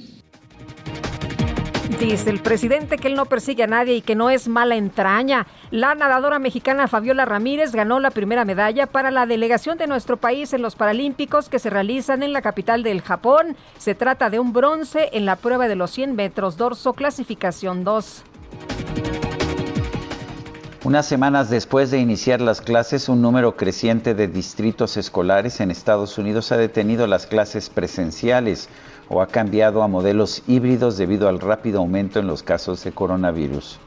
[1.88, 5.46] Dice el presidente que él no persigue a nadie y que no es mala entraña.
[5.70, 10.54] La nadadora mexicana Fabiola Ramírez ganó la primera medalla para la delegación de nuestro país
[10.54, 13.54] en los Paralímpicos que se realizan en la capital del Japón.
[13.76, 18.24] Se trata de un bronce en la prueba de los 100 metros dorso clasificación 2.
[20.84, 26.18] Unas semanas después de iniciar las clases, un número creciente de distritos escolares en Estados
[26.18, 28.68] Unidos ha detenido las clases presenciales
[29.08, 33.78] o ha cambiado a modelos híbridos debido al rápido aumento en los casos de coronavirus.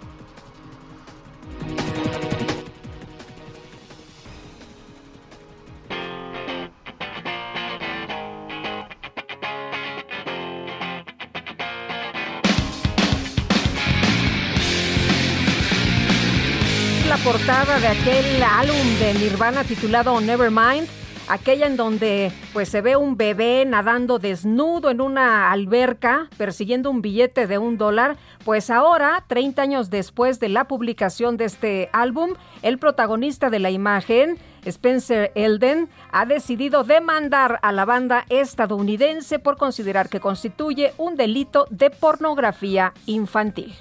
[17.27, 20.87] portada de aquel álbum de Nirvana titulado Nevermind,
[21.27, 27.01] aquella en donde pues se ve un bebé nadando desnudo en una alberca persiguiendo un
[27.01, 32.33] billete de un dólar, pues ahora, 30 años después de la publicación de este álbum,
[32.61, 39.57] el protagonista de la imagen, Spencer Elden, ha decidido demandar a la banda estadounidense por
[39.57, 43.73] considerar que constituye un delito de pornografía infantil.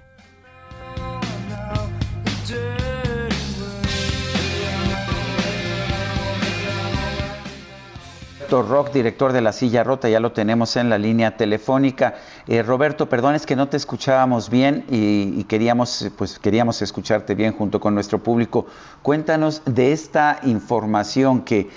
[8.51, 12.15] Rock, director de La Silla Rota, ya lo tenemos en la línea telefónica.
[12.47, 17.53] Eh, Roberto, perdón, es que no te escuchábamos bien y, queríamos, pues, queríamos escucharte bien
[17.53, 18.67] junto con nuestro público.
[19.03, 21.69] Cuéntanos de esta información que,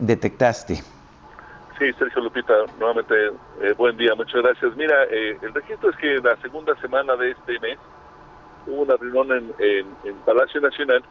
[0.00, 0.82] detectaste.
[1.78, 3.14] Sí, Sergio Lupita, nuevamente
[3.60, 4.76] eh, buen día, muchas gracias.
[4.76, 7.78] Mira, eh, el registro es que la segunda semana de este mes
[8.66, 11.02] hubo una reunión en, en Palacio Nacional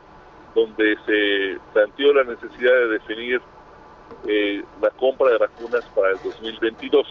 [0.53, 3.41] donde se planteó la necesidad de definir
[4.27, 7.07] eh, la compra de vacunas para el 2022,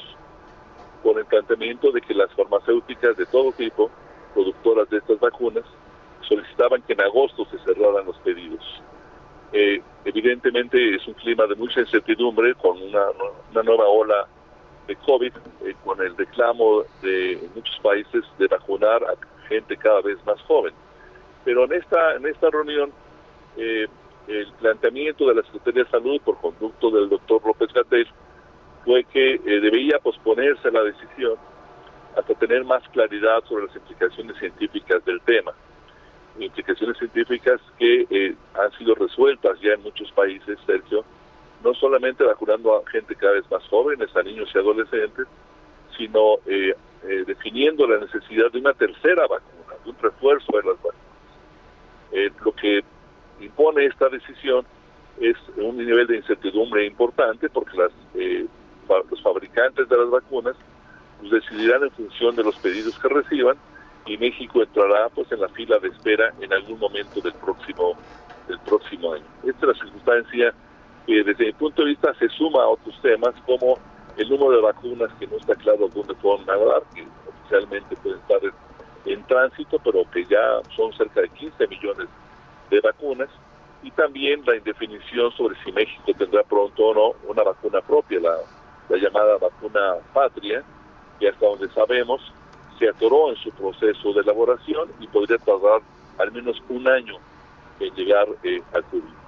[1.03, 3.91] con el planteamiento de que las farmacéuticas de todo tipo,
[4.35, 5.65] productoras de estas vacunas,
[6.23, 8.83] solicitaban que en agosto se cerraran los pedidos.
[9.53, 13.07] Eh, evidentemente es un clima de mucha incertidumbre con una,
[13.51, 14.29] una nueva ola
[14.87, 15.33] de COVID,
[15.65, 20.73] eh, con el reclamo de muchos países de vacunar a gente cada vez más joven.
[21.45, 22.93] Pero en esta, en esta reunión
[23.57, 23.89] eh,
[24.31, 28.07] el planteamiento de la Secretaría de Salud por conducto del doctor López Gatel
[28.85, 31.37] fue que eh, debía posponerse la decisión
[32.17, 35.53] hasta tener más claridad sobre las implicaciones científicas del tema.
[36.39, 41.05] Implicaciones científicas que eh, han sido resueltas ya en muchos países, Sergio,
[41.65, 45.27] no solamente vacunando a gente cada vez más jóvenes, a niños y adolescentes,
[45.97, 46.75] sino eh,
[47.27, 52.45] definiendo la necesidad de una tercera vacuna, de un refuerzo de las vacunas.
[52.45, 52.83] lo que
[53.41, 54.65] impone esta decisión
[55.21, 58.47] es un nivel de incertidumbre importante porque las, eh,
[59.11, 60.57] los fabricantes de las vacunas
[61.21, 63.57] pues, decidirán en función de los pedidos que reciban
[64.07, 67.97] y México entrará pues en la fila de espera en algún momento del próximo
[68.49, 69.25] del próximo año.
[69.45, 70.55] Esta es la circunstancia
[71.07, 73.79] que desde mi punto de vista se suma a otros temas como
[74.17, 78.39] el número de vacunas que no está claro dónde pueden nadar, que oficialmente pueden estar
[78.43, 82.09] en, en tránsito, pero que ya son cerca de 15 millones
[82.71, 83.29] de vacunas
[83.83, 88.97] y también la indefinición sobre si México tendrá pronto o no una vacuna propia, la,
[88.97, 90.63] llamada vacuna patria,
[91.19, 92.21] que hasta donde sabemos
[92.79, 95.81] se atoró en su proceso de elaboración y podría tardar
[96.19, 97.15] al menos un año
[97.79, 99.21] en llegar eh, al público.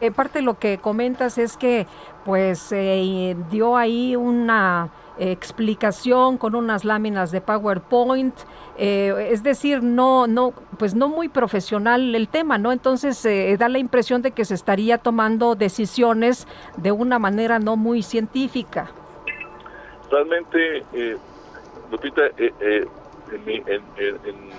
[0.00, 1.86] Eh, parte lo que comentas es que
[2.24, 8.34] pues se dio ahí una explicación con unas láminas de PowerPoint,
[8.78, 12.72] eh, es decir, no, no, pues no muy profesional el tema, ¿no?
[12.72, 16.46] Entonces eh, da la impresión de que se estaría tomando decisiones
[16.76, 18.90] de una manera no muy científica.
[20.10, 21.16] realmente, eh,
[21.90, 22.86] Lupita, eh, eh,
[23.32, 23.82] en, mi, en,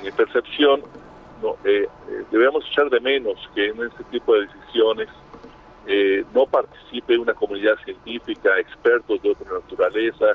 [0.03, 0.81] mi percepción,
[1.41, 1.55] no,
[2.31, 5.09] debemos echar de menos que en este tipo de decisiones
[6.33, 10.33] no participe una comunidad científica, expertos de otra naturaleza,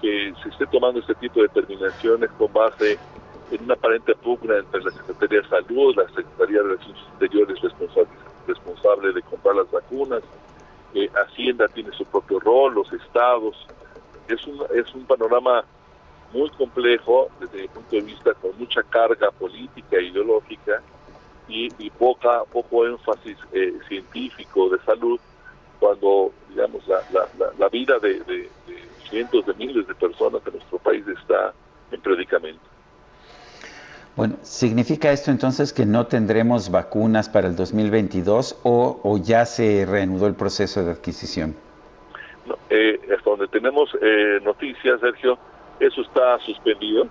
[0.00, 2.98] que se esté tomando este tipo de determinaciones con base
[3.52, 8.08] en una aparente pugna entre la Secretaría de Salud, la Secretaría de Relaciones Exteriores responsable,
[8.46, 10.22] responsable de comprar las vacunas,
[10.94, 13.56] eh, Hacienda tiene su propio rol, los estados.
[14.28, 15.64] Es un, es un panorama
[16.32, 20.82] muy complejo desde mi punto de vista, con mucha carga política e ideológica
[21.48, 25.20] y, poca, poco énfasis eh, científico de salud,
[25.78, 27.02] cuando digamos la,
[27.58, 28.48] la, vida de
[29.10, 31.52] cientos de miles de personas en nuestro país está
[31.90, 32.72] en predicamento.
[34.14, 40.26] Bueno, ¿significa esto entonces que no tendremos vacunas para el 2022 o, ya se reanudó
[40.26, 41.56] el proceso de adquisición?
[42.68, 45.38] Eh, hasta donde tenemos eh, noticias, Sergio,
[45.80, 47.06] eso está suspendido.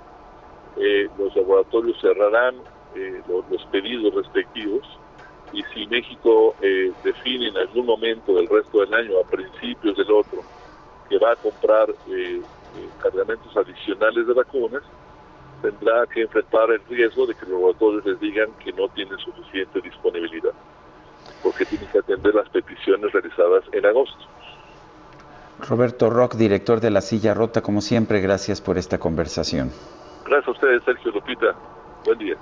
[0.77, 2.55] Eh, los laboratorios cerrarán
[3.27, 4.87] los, pedidos respectivos
[5.53, 6.55] y si México
[7.03, 10.41] define en algún momento del resto del año, a principios del otro,
[11.09, 11.87] que va a comprar
[13.01, 14.83] cargamentos adicionales de vacunas,
[15.61, 19.81] tendrá que enfrentar el riesgo de que los laboratorios les digan que no tienen suficiente
[19.81, 20.53] disponibilidad,
[21.43, 24.25] porque tienen que atender las peticiones realizadas en agosto.
[25.67, 29.71] Roberto Rock, director de La Silla Rota, como siempre, gracias por esta conversación.
[30.25, 31.55] Gracias a ustedes, Sergio Lupita.
[32.05, 32.35] Buen día.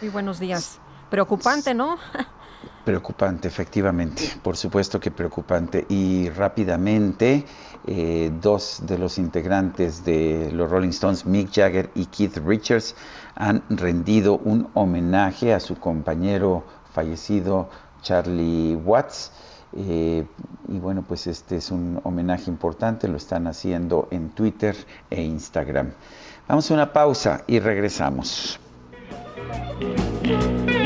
[0.00, 0.78] Muy buenos días.
[1.10, 1.96] Preocupante, ¿no?
[2.84, 5.86] Preocupante, efectivamente, por supuesto que preocupante.
[5.88, 7.44] Y rápidamente,
[7.86, 12.94] eh, dos de los integrantes de los Rolling Stones, Mick Jagger y Keith Richards,
[13.34, 17.70] han rendido un homenaje a su compañero fallecido
[18.02, 19.32] Charlie Watts.
[19.72, 20.26] Eh,
[20.68, 24.76] y bueno, pues este es un homenaje importante, lo están haciendo en Twitter
[25.10, 25.92] e Instagram.
[26.46, 28.60] Vamos a una pausa y regresamos.
[29.36, 30.85] Thank you.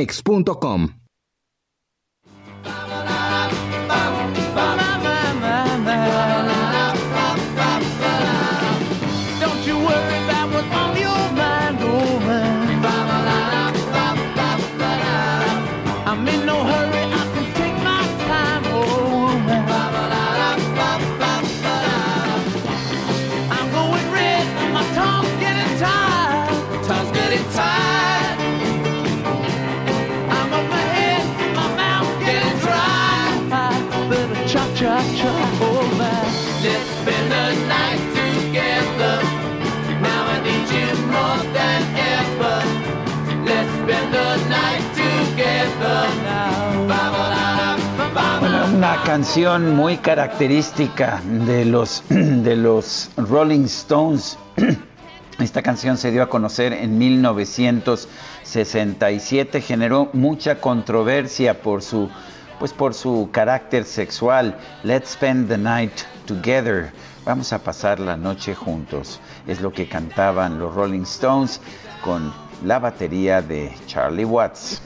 [0.00, 0.88] mix.com.
[49.10, 54.38] canción muy característica de los, de los Rolling Stones.
[55.40, 62.08] Esta canción se dio a conocer en 1967, generó mucha controversia por su,
[62.60, 64.56] pues por su carácter sexual.
[64.84, 66.92] Let's spend the night together.
[67.24, 69.18] Vamos a pasar la noche juntos.
[69.48, 71.60] Es lo que cantaban los Rolling Stones
[72.04, 72.32] con
[72.64, 74.80] la batería de Charlie Watts.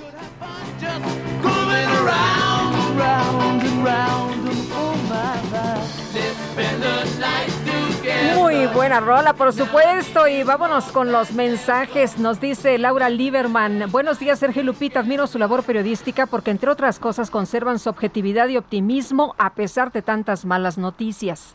[8.36, 10.28] Muy buena rola, por supuesto.
[10.28, 12.18] Y vámonos con los mensajes.
[12.18, 13.90] Nos dice Laura Lieberman.
[13.90, 15.00] Buenos días, Sergio Lupita.
[15.00, 19.90] Admiro su labor periodística porque, entre otras cosas, conservan su objetividad y optimismo a pesar
[19.92, 21.54] de tantas malas noticias.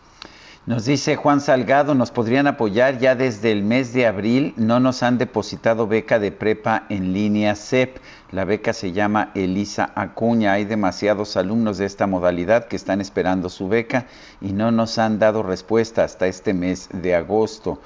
[0.69, 4.53] Nos dice Juan Salgado, nos podrían apoyar ya desde el mes de abril.
[4.55, 7.97] No nos han depositado beca de prepa en línea CEP.
[8.29, 10.53] La beca se llama Elisa Acuña.
[10.53, 14.05] Hay demasiados alumnos de esta modalidad que están esperando su beca
[14.41, 17.81] y no nos han dado respuesta hasta este mes de agosto.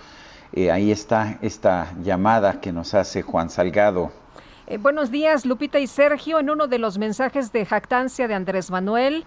[0.52, 4.12] Eh, ahí está esta llamada que nos hace Juan Salgado.
[4.68, 6.38] Eh, buenos días, Lupita y Sergio.
[6.38, 9.24] En uno de los mensajes de jactancia de Andrés Manuel,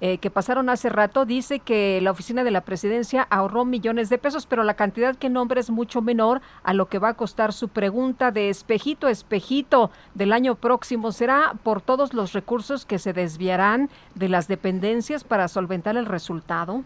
[0.00, 4.18] eh, que pasaron hace rato, dice que la oficina de la presidencia ahorró millones de
[4.18, 7.52] pesos, pero la cantidad que nombra es mucho menor a lo que va a costar
[7.52, 11.12] su pregunta de espejito, espejito del año próximo.
[11.12, 16.82] ¿Será por todos los recursos que se desviarán de las dependencias para solventar el resultado?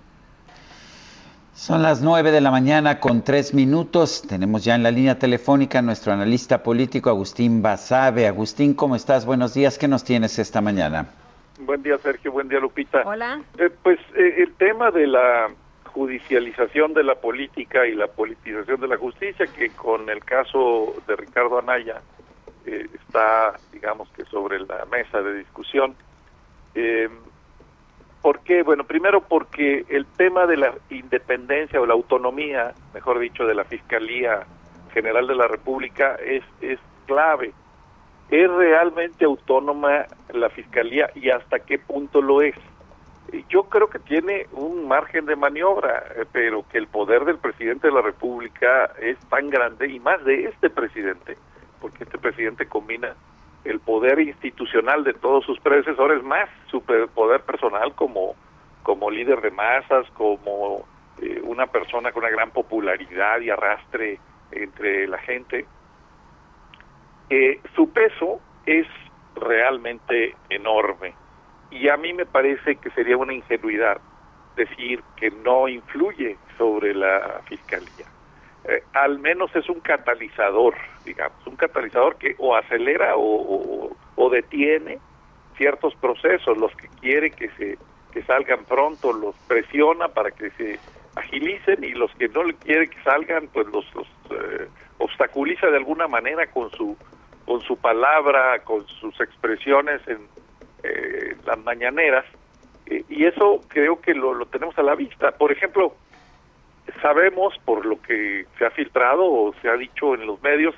[1.54, 4.22] Son las nueve de la mañana con tres minutos.
[4.26, 8.26] Tenemos ya en la línea telefónica a nuestro analista político Agustín Basabe.
[8.26, 9.24] Agustín, ¿cómo estás?
[9.24, 9.78] Buenos días.
[9.78, 11.06] ¿Qué nos tienes esta mañana?
[11.66, 12.32] Buen día, Sergio.
[12.32, 13.02] Buen día, Lupita.
[13.04, 13.40] Hola.
[13.58, 15.50] Eh, pues eh, el tema de la
[15.86, 21.16] judicialización de la política y la politización de la justicia, que con el caso de
[21.16, 22.02] Ricardo Anaya
[22.66, 25.94] eh, está, digamos que sobre la mesa de discusión.
[28.20, 28.62] ¿Por qué?
[28.62, 33.64] Bueno, primero porque el tema de la independencia o la autonomía, mejor dicho, de la
[33.64, 34.44] Fiscalía
[34.92, 37.52] General de la República es, es clave
[38.30, 42.56] ¿Es realmente autónoma la Fiscalía y hasta qué punto lo es?
[43.48, 47.88] Yo creo que tiene un margen de maniobra, eh, pero que el poder del presidente
[47.88, 51.36] de la República es tan grande y más de este presidente,
[51.80, 53.14] porque este presidente combina
[53.64, 58.34] el poder institucional de todos sus predecesores más su poder personal como,
[58.82, 60.84] como líder de masas, como
[61.20, 64.18] eh, una persona con una gran popularidad y arrastre
[64.52, 65.66] entre la gente
[67.74, 68.86] su peso es
[69.34, 71.14] realmente enorme
[71.70, 74.00] y a mí me parece que sería una ingenuidad
[74.56, 78.06] decir que no influye sobre la fiscalía.
[78.66, 80.74] Eh, al menos es un catalizador,
[81.04, 84.98] digamos, un catalizador que o acelera o, o, detiene
[85.56, 87.78] ciertos procesos, los que quiere que se
[88.12, 90.78] que salgan pronto los presiona para que se
[91.16, 94.68] agilicen y los que no le quiere que salgan pues los, los eh,
[94.98, 96.96] obstaculiza de alguna manera con su
[97.44, 100.18] con su palabra, con sus expresiones en
[100.82, 102.24] eh, las mañaneras,
[102.86, 105.32] eh, y eso creo que lo, lo, tenemos a la vista.
[105.32, 105.94] Por ejemplo,
[107.02, 110.74] sabemos por lo que se ha filtrado o se ha dicho en los medios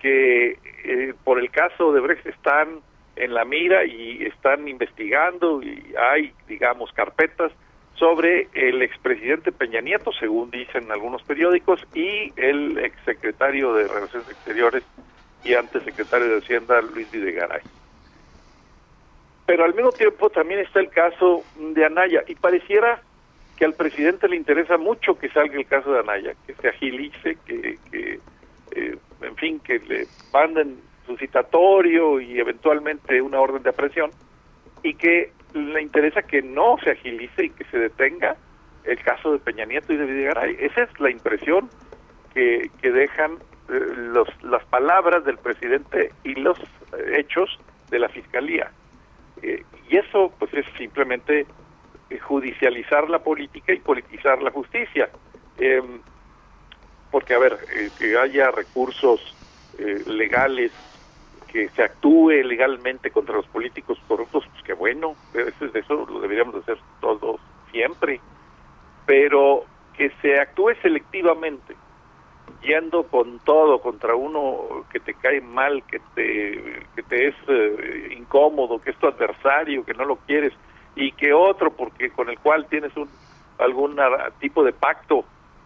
[0.00, 2.80] que eh, por el caso de Brecht están
[3.16, 7.52] en la mira y están investigando y hay, digamos, carpetas
[7.98, 14.84] sobre el expresidente Peña Nieto, según dicen algunos periódicos, y el exsecretario de Relaciones Exteriores
[15.44, 17.62] y antes secretario de Hacienda Luis Videgaray.
[19.46, 23.00] Pero al mismo tiempo también está el caso de Anaya y pareciera
[23.56, 27.38] que al presidente le interesa mucho que salga el caso de Anaya, que se agilice,
[27.46, 34.10] que, eh, en fin, que le manden su citatorio y eventualmente una orden de aprehensión
[34.82, 38.36] y que le interesa que no se agilice y que se detenga
[38.84, 40.56] el caso de Peña Nieto y de Videgaray.
[40.60, 41.68] Esa es la impresión
[42.32, 43.38] que, que dejan
[43.68, 46.58] eh, los, las palabras del presidente y los
[47.08, 47.58] hechos
[47.90, 48.70] de la fiscalía.
[49.42, 51.46] Eh, y eso pues es simplemente
[52.10, 55.08] eh, judicializar la política y politizar la justicia.
[55.58, 56.00] Em,
[57.10, 57.56] porque, a ver,
[57.98, 59.34] que haya recursos
[60.06, 60.72] legales,
[61.56, 66.56] que se actúe legalmente contra los políticos corruptos, pues qué bueno, eso, eso lo deberíamos
[66.56, 68.20] hacer todos siempre.
[69.06, 69.64] Pero
[69.96, 71.74] que se actúe selectivamente
[72.60, 78.14] yendo con todo contra uno que te cae mal, que te, que te es eh,
[78.18, 80.52] incómodo, que es tu adversario, que no lo quieres,
[80.94, 83.08] y que otro, porque con el cual tienes un
[83.56, 83.96] algún
[84.40, 85.24] tipo de pacto,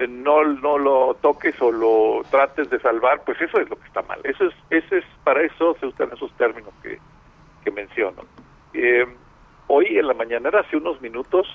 [0.09, 4.03] no, no lo toques o lo trates de salvar, pues eso es lo que está
[4.03, 4.21] mal.
[4.25, 6.99] Eso es, ese es para eso se usan esos términos que,
[7.65, 8.23] que menciono.
[8.73, 9.07] Eh,
[9.67, 11.47] hoy en la mañanera, hace unos minutos,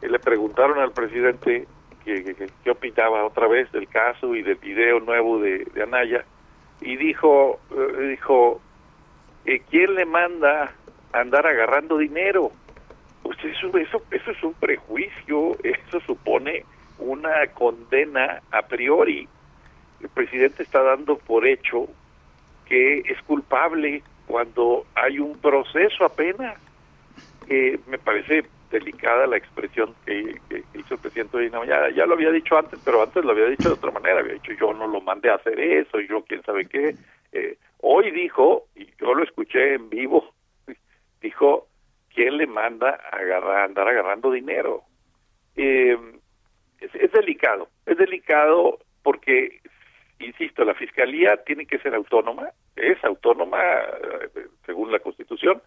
[0.00, 1.66] le preguntaron al presidente
[2.04, 6.24] que, opinaba otra vez del caso y del video nuevo de, Anaya
[6.80, 8.60] y dijo eh, dijo
[9.46, 10.72] eh, quién le manda
[11.12, 12.50] andar agarrando dinero
[13.22, 16.64] pues eso eso eso es un prejuicio eso supone
[16.98, 19.28] una condena a priori
[20.00, 21.88] el presidente está dando por hecho
[22.66, 26.56] que es culpable cuando hay un proceso apenas
[27.48, 30.40] eh, me parece delicada la expresión que,
[30.74, 33.68] hizo el presidente hoy ya, ya lo había dicho antes, pero antes lo había dicho
[33.68, 36.66] de otra manera, había dicho yo no lo mandé a hacer eso, yo quién sabe
[36.66, 36.96] qué.
[37.32, 40.34] Eh, hoy dijo, y yo lo escuché en vivo,
[41.20, 41.68] dijo,
[42.12, 44.82] ¿quién le manda a andar agarrando dinero?
[45.56, 45.96] Eh,
[46.92, 49.60] es, delicado, es delicado porque,
[50.18, 55.62] insisto, la fiscalía tiene que ser autónoma, es autónoma eh, según la Constitución,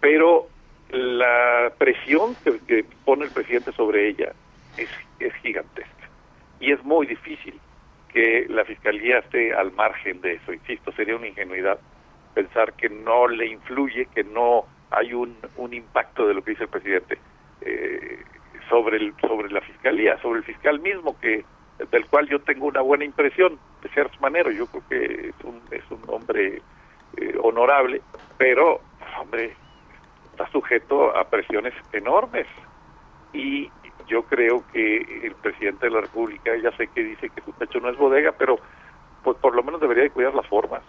[0.00, 0.48] pero
[0.90, 4.32] la presión que, pone el presidente sobre ella
[4.76, 4.88] es,
[5.18, 6.08] es gigantesca
[6.60, 7.58] y es muy difícil
[8.12, 10.52] que la fiscalía esté al margen de eso.
[10.52, 11.78] Insisto, sería una ingenuidad
[12.34, 16.64] pensar que no le influye, que no hay un, un impacto de lo que dice
[16.64, 17.18] el presidente
[17.60, 18.22] eh,
[18.68, 21.44] sobre el sobre la fiscalía, sobre el fiscal mismo que
[21.90, 24.50] del cual yo tengo una buena impresión de Sergio Manero.
[24.50, 26.62] Yo creo que es un es un hombre
[27.16, 28.02] eh, honorable,
[28.38, 28.80] pero
[29.20, 29.54] hombre
[30.30, 32.46] está sujeto a presiones enormes
[33.32, 33.70] y
[34.06, 37.80] yo creo que el presidente de la República, ya sé que dice que su pecho
[37.80, 38.58] no es bodega, pero
[39.24, 40.82] pues por lo menos debería de cuidar las formas.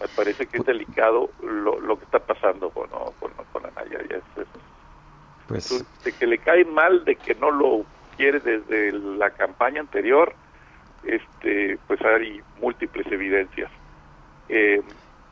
[0.00, 3.98] Me parece que es delicado lo, lo que está pasando con, con, con Anaya.
[5.48, 5.84] Pues...
[6.04, 7.84] De que le cae mal, de que no lo
[8.16, 10.34] quiere desde la campaña anterior,
[11.04, 13.70] este pues hay múltiples evidencias.
[14.48, 14.82] Eh,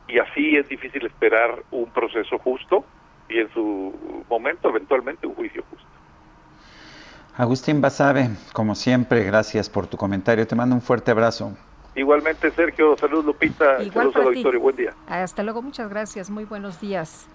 [0.07, 2.85] y así es difícil esperar un proceso justo
[3.29, 5.87] y en su momento eventualmente un juicio justo.
[7.35, 10.47] Agustín Basabe, como siempre, gracias por tu comentario.
[10.47, 11.55] Te mando un fuerte abrazo.
[11.93, 12.95] Igualmente, Sergio.
[12.97, 13.83] Salud, Lupita.
[13.83, 14.93] Igual Saludos a Buen día.
[15.07, 15.61] Hasta luego.
[15.61, 16.29] Muchas gracias.
[16.29, 17.27] Muy buenos días.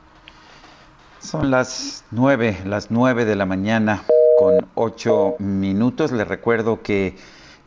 [1.23, 4.03] Son las nueve, las nueve de la mañana
[4.39, 6.11] con ocho minutos.
[6.11, 7.17] Les recuerdo que,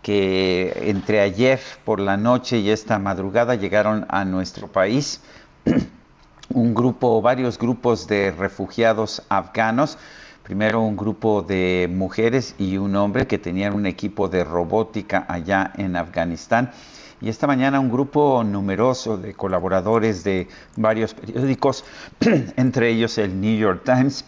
[0.01, 5.21] que entre ayer por la noche y esta madrugada llegaron a nuestro país
[6.49, 9.97] un grupo, varios grupos de refugiados afganos
[10.45, 15.71] primero un grupo de mujeres y un hombre que tenían un equipo de robótica allá
[15.75, 16.71] en Afganistán.
[17.21, 21.85] Y esta mañana un grupo numeroso de colaboradores de varios periódicos,
[22.57, 24.25] entre ellos el New York Times.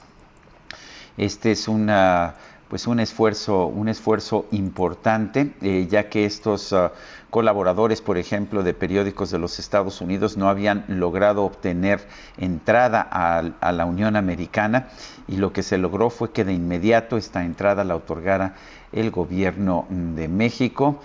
[1.18, 2.36] Este es una
[2.70, 6.92] pues un esfuerzo, un esfuerzo importante, eh, ya que estos ah,
[7.30, 12.06] colaboradores, por ejemplo, de periódicos de los Estados Unidos no habían logrado obtener
[12.38, 14.90] entrada a, la Unión Americana
[15.28, 18.56] y lo que se logró fue que de inmediato esta entrada la otorgara
[18.92, 21.00] el gobierno de México.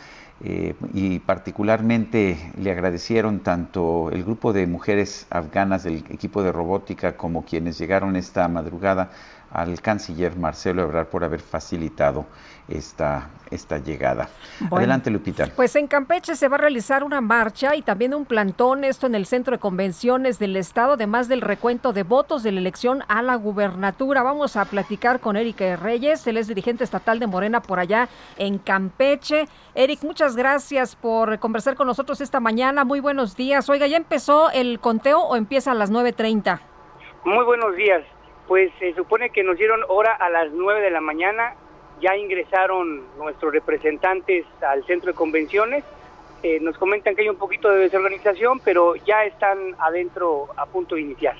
[0.44, 7.16] Eh, y particularmente le agradecieron tanto el grupo de mujeres afganas del equipo de robótica
[7.16, 9.10] como quienes llegaron esta madrugada
[9.52, 12.26] al canciller Marcelo Ebrard por haber facilitado
[12.68, 14.28] esta, esta llegada.
[14.70, 15.46] Adelante, Lupita.
[15.54, 19.14] Pues en Campeche se va a realizar una marcha y también un plantón, esto en
[19.14, 23.22] el Centro de Convenciones del Estado, además del recuento de votos de la elección a
[23.22, 24.22] la gubernatura.
[24.22, 28.08] Vamos a platicar con Eric Reyes, él es dirigente estatal de Morena por allá
[28.38, 29.46] en Campeche.
[29.74, 32.84] Eric, muchas gracias por conversar con nosotros esta mañana.
[32.84, 33.68] Muy buenos días.
[33.68, 36.60] Oiga, ¿ya empezó el conteo o empieza a las 9.30?
[37.24, 38.02] Muy buenos días
[38.48, 41.54] pues se supone que nos dieron hora a las 9 de la mañana,
[42.02, 45.84] ya ingresaron nuestros representantes al centro de convenciones,
[46.42, 50.96] eh, nos comentan que hay un poquito de desorganización, pero ya están adentro a punto
[50.96, 51.36] de iniciar.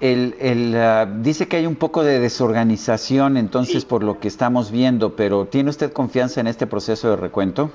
[0.00, 5.16] El, ah, dice que hay un poco de desorganización entonces por lo que estamos viendo,
[5.16, 7.72] pero ¿tiene usted confianza en este proceso de recuento?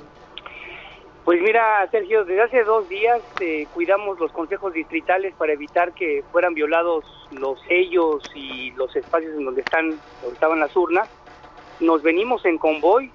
[1.25, 6.23] Pues mira, Sergio, desde hace dos días eh, cuidamos los consejos distritales para evitar que
[6.31, 9.89] fueran violados los sellos y los espacios en donde están,
[10.21, 11.09] donde estaban las urnas.
[11.84, 13.11] Nos venimos en convoy.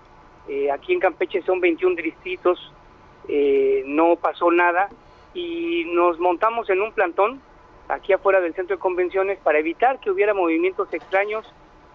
[0.47, 2.71] Eh, aquí en Campeche son 21 distritos,
[3.27, 4.91] eh, no pasó nada
[5.33, 7.41] y nos montamos en un plantón
[7.89, 11.47] aquí afuera del centro de convenciones para evitar que hubiera movimientos extraños.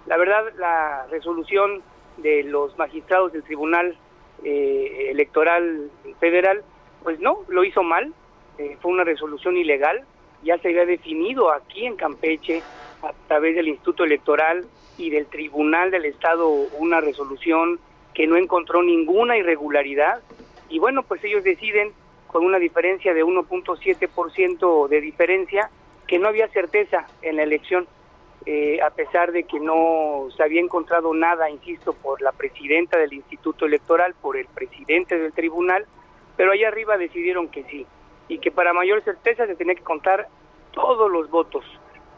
[0.07, 1.83] La verdad, la resolución
[2.17, 3.95] de los magistrados del tribunal
[4.43, 6.63] eh, electoral federal,
[7.03, 8.13] pues no, lo hizo mal,
[8.57, 10.05] eh, fue una resolución ilegal,
[10.43, 12.63] ya se había definido aquí en Campeche
[13.03, 14.65] a través del Instituto Electoral
[14.97, 17.79] y del Tribunal del Estado una resolución
[18.13, 20.21] que no encontró ninguna irregularidad
[20.69, 21.91] y bueno, pues ellos deciden
[22.27, 25.69] con una diferencia de 1.7% de diferencia
[26.07, 27.87] que no había certeza en la elección
[28.45, 33.13] eh, a pesar de que no se había encontrado nada, insisto, por la presidenta del
[33.13, 35.85] Instituto Electoral, por el presidente del tribunal,
[36.35, 37.85] pero allá arriba decidieron que sí,
[38.27, 40.27] y que para mayor certeza se tenía que contar
[40.71, 41.63] todos los votos.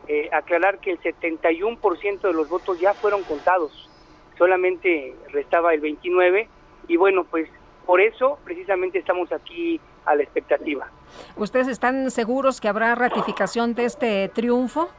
[0.07, 3.89] Eh, aclarar que el 71% de los votos ya fueron contados,
[4.37, 6.47] solamente restaba el 29%,
[6.87, 7.49] y bueno, pues
[7.85, 10.87] por eso precisamente estamos aquí a la expectativa.
[11.35, 14.89] ¿Ustedes están seguros que habrá ratificación de este triunfo?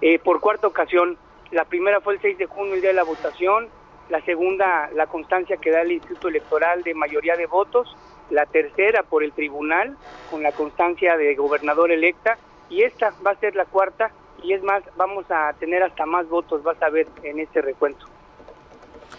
[0.00, 1.16] Eh, por cuarta ocasión.
[1.50, 3.68] La primera fue el 6 de junio, el día de la votación.
[4.10, 7.96] La segunda, la constancia que da el Instituto Electoral de mayoría de votos.
[8.30, 9.96] La tercera, por el tribunal,
[10.30, 12.38] con la constancia de gobernador electa.
[12.68, 14.10] Y esta va a ser la cuarta.
[14.42, 18.06] Y es más, vamos a tener hasta más votos, vas a ver en este recuento.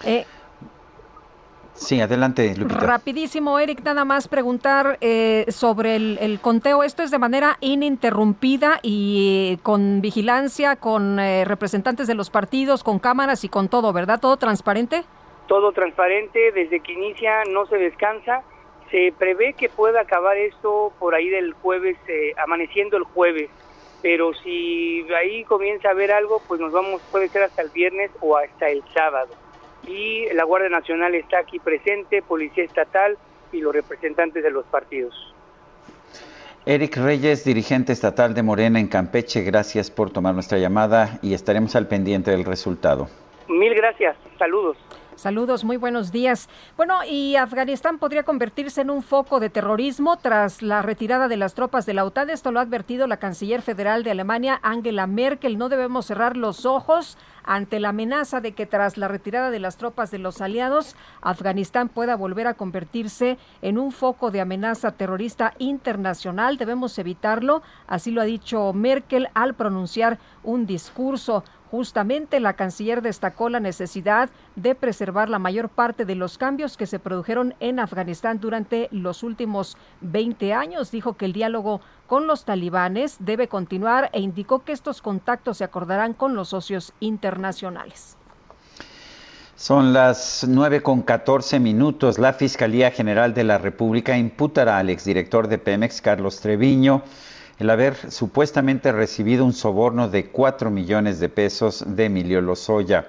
[0.05, 0.25] Eh,
[1.79, 2.81] Sí, adelante, Lupita.
[2.81, 6.83] Rapidísimo, Eric, nada más preguntar eh, sobre el, conteo.
[6.83, 12.83] ¿Esto es de manera ininterrumpida y eh, con vigilancia, con eh, representantes de los partidos,
[12.83, 14.19] con cámaras y con todo, ¿verdad?
[14.19, 15.03] ¿Todo transparente?
[15.47, 18.43] Todo transparente, desde que inicia no se descansa.
[18.91, 21.97] Se prevé que pueda acabar esto por ahí del jueves,
[22.37, 23.49] amaneciendo el jueves.
[24.01, 28.11] Pero si ahí comienza a haber algo, pues nos vamos, puede ser hasta el viernes
[28.21, 29.35] o hasta el sábado
[29.89, 33.17] y la Guardia Nacional está aquí presente, Policía Estatal
[33.51, 35.13] y los representantes de los partidos.
[36.65, 41.75] Eric Reyes, dirigente estatal de Morena en Campeche, gracias por tomar nuestra llamada y estaremos
[41.75, 43.07] al pendiente del resultado.
[43.47, 44.77] Mil gracias, saludos.
[45.19, 46.47] Saludos, muy buenos días.
[46.77, 51.55] Bueno, y Afganistán podría convertirse en un foco de terrorismo tras la retirada de las
[51.55, 52.29] tropas de la OTAN.
[52.29, 55.57] Esto lo ha advertido la canciller federal de Alemania, Angela Merkel.
[55.57, 57.17] No debemos cerrar los ojos
[57.49, 61.89] ante la amenaza de que tras la retirada de las tropas de los aliados, Afganistán
[61.89, 66.57] pueda volver a convertirse en un foco de amenaza terrorista internacional.
[66.57, 71.43] Debemos evitarlo, así lo ha dicho Merkel al pronunciar un discurso.
[71.71, 76.87] Justamente la canciller destacó la necesidad de preservar la mayor parte de los cambios que
[76.87, 80.91] se produjeron en Afganistán durante los últimos 20 años.
[80.91, 85.63] Dijo que el diálogo con los talibanes debe continuar e indicó que estos contactos se
[85.63, 88.17] acordarán con los socios internacionales.
[89.55, 92.17] Son las 9 con 14 minutos.
[92.17, 97.03] La Fiscalía General de la República imputará al exdirector de Pemex, Carlos Treviño,
[97.59, 103.07] el haber supuestamente recibido un soborno de 4 millones de pesos de Emilio Lozoya.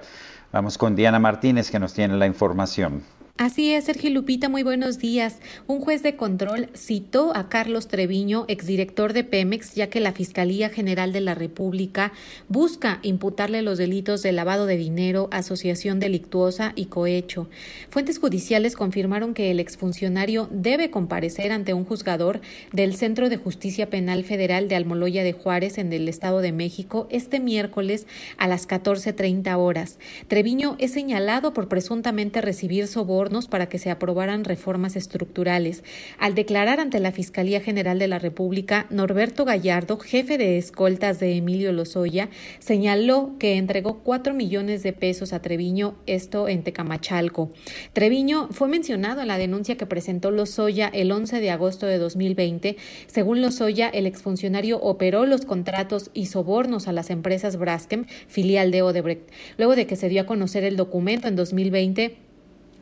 [0.51, 3.01] Vamos con Diana Martínez que nos tiene la información.
[3.41, 5.39] Así es, Sergio Lupita, muy buenos días.
[5.65, 10.69] Un juez de control citó a Carlos Treviño, exdirector de Pemex, ya que la Fiscalía
[10.69, 12.13] General de la República
[12.49, 17.49] busca imputarle los delitos de lavado de dinero, asociación delictuosa y cohecho.
[17.89, 22.41] Fuentes judiciales confirmaron que el exfuncionario debe comparecer ante un juzgador
[22.71, 27.07] del Centro de Justicia Penal Federal de Almoloya de Juárez en el Estado de México
[27.09, 28.05] este miércoles
[28.37, 29.97] a las 14.30 horas.
[30.27, 35.83] Treviño es señalado por presuntamente recibir soborno para que se aprobaran reformas estructurales.
[36.19, 41.37] Al declarar ante la Fiscalía General de la República, Norberto Gallardo, jefe de escoltas de
[41.37, 42.29] Emilio Lozoya,
[42.59, 47.53] señaló que entregó cuatro millones de pesos a Treviño, esto en Tecamachalco.
[47.93, 52.75] Treviño fue mencionado en la denuncia que presentó Lozoya el 11 de agosto de 2020.
[53.07, 58.81] Según Lozoya, el exfuncionario operó los contratos y sobornos a las empresas Braskem, filial de
[58.81, 59.31] Odebrecht.
[59.57, 62.30] Luego de que se dio a conocer el documento en 2020,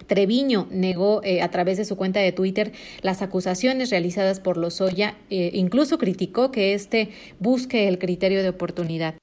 [0.10, 5.16] Treviño negó eh, a través de su cuenta de Twitter las acusaciones realizadas por Lozoya,
[5.30, 9.16] eh, incluso criticó que éste busque el criterio de oportunidad.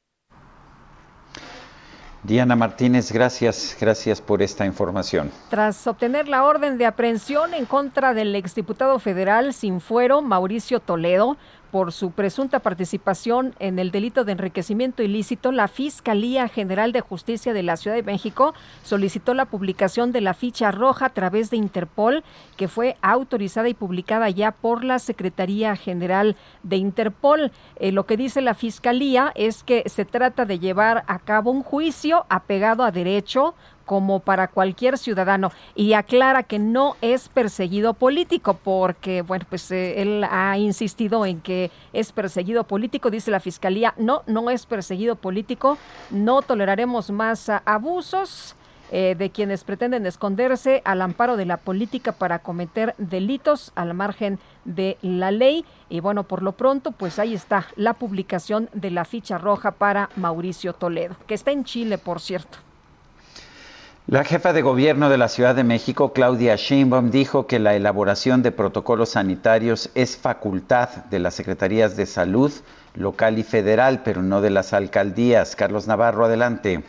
[2.26, 5.30] Diana Martínez, gracias, gracias por esta información.
[5.48, 11.36] Tras obtener la orden de aprehensión en contra del exdiputado federal sin fuero, Mauricio Toledo,
[11.70, 17.52] por su presunta participación en el delito de enriquecimiento ilícito, la Fiscalía General de Justicia
[17.52, 21.56] de la Ciudad de México solicitó la publicación de la ficha roja a través de
[21.56, 22.24] Interpol,
[22.56, 27.52] que fue autorizada y publicada ya por la Secretaría General de Interpol.
[27.76, 31.62] Eh, lo que dice la Fiscalía es que se trata de llevar a cabo un
[31.62, 33.55] juicio apegado a derecho
[33.86, 40.02] como para cualquier ciudadano y aclara que no es perseguido político porque, bueno, pues eh,
[40.02, 45.16] él ha insistido en que es perseguido político, dice la Fiscalía, no, no es perseguido
[45.16, 45.78] político,
[46.10, 48.54] no toleraremos más abusos.
[48.92, 54.38] Eh, de quienes pretenden esconderse al amparo de la política para cometer delitos al margen
[54.64, 55.64] de la ley.
[55.88, 60.08] Y bueno, por lo pronto, pues ahí está la publicación de la ficha roja para
[60.14, 62.58] Mauricio Toledo, que está en Chile, por cierto.
[64.08, 68.40] La jefa de gobierno de la Ciudad de México, Claudia Sheinbaum, dijo que la elaboración
[68.40, 72.52] de protocolos sanitarios es facultad de las Secretarías de Salud
[72.94, 75.56] local y federal, pero no de las alcaldías.
[75.56, 76.82] Carlos Navarro, adelante.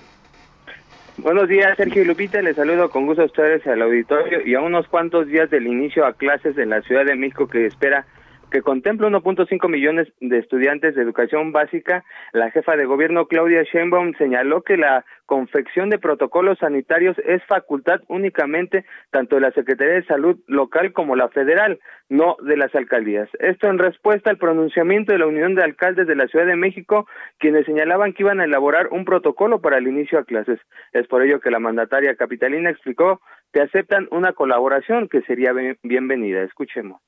[1.18, 2.40] Buenos días, Sergio Lupita.
[2.44, 6.06] Les saludo con gusto a ustedes al auditorio y a unos cuantos días del inicio
[6.06, 8.06] a clases en la Ciudad de México que espera
[8.52, 14.14] que contempla 1.5 millones de estudiantes de educación básica, la jefa de gobierno Claudia Sheinbaum
[14.18, 20.06] señaló que la confección de protocolos sanitarios es facultad únicamente tanto de la Secretaría de
[20.06, 23.30] Salud local como la federal, no de las alcaldías.
[23.40, 27.08] Esto en respuesta al pronunciamiento de la Unión de Alcaldes de la Ciudad de México,
[27.40, 30.60] quienes señalaban que iban a elaborar un protocolo para el inicio a clases.
[30.94, 33.20] Es por ello que la mandataria capitalina explicó
[33.52, 35.52] que aceptan una colaboración que sería
[35.84, 36.44] bienvenida.
[36.44, 37.02] Escuchemos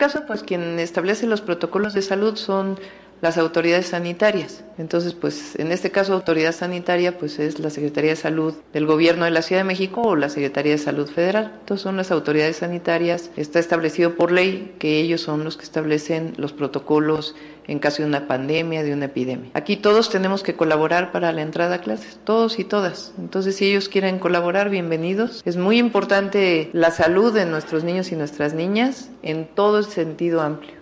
[0.00, 2.78] caso, pues quien establece los protocolos de salud son
[3.20, 4.64] las autoridades sanitarias.
[4.78, 9.24] Entonces, pues en este caso autoridad sanitaria pues es la Secretaría de Salud del Gobierno
[9.24, 11.52] de la Ciudad de México o la Secretaría de Salud Federal.
[11.60, 16.34] Entonces son las autoridades sanitarias, está establecido por ley que ellos son los que establecen
[16.38, 17.34] los protocolos
[17.66, 19.50] en caso de una pandemia, de una epidemia.
[19.54, 23.12] Aquí todos tenemos que colaborar para la entrada a clases, todos y todas.
[23.18, 25.42] Entonces, si ellos quieren colaborar, bienvenidos.
[25.44, 30.40] Es muy importante la salud de nuestros niños y nuestras niñas en todo el sentido
[30.40, 30.79] amplio.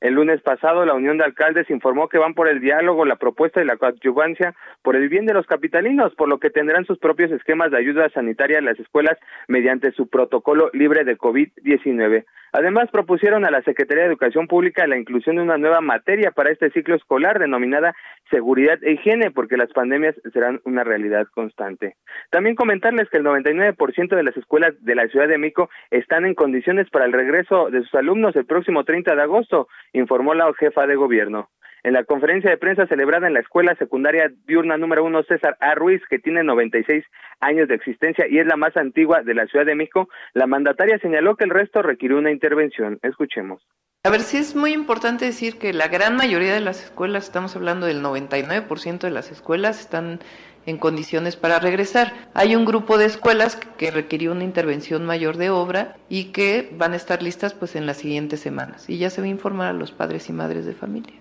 [0.00, 3.60] El lunes pasado, la Unión de Alcaldes informó que van por el diálogo, la propuesta
[3.60, 7.32] y la coadyuvancia por el bien de los capitalinos, por lo que tendrán sus propios
[7.32, 9.18] esquemas de ayuda sanitaria en las escuelas
[9.48, 12.24] mediante su protocolo libre de COVID-19.
[12.52, 16.50] Además, propusieron a la Secretaría de Educación Pública la inclusión de una nueva materia para
[16.50, 17.94] este ciclo escolar denominada
[18.30, 21.96] seguridad e higiene, porque las pandemias serán una realidad constante.
[22.30, 26.34] También comentarles que el 99% de las escuelas de la Ciudad de Mico están en
[26.34, 30.86] condiciones para el regreso de sus alumnos el próximo 30 de agosto, informó la jefa
[30.86, 31.48] de gobierno.
[31.84, 35.74] En la conferencia de prensa celebrada en la Escuela Secundaria Diurna número uno César A.
[35.74, 37.04] Ruiz, que tiene 96
[37.40, 40.98] años de existencia y es la más antigua de la Ciudad de México, la mandataria
[40.98, 42.98] señaló que el resto requirió una intervención.
[43.02, 43.62] Escuchemos.
[44.04, 47.56] A ver, sí es muy importante decir que la gran mayoría de las escuelas, estamos
[47.56, 50.20] hablando del 99% de las escuelas, están
[50.66, 52.12] en condiciones para regresar.
[52.32, 56.92] Hay un grupo de escuelas que requirió una intervención mayor de obra y que van
[56.92, 59.72] a estar listas pues en las siguientes semanas y ya se va a informar a
[59.72, 61.14] los padres y madres de familia.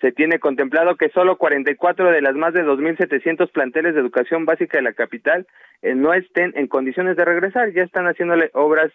[0.00, 4.78] Se tiene contemplado que solo 44 de las más de 2.700 planteles de educación básica
[4.78, 5.46] de la capital
[5.82, 7.72] eh, no estén en condiciones de regresar.
[7.72, 8.90] Ya están haciéndole obras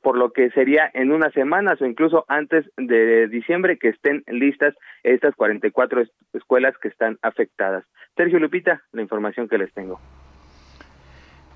[0.00, 4.74] por lo que sería en unas semanas o incluso antes de diciembre que estén listas
[5.02, 6.02] estas 44
[6.32, 7.84] escuelas que están afectadas.
[8.16, 10.00] Sergio Lupita, la información que les tengo.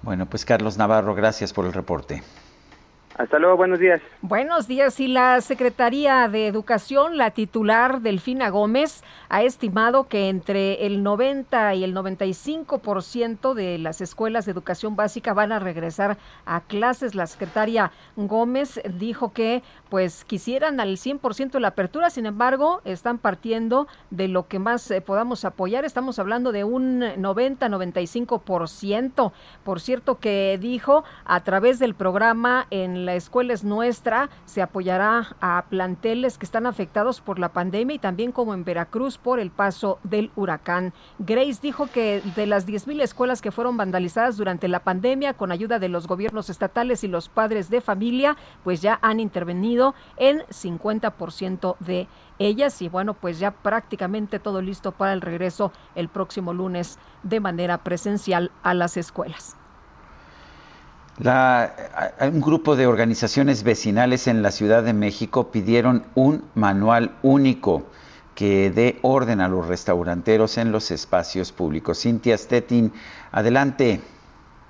[0.03, 2.21] Bueno, pues Carlos Navarro, gracias por el reporte.
[3.17, 4.03] Hasta luego, buenos días.
[4.23, 4.99] Buenos días.
[4.99, 11.75] Y la Secretaría de Educación, la titular Delfina Gómez, ha estimado que entre el 90
[11.75, 17.15] y el 95% de las escuelas de educación básica van a regresar a clases.
[17.15, 19.63] La secretaria Gómez dijo que
[19.95, 24.91] pues quisieran al 100% de la apertura, sin embargo, están partiendo de lo que más
[24.91, 25.85] eh, podamos apoyar.
[25.85, 29.31] Estamos hablando de un 90-95%.
[29.63, 35.37] Por cierto que dijo a través del programa en la escuela es nuestra, se apoyará
[35.41, 39.53] a planteles que están afectados por la pandemia y también como en Veracruz por el
[39.53, 40.93] paso del huracán.
[41.21, 45.79] Grace dijo que de las 10.000 escuelas que fueron vandalizadas durante la pandemia con ayuda
[45.79, 49.84] de los gobiernos estatales y los padres de familia, pues ya han intervenido
[50.17, 52.09] en 50% de
[52.39, 57.41] ellas y bueno, pues ya prácticamente todo listo para el regreso el próximo lunes de
[57.41, 59.57] manera presencial a las escuelas.
[61.19, 61.73] La,
[62.21, 67.85] un grupo de organizaciones vecinales en la Ciudad de México pidieron un manual único
[68.35, 72.01] que dé orden a los restauranteros en los espacios públicos.
[72.01, 72.93] Cintia Stettin,
[73.31, 74.01] adelante.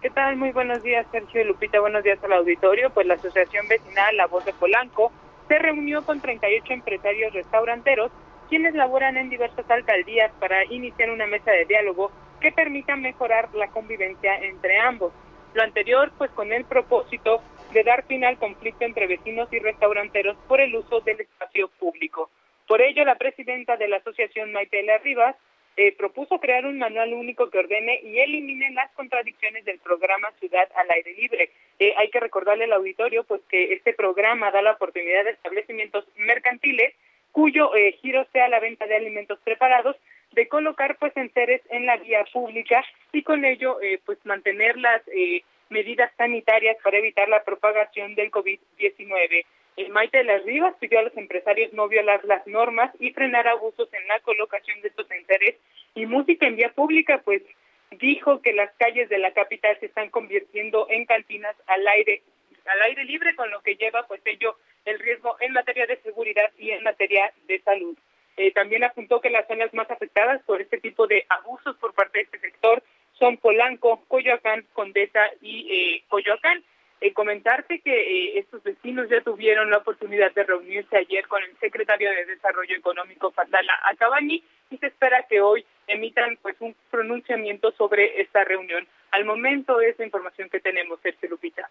[0.04, 0.36] ¿Qué tal?
[0.36, 1.80] Muy buenos días, Sergio y Lupita.
[1.80, 2.90] Buenos días al auditorio.
[2.90, 5.10] Pues la Asociación Vecinal La Voz de Polanco
[5.48, 8.12] se reunió con 38 empresarios restauranteros
[8.50, 13.68] quienes laboran en diversas alcaldías para iniciar una mesa de diálogo que permita mejorar la
[13.68, 15.10] convivencia entre ambos.
[15.54, 17.40] Lo anterior, pues con el propósito
[17.72, 22.28] de dar fin al conflicto entre vecinos y restauranteros por el uso del espacio público.
[22.68, 25.34] Por ello, la presidenta de la asociación, Maitela Rivas,
[25.76, 30.68] eh, propuso crear un manual único que ordene y elimine las contradicciones del programa Ciudad
[30.76, 31.50] al Aire Libre.
[31.78, 36.06] Eh, hay que recordarle al auditorio pues que este programa da la oportunidad de establecimientos
[36.16, 36.94] mercantiles
[37.34, 39.96] cuyo eh, giro sea la venta de alimentos preparados
[40.30, 45.02] de colocar pues enseres en la vía pública y con ello eh, pues mantener las
[45.08, 49.44] eh, medidas sanitarias para evitar la propagación del COVID-19.
[49.90, 53.88] Maite de las Rivas pidió a los empresarios no violar las normas y frenar abusos
[53.92, 55.56] en la colocación de estos enseres
[55.94, 57.42] y música en vía pública, pues
[57.90, 62.22] dijo que las calles de la capital se están convirtiendo en cantinas al aire
[62.66, 66.50] al aire libre con lo que lleva pues ello el riesgo en materia de seguridad
[66.58, 67.96] y en materia de salud.
[68.36, 72.18] Eh, también apuntó que las zonas más afectadas por este tipo de abusos por parte
[72.18, 72.82] de este sector
[73.12, 76.64] son Polanco, Coyoacán, Condesa y eh, Coyoacán.
[77.00, 81.56] Eh, comentarte que eh, estos vecinos ya tuvieron la oportunidad de reunirse ayer con el
[81.58, 87.72] secretario de Desarrollo Económico, Fadala Acabani, y se espera que hoy emitan pues un pronunciamiento
[87.72, 88.86] sobre esta reunión.
[89.10, 91.68] Al momento es la información que tenemos, Sergio Lupita.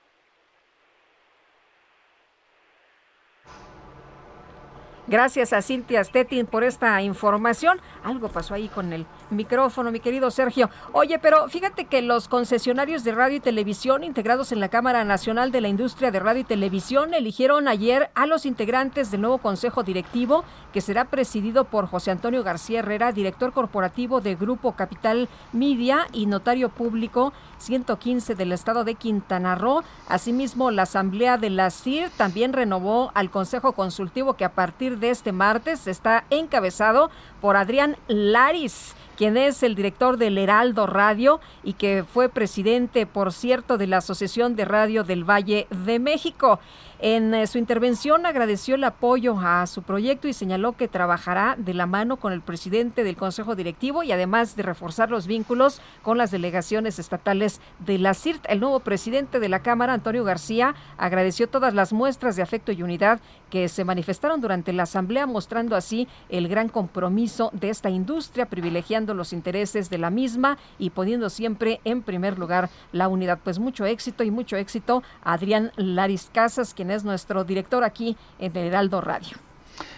[5.07, 7.81] Gracias a Cintia Stettin por esta información.
[8.03, 10.69] Algo pasó ahí con el micrófono, mi querido Sergio.
[10.91, 15.51] Oye, pero fíjate que los concesionarios de radio y televisión integrados en la Cámara Nacional
[15.51, 19.83] de la Industria de Radio y Televisión eligieron ayer a los integrantes del nuevo Consejo
[19.83, 26.07] Directivo, que será presidido por José Antonio García Herrera, director corporativo de Grupo Capital Media
[26.11, 29.83] y notario público 115 del estado de Quintana Roo.
[30.07, 35.09] Asimismo, la Asamblea de la CIR también renovó al Consejo Consultivo que a partir de
[35.09, 37.09] este martes está encabezado
[37.41, 43.31] por Adrián Laris quien es el director del Heraldo Radio y que fue presidente, por
[43.31, 46.59] cierto, de la Asociación de Radio del Valle de México.
[46.99, 51.73] En eh, su intervención agradeció el apoyo a su proyecto y señaló que trabajará de
[51.73, 56.17] la mano con el presidente del Consejo Directivo y además de reforzar los vínculos con
[56.17, 58.45] las delegaciones estatales de la CIRT.
[58.47, 62.83] El nuevo presidente de la Cámara, Antonio García, agradeció todas las muestras de afecto y
[62.83, 63.19] unidad
[63.53, 69.13] que se manifestaron durante la Asamblea, mostrando así el gran compromiso de esta industria, privilegiando
[69.13, 73.37] los intereses de la misma y poniendo siempre en primer lugar la unidad.
[73.43, 78.57] Pues mucho éxito y mucho éxito Adrián Laris Casas, quien es nuestro director aquí en
[78.57, 79.37] el Heraldo Radio.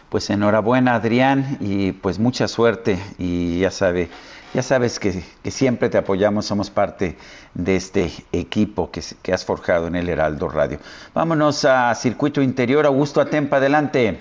[0.09, 4.09] Pues enhorabuena Adrián y pues mucha suerte y ya sabe,
[4.55, 5.21] ya sabes que,
[5.51, 7.17] siempre te apoyamos, somos parte
[7.53, 10.79] de este equipo que, que has forjado en el Heraldo Radio.
[11.13, 14.17] Vámonos a Circuito Interior, Augusto Atempa, adelante.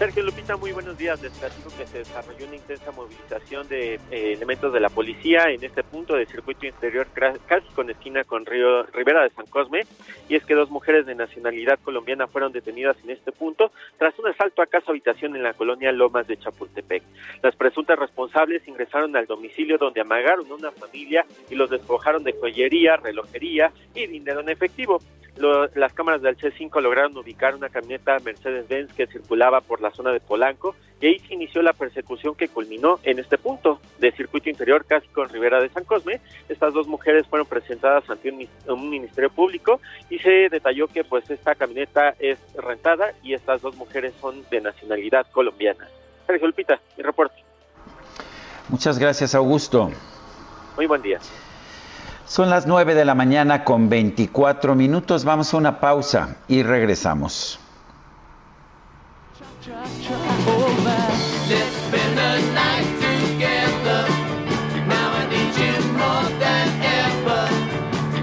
[0.00, 1.20] Sergio Lupita, muy buenos días.
[1.20, 5.62] Les platico que se desarrolló una intensa movilización de eh, elementos de la policía en
[5.62, 7.06] este punto de circuito interior,
[7.46, 9.82] casi con esquina con Río Rivera de San Cosme.
[10.26, 14.28] Y es que dos mujeres de nacionalidad colombiana fueron detenidas en este punto tras un
[14.28, 17.02] asalto a casa habitación en la colonia Lomas de Chapultepec.
[17.42, 22.32] Las presuntas responsables ingresaron al domicilio donde amagaron a una familia y los despojaron de
[22.32, 24.98] joyería, relojería y dinero en efectivo
[25.74, 30.20] las cámaras del C5 lograron ubicar una camioneta Mercedes-Benz que circulaba por la zona de
[30.20, 34.84] Polanco y ahí se inició la persecución que culminó en este punto de circuito interior
[34.84, 36.20] casi con Rivera de San Cosme.
[36.48, 38.30] Estas dos mujeres fueron presentadas ante
[38.66, 39.80] un, ministerio público
[40.10, 44.60] y se detalló que pues esta camioneta es rentada y estas dos mujeres son de
[44.60, 45.88] nacionalidad colombiana.
[46.26, 47.36] Sergio Lupita, mi reporte.
[48.68, 49.90] Muchas gracias, Augusto.
[50.76, 51.18] Muy buen día.
[52.26, 55.24] Son las 9 de la mañana con 24 minutos.
[55.24, 57.59] Vamos a una pausa y regresamos.
[59.62, 59.76] Let's
[61.84, 64.02] spend the night together.
[64.88, 66.66] Now I need you more than
[67.02, 67.42] ever.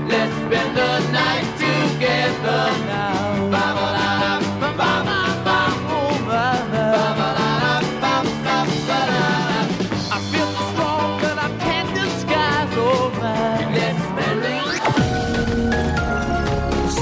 [0.07, 2.61] Let's spend the night together.
[2.87, 3.16] Now.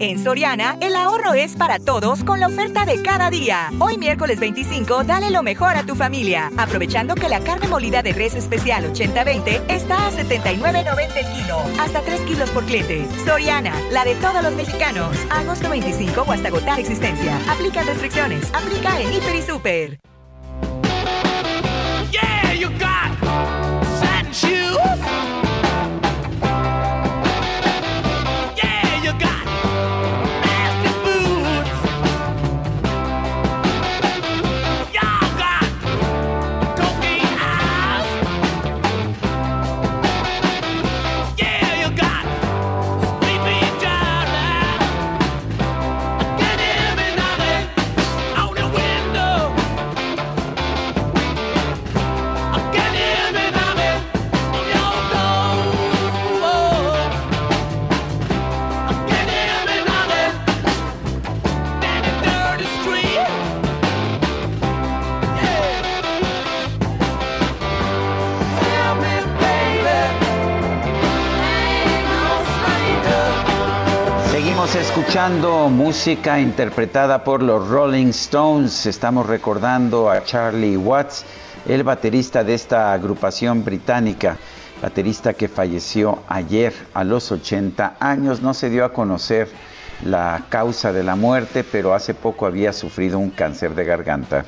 [0.00, 3.70] En Soriana, el ahorro es para todos con la oferta de cada día.
[3.78, 8.12] Hoy miércoles 25, dale lo mejor a tu familia, aprovechando que la carne molida de
[8.12, 13.06] res especial 80-20 está a 79.90 el kilo, hasta 3 kilos por cliente.
[13.24, 15.16] Soriana, la de todos los mexicanos.
[15.30, 17.38] Agosto 25 o hasta agotar existencia.
[17.48, 18.52] Aplica restricciones.
[18.52, 20.00] Aplica en Hiper y Super.
[22.10, 23.03] Yeah, you got
[75.14, 78.84] escuchando música interpretada por los Rolling Stones.
[78.84, 81.24] Estamos recordando a Charlie Watts,
[81.68, 84.36] el baterista de esta agrupación británica,
[84.82, 88.42] baterista que falleció ayer a los 80 años.
[88.42, 89.48] No se dio a conocer
[90.04, 94.44] la causa de la muerte, pero hace poco había sufrido un cáncer de garganta.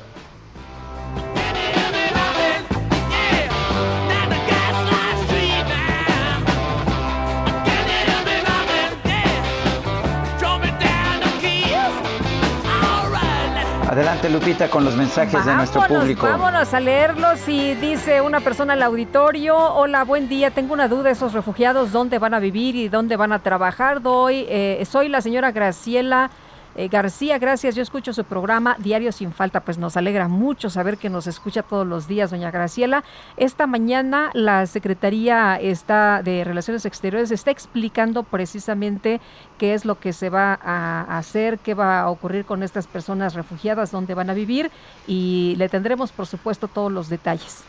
[13.97, 16.27] Adelante Lupita con los mensajes de nuestro público.
[16.27, 21.09] Vámonos a leerlos y dice una persona al auditorio, hola, buen día, tengo una duda,
[21.09, 24.03] esos refugiados, ¿dónde van a vivir y dónde van a trabajar?
[24.03, 26.29] Doy, eh, soy la señora Graciela
[26.77, 27.75] eh, García, gracias.
[27.75, 31.63] Yo escucho su programa Diario Sin Falta, pues nos alegra mucho saber que nos escucha
[31.63, 33.03] todos los días, doña Graciela.
[33.35, 39.19] Esta mañana la Secretaría está de Relaciones Exteriores está explicando precisamente
[39.57, 43.33] qué es lo que se va a hacer, qué va a ocurrir con estas personas
[43.33, 44.71] refugiadas, dónde van a vivir
[45.07, 47.63] y le tendremos, por supuesto, todos los detalles.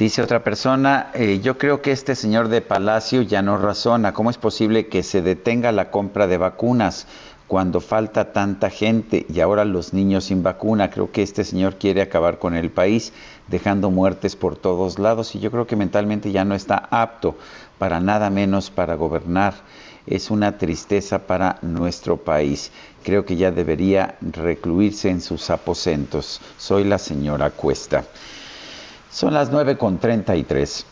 [0.00, 4.14] Dice otra persona, eh, yo creo que este señor de Palacio ya no razona.
[4.14, 7.06] ¿Cómo es posible que se detenga la compra de vacunas?
[7.50, 10.88] Cuando falta tanta gente y ahora los niños sin vacuna.
[10.88, 13.12] Creo que este señor quiere acabar con el país,
[13.48, 17.36] dejando muertes por todos lados y yo creo que mentalmente ya no está apto
[17.76, 19.54] para nada menos para gobernar.
[20.06, 22.70] Es una tristeza para nuestro país.
[23.02, 26.40] Creo que ya debería recluirse en sus aposentos.
[26.56, 28.04] Soy la señora Cuesta.
[29.10, 30.84] Son las 9.33.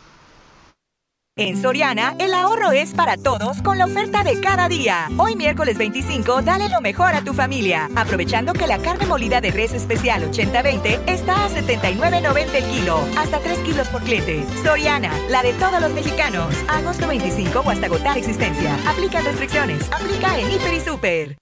[1.39, 5.09] En Soriana, el ahorro es para todos con la oferta de cada día.
[5.19, 9.53] Hoy miércoles 25, dale lo mejor a tu familia, aprovechando que la carne molida de
[9.53, 14.45] res especial 80-20 está a 79.90 el kilo, hasta 3 kilos por cliente.
[14.65, 16.53] Soriana, la de todos los mexicanos.
[16.67, 18.77] Agosto 25 o hasta agotar existencia.
[18.89, 19.89] Aplica restricciones.
[19.93, 21.39] Aplica en Hiper y Super.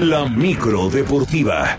[0.00, 1.78] La micro deportiva.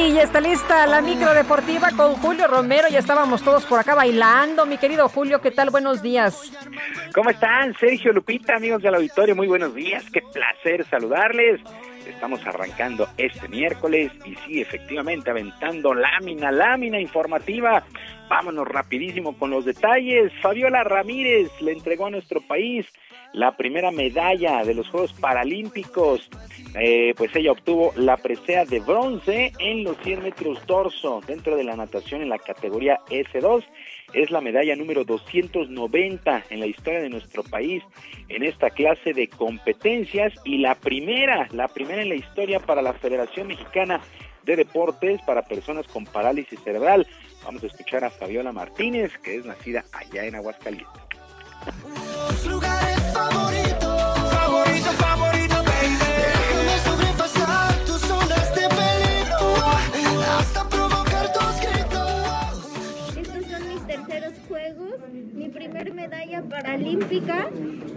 [0.00, 2.88] Y ya está lista la micro deportiva con Julio Romero.
[2.88, 4.64] Ya estábamos todos por acá bailando.
[4.64, 5.68] Mi querido Julio, ¿qué tal?
[5.68, 6.52] Buenos días.
[7.14, 7.74] ¿Cómo están?
[7.78, 10.02] Sergio Lupita, amigos del auditorio, muy buenos días.
[10.10, 11.60] Qué placer saludarles.
[12.06, 17.84] Estamos arrancando este miércoles y sí, efectivamente, aventando lámina, lámina informativa.
[18.30, 20.32] Vámonos rapidísimo con los detalles.
[20.40, 22.86] Fabiola Ramírez le entregó a nuestro país
[23.32, 26.28] la primera medalla de los Juegos Paralímpicos.
[26.74, 31.64] Eh, pues ella obtuvo la presea de bronce en los 100 metros torso dentro de
[31.64, 33.64] la natación en la categoría S2
[34.12, 37.82] es la medalla número 290 en la historia de nuestro país
[38.28, 42.92] en esta clase de competencias y la primera, la primera en la historia para la
[42.92, 44.00] Federación Mexicana
[44.44, 47.06] de Deportes para personas con parálisis cerebral.
[47.44, 51.02] Vamos a escuchar a Fabiola Martínez, que es nacida allá en Aguascalientes.
[53.14, 53.49] Mi
[65.84, 67.48] primer medalla paralímpica,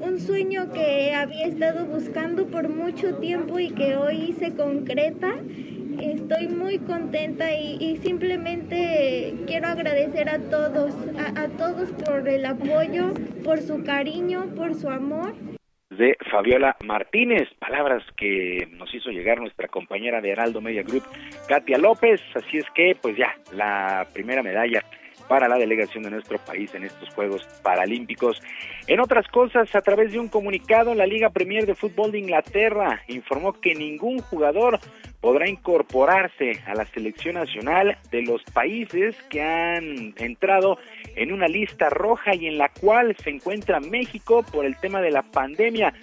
[0.02, 5.34] un sueño que había estado buscando por mucho tiempo y que hoy se concreta.
[6.00, 10.96] Estoy muy contenta y, simplemente quiero agradecer a todos,
[11.36, 15.34] a, todos por el apoyo, por su cariño, por su amor.
[15.92, 21.04] De Fabiola Martínez, palabras que nos hizo llegar nuestra compañera de Heraldo Media Group,
[21.48, 24.84] Katia López, así es que pues ya, la primera medalla
[25.28, 28.42] para la delegación de nuestro país en estos Juegos Paralímpicos.
[28.88, 33.02] En otras cosas, a través de un comunicado, la Liga Premier de Fútbol de Inglaterra
[33.08, 34.80] informó que ningún jugador
[35.22, 40.78] podrá incorporarse a la selección nacional de los países que han entrado
[41.16, 45.12] en una lista roja y en la cual se encuentra México por el tema de
[45.12, 45.94] la pandemia.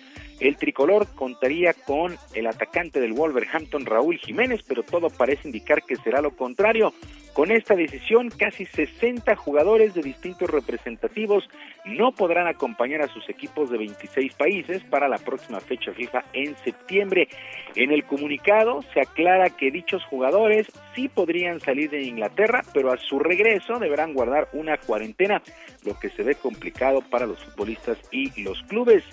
[0.40, 5.96] El tricolor contaría con el atacante del Wolverhampton, Raúl Jiménez, pero todo parece indicar que
[5.96, 6.94] será lo contrario.
[7.34, 11.48] Con esta decisión, casi 60 jugadores de distintos representativos
[11.84, 16.56] no podrán acompañar a sus equipos de 26 países para la próxima fecha FIFA en
[16.56, 17.28] septiembre.
[17.76, 22.96] En el comunicado se aclara que dichos jugadores sí podrían salir de Inglaterra, pero a
[22.96, 25.40] su regreso deberán guardar una cuarentena,
[25.84, 29.04] lo que se ve complicado para los futbolistas y los clubes.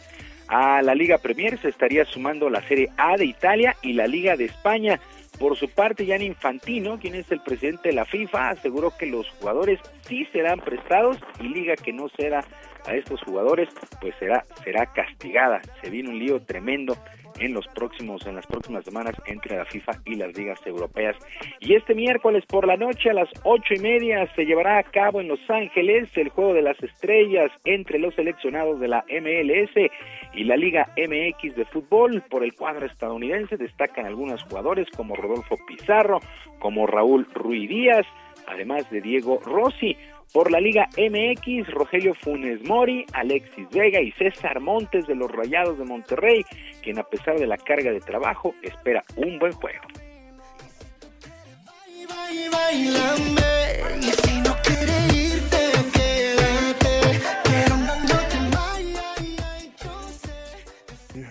[0.48, 4.36] A la Liga Premier se estaría sumando la Serie A de Italia y la Liga
[4.38, 5.00] de España.
[5.40, 9.30] Por su parte, Jan Infantino, quien es el presidente de la FIFA, aseguró que los
[9.40, 12.44] jugadores sí serán prestados y liga que no será
[12.86, 13.70] a estos jugadores,
[14.02, 15.62] pues será, será castigada.
[15.82, 16.98] Se viene un lío tremendo
[17.40, 21.16] en los próximos en las próximas semanas entre la FIFA y las ligas europeas.
[21.60, 25.22] Y este miércoles por la noche a las ocho y media se llevará a cabo
[25.22, 29.92] en Los Ángeles el juego de las estrellas entre los seleccionados de la MLS
[30.34, 32.24] y la Liga MX de fútbol.
[32.30, 36.20] Por el cuadro estadounidense destacan algunos jugadores como Rodolfo Pizarro,
[36.60, 38.06] como Raúl Ruiz Díaz,
[38.48, 39.98] además de Diego Rossi.
[40.34, 45.78] Por la Liga MX, Rogelio Funes Mori, Alexis Vega y César Montes de los Rayados
[45.78, 46.46] de Monterrey,
[46.84, 49.82] quien a pesar de la carga de trabajo espera un buen juego.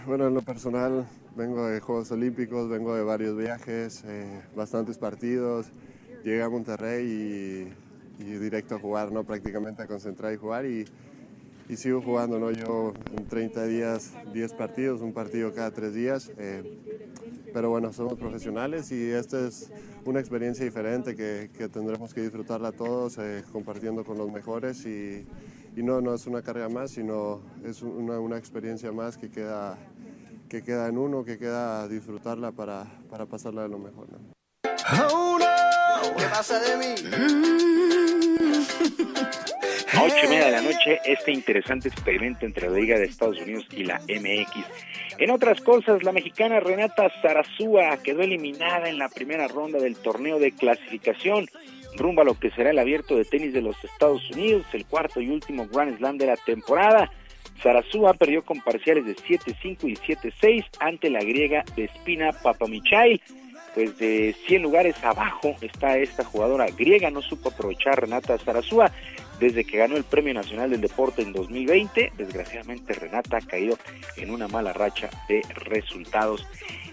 [0.06, 1.04] Bueno, en lo personal
[1.34, 5.72] vengo de Juegos Olímpicos, vengo de varios viajes, eh, bastantes partidos.
[6.24, 7.85] Llegué a Monterrey y,
[8.24, 9.24] directo a jugar, ¿no?
[9.24, 10.86] Prácticamente a concentrar y jugar y,
[11.76, 12.50] sigo jugando, ¿no?
[12.50, 16.30] Yo en 30 días, 10 partidos, un partido cada 3 días.
[16.38, 16.78] Eh,
[17.52, 19.70] pero bueno, somos profesionales y esta es
[20.04, 25.26] una experiencia diferente que, tendremos que disfrutarla todos, eh, compartiendo con los mejores y,
[25.76, 29.78] no, no es una carga más, sino es una, una experiencia más que queda
[30.48, 34.06] que queda en uno, que queda disfrutarla para, para pasarla de lo mejor.
[34.12, 34.18] ¿no?
[36.16, 38.05] ¿Qué pasa de mí?
[40.02, 43.66] Ocho y media de la noche, este interesante experimento entre la Liga de Estados Unidos
[43.70, 44.66] y la MX.
[45.18, 50.38] En otras cosas, la mexicana Renata Zarazúa quedó eliminada en la primera ronda del torneo
[50.38, 51.46] de clasificación
[51.96, 55.20] rumbo a lo que será el abierto de tenis de los Estados Unidos, el cuarto
[55.20, 57.10] y último Grand Slam de la temporada.
[57.62, 63.20] Sarasúa perdió con parciales de 7-5 y 7-6 ante la griega de Spina Papamichail.
[63.76, 68.90] Pues de 100 lugares abajo está esta jugadora griega, no supo aprovechar Renata Sarasúa
[69.38, 72.14] desde que ganó el Premio Nacional del Deporte en 2020.
[72.16, 73.76] Desgraciadamente Renata ha caído
[74.16, 76.46] en una mala racha de resultados.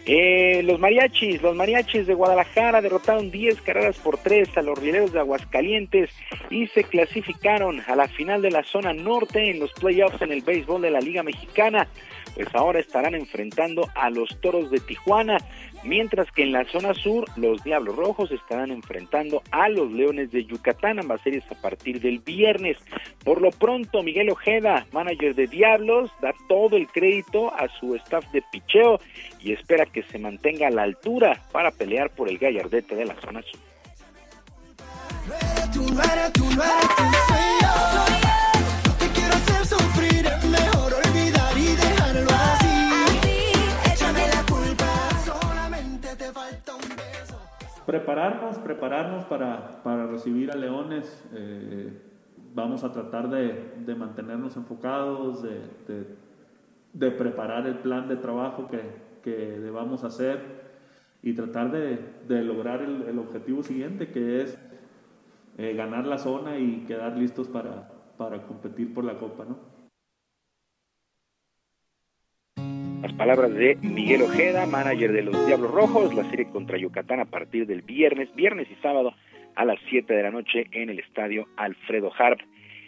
[0.06, 5.14] Eh, los mariachis, los mariachis de Guadalajara derrotaron 10 carreras por 3 a los rieleros
[5.14, 6.10] de Aguascalientes
[6.50, 10.42] y se clasificaron a la final de la zona norte en los playoffs en el
[10.42, 11.88] béisbol de la Liga Mexicana.
[12.36, 15.38] Pues ahora estarán enfrentando a los toros de Tijuana
[15.84, 20.46] mientras que en la zona sur los Diablos Rojos estarán enfrentando a los Leones de
[20.46, 22.78] Yucatán, ambas series a partir del viernes.
[23.24, 28.26] Por lo pronto, Miguel Ojeda, manager de Diablos, da todo el crédito a su staff
[28.32, 29.00] de picheo
[29.40, 33.16] y espera que se mantenga a la altura para pelear por el gallardete de la
[33.22, 33.60] zona sur.
[47.86, 51.24] Prepararnos, prepararnos para, para recibir a Leones.
[51.34, 51.92] Eh,
[52.54, 55.60] vamos a tratar de, de mantenernos enfocados, de,
[56.94, 58.82] de, preparar el plan de trabajo que,
[59.22, 60.64] que debamos hacer
[61.22, 64.58] y tratar de, lograr el, objetivo siguiente, que es
[65.58, 69.73] eh, ganar la zona y quedar listos para, para competir por la Copa, ¿no?
[73.04, 77.26] Las palabras de Miguel Ojeda, manager de los Diablos Rojos, la serie contra Yucatán a
[77.26, 79.14] partir del viernes, viernes y sábado
[79.56, 82.40] a las 7 de la noche en el estadio Alfredo Harp.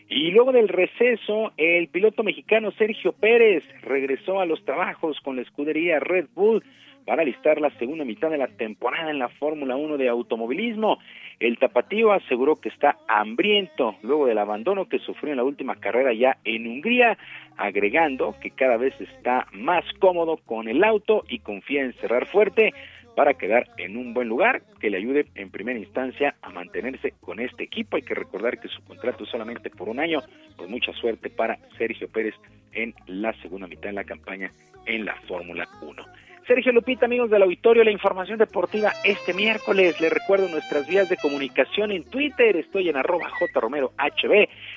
[0.07, 5.41] Y luego del receso, el piloto mexicano Sergio Pérez regresó a los trabajos con la
[5.41, 6.63] escudería Red Bull
[7.05, 10.97] para alistar la segunda mitad de la temporada en la Fórmula 1 de automovilismo.
[11.39, 16.13] El tapatío aseguró que está hambriento luego del abandono que sufrió en la última carrera
[16.13, 17.17] ya en Hungría,
[17.57, 22.73] agregando que cada vez está más cómodo con el auto y confía en cerrar fuerte
[23.15, 27.39] para quedar en un buen lugar que le ayude en primera instancia a mantenerse con
[27.39, 27.95] este equipo.
[27.95, 30.19] Hay que recordar que su contrato es solamente por un año,
[30.57, 32.35] pues mucha suerte para Sergio Pérez
[32.73, 34.51] en la segunda mitad de la campaña
[34.85, 36.03] en la Fórmula 1.
[36.47, 39.99] Sergio Lupita, amigos del auditorio, la información deportiva este miércoles.
[39.99, 42.55] Les recuerdo nuestras vías de comunicación en Twitter.
[42.55, 43.91] Estoy en arroba jromerohb,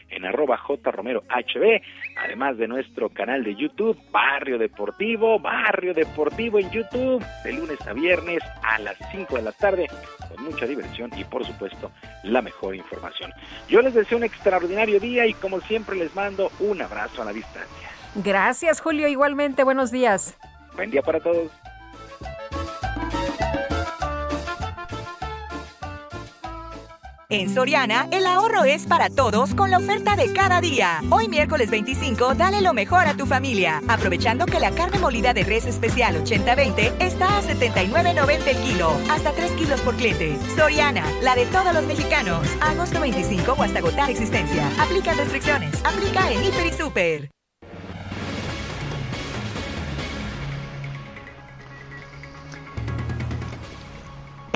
[0.08, 1.24] en arroba jromerohb,
[2.16, 7.92] además de nuestro canal de YouTube, Barrio Deportivo, Barrio Deportivo en YouTube, de lunes a
[7.92, 9.88] viernes a las 5 de la tarde,
[10.26, 11.90] con mucha diversión y por supuesto
[12.22, 13.30] la mejor información.
[13.68, 17.32] Yo les deseo un extraordinario día y como siempre les mando un abrazo a la
[17.34, 17.90] distancia.
[18.14, 20.38] Gracias Julio, igualmente, buenos días.
[20.78, 21.50] Buen día para todos.
[27.31, 31.00] En Soriana, el ahorro es para todos con la oferta de cada día.
[31.10, 35.42] Hoy miércoles 25, dale lo mejor a tu familia, aprovechando que la carne molida de
[35.42, 40.39] res especial 80-20 está a 79.90 el kilo, hasta 3 kilos por cliente.
[40.55, 42.47] Soriana, la de todos los mexicanos.
[42.60, 44.70] Agosto 25 o hasta agotar existencia.
[44.81, 45.74] Aplica restricciones.
[45.84, 47.38] Aplica en Hiper y Super.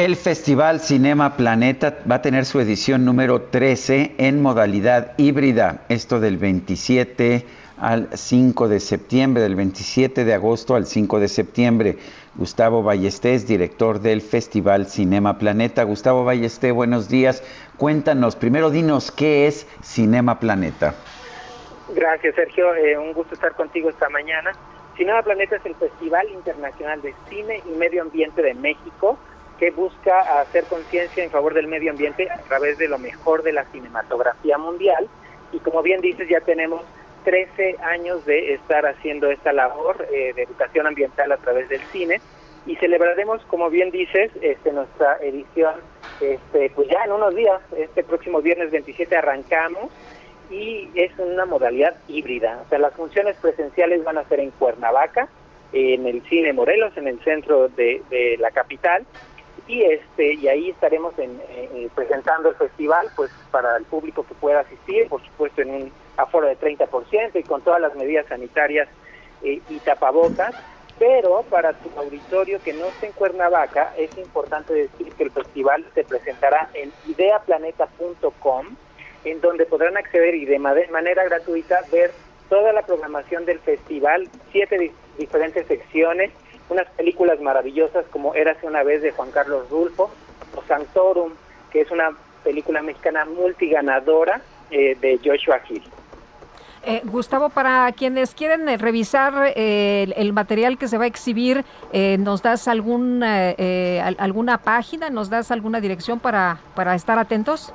[0.03, 6.19] El Festival Cinema Planeta va a tener su edición número 13 en modalidad híbrida, esto
[6.19, 7.47] del 27
[7.79, 11.99] al 5 de septiembre, del 27 de agosto al 5 de septiembre.
[12.35, 15.85] Gustavo Ballestés, director del Festival Cinema Planeta.
[15.85, 17.45] Gustavo Ballesté, buenos días.
[17.77, 20.97] Cuéntanos, primero dinos qué es Cinema Planeta.
[21.95, 22.75] Gracias, Sergio.
[22.75, 24.51] Eh, un gusto estar contigo esta mañana.
[24.97, 29.17] Cinema Planeta es el Festival Internacional de Cine y Medio Ambiente de México
[29.63, 33.53] que busca hacer conciencia en favor del medio ambiente a través de lo mejor de
[33.53, 35.09] la cinematografía mundial.
[35.53, 36.83] Y como bien dices, ya tenemos
[37.23, 42.21] 13 años de estar haciendo esta labor eh, de educación ambiental a través del cine.
[42.67, 45.77] Y celebraremos, como bien dices, este, nuestra edición
[46.21, 49.93] este, pues ya en unos días, este próximo viernes 27 arrancamos.
[50.51, 55.29] Y es una modalidad híbrida, o sea, las funciones presenciales van a ser en Cuernavaca,
[55.73, 59.07] en el Cine Morelos, en el centro de, de la capital,
[59.67, 61.41] y este y ahí estaremos en,
[61.95, 66.47] presentando el festival pues para el público que pueda asistir por supuesto en un aforo
[66.47, 68.89] de 30% y con todas las medidas sanitarias
[69.43, 70.55] eh, y tapabocas.
[70.99, 75.85] Pero para tu auditorio que no esté en Cuernavaca es importante decir que el festival
[75.95, 78.67] se presentará en ideaplaneta.com
[79.25, 82.13] en donde podrán acceder y de manera gratuita ver
[82.49, 86.31] toda la programación del festival siete diferentes secciones
[86.73, 90.11] unas películas maravillosas como Érase una vez de Juan Carlos Rulfo
[90.57, 91.33] o Santorum,
[91.71, 92.11] que es una
[92.43, 95.83] película mexicana multiganadora eh, de Joshua Hill.
[96.85, 101.65] Eh, Gustavo, para quienes quieren eh, revisar el, material que se va a exhibir,
[102.19, 107.73] ¿nos das algún, alguna página, nos das alguna dirección para, para estar atentos?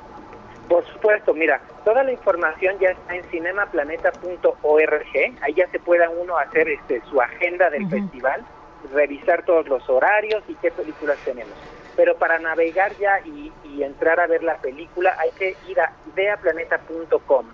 [0.68, 5.06] Por supuesto, mira, toda la información ya está en cinemaplaneta.org,
[5.40, 8.44] ahí ya se pueda uno hacer este, su agenda del festival
[8.92, 11.54] revisar todos los horarios y qué películas tenemos.
[11.96, 17.46] Pero para navegar ya y, entrar a ver la película hay que ir a ideaplaneta.com.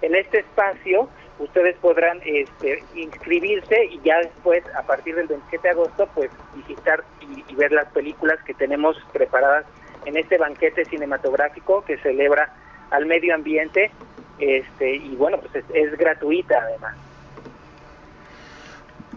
[0.00, 5.70] En este espacio ustedes podrán este, inscribirse y ya después, a partir del 27 de
[5.72, 9.66] agosto, pues visitar y, ver las películas que tenemos preparadas
[10.06, 12.54] en este banquete cinematográfico que celebra
[12.90, 13.90] al medio ambiente
[14.38, 16.96] este y bueno, pues es gratuita además.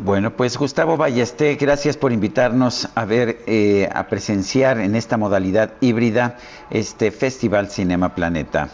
[0.01, 5.73] Bueno, pues Gustavo Ballesté, gracias por invitarnos a ver, eh, a presenciar en esta modalidad
[5.81, 6.37] híbrida
[6.69, 8.69] este Festival Cinema Planeta.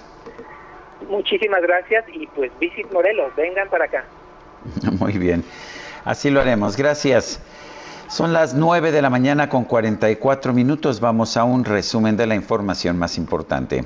[1.10, 4.06] Muchísimas gracias y pues Visit Morelos, vengan para acá.
[5.00, 5.44] Muy bien,
[6.04, 7.42] así lo haremos, gracias.
[8.08, 12.36] Son las 9 de la mañana con 44 minutos, vamos a un resumen de la
[12.36, 13.84] información más importante.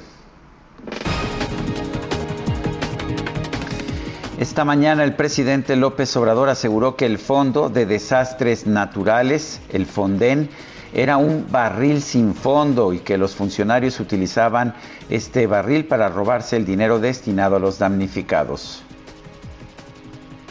[4.39, 10.49] Esta mañana el presidente López Obrador aseguró que el Fondo de Desastres Naturales, el Fonden,
[10.93, 14.75] era un barril sin fondo y que los funcionarios utilizaban
[15.09, 18.81] este barril para robarse el dinero destinado a los damnificados.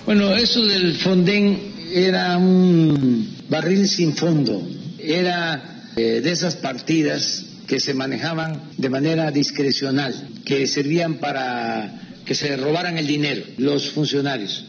[0.05, 1.59] Bueno, eso del Fonden
[1.91, 4.69] era un barril sin fondo,
[4.99, 12.35] era eh, de esas partidas que se manejaban de manera discrecional, que servían para que
[12.35, 14.67] se robaran el dinero los funcionarios.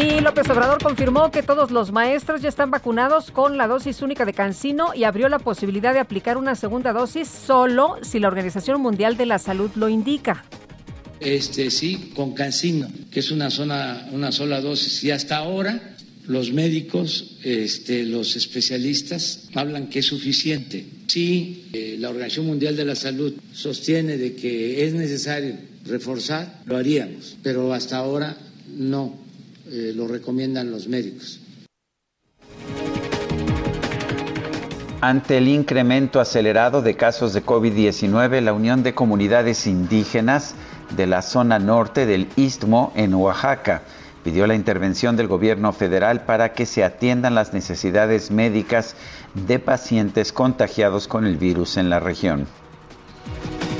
[0.00, 4.24] Y López Obrador confirmó que todos los maestros ya están vacunados con la dosis única
[4.24, 8.80] de Cancino y abrió la posibilidad de aplicar una segunda dosis solo si la Organización
[8.80, 10.44] Mundial de la Salud lo indica.
[11.18, 15.96] Este sí, con Cancino, que es una zona, una sola dosis y hasta ahora
[16.28, 20.86] los médicos, este, los especialistas hablan que es suficiente.
[21.08, 25.56] Si eh, la Organización Mundial de la Salud sostiene de que es necesario
[25.88, 28.36] reforzar, lo haríamos, pero hasta ahora
[28.68, 29.14] no
[29.70, 31.40] eh, lo recomiendan los médicos.
[35.00, 40.54] Ante el incremento acelerado de casos de COVID-19, la Unión de Comunidades Indígenas
[40.96, 43.82] de la zona norte del Istmo en Oaxaca
[44.24, 48.96] pidió la intervención del gobierno federal para que se atiendan las necesidades médicas
[49.46, 52.46] de pacientes contagiados con el virus en la región.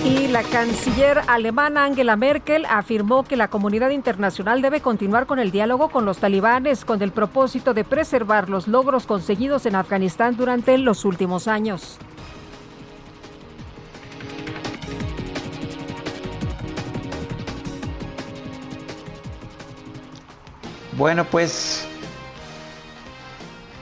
[0.05, 5.51] Y la canciller alemana Angela Merkel afirmó que la comunidad internacional debe continuar con el
[5.51, 10.79] diálogo con los talibanes con el propósito de preservar los logros conseguidos en Afganistán durante
[10.79, 11.99] los últimos años.
[20.97, 21.88] Bueno, pues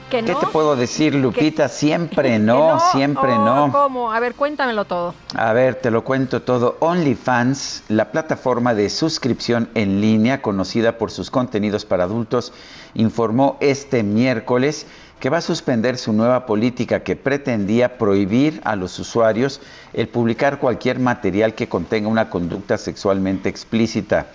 [0.09, 1.67] ¿Qué te puedo decir, Lupita?
[1.67, 3.71] Siempre no, siempre oh, no.
[3.73, 4.13] ¿Cómo?
[4.13, 5.13] A ver, cuéntamelo todo.
[5.35, 6.77] A ver, te lo cuento todo.
[6.79, 12.53] OnlyFans, la plataforma de suscripción en línea conocida por sus contenidos para adultos,
[12.93, 14.87] informó este miércoles
[15.19, 19.59] que va a suspender su nueva política que pretendía prohibir a los usuarios
[19.93, 24.27] el publicar cualquier material que contenga una conducta sexualmente explícita.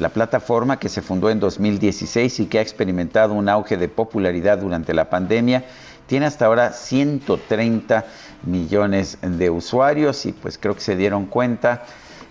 [0.00, 4.56] La plataforma que se fundó en 2016 y que ha experimentado un auge de popularidad
[4.56, 5.66] durante la pandemia
[6.06, 8.06] tiene hasta ahora 130
[8.44, 11.84] millones de usuarios y pues creo que se dieron cuenta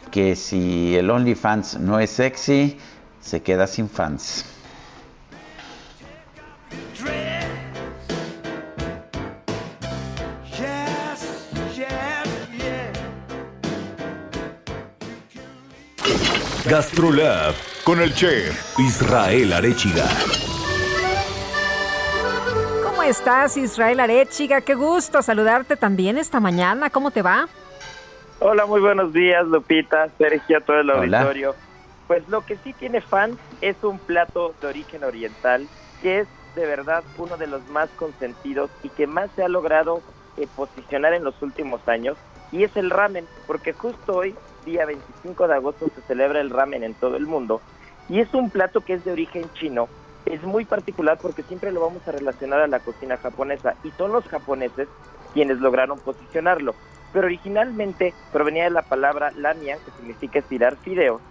[0.10, 2.80] que si el OnlyFans no es sexy,
[3.22, 4.46] se queda sin fans.
[16.70, 20.06] Gastrolab con el chef Israel Arechiga.
[22.84, 24.62] ¿Cómo estás, Israel Arechiga?
[24.62, 26.92] Qué gusto saludarte también esta mañana.
[26.92, 27.48] ¿Cómo te va?
[28.38, 31.56] Hola, muy buenos días, Lupita, Sergio, todo el auditorio.
[32.08, 35.68] Pues lo que sí tiene fan es un plato de origen oriental
[36.04, 40.04] que es de verdad uno de los más consentidos y que más se ha logrado
[40.38, 42.16] eh, posicionar en los últimos años
[42.52, 44.36] y es el ramen, porque justo hoy
[44.70, 47.62] día 25 de agosto se celebra el ramen en todo el mundo
[48.08, 49.88] y es un plato que es de origen chino.
[50.26, 54.12] Es muy particular porque siempre lo vamos a relacionar a la cocina japonesa y son
[54.12, 54.88] los japoneses
[55.34, 56.76] quienes lograron posicionarlo.
[57.14, 61.22] Pero originalmente provenía de la palabra lamian, que significa estirar fideos,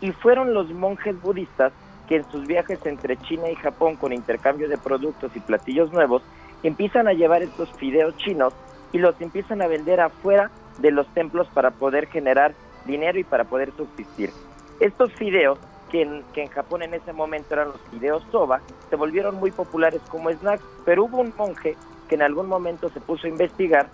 [0.00, 1.72] y fueron los monjes budistas
[2.08, 6.22] que en sus viajes entre China y Japón con intercambio de productos y platillos nuevos
[6.62, 8.54] empiezan a llevar estos fideos chinos
[8.92, 12.54] y los empiezan a vender afuera de los templos para poder generar
[12.88, 14.32] dinero y para poder subsistir.
[14.80, 15.60] Estos fideos,
[15.92, 18.60] que en, que en Japón en ese momento eran los fideos soba,
[18.90, 21.76] se volvieron muy populares como snacks, pero hubo un monje
[22.08, 23.88] que en algún momento se puso a investigar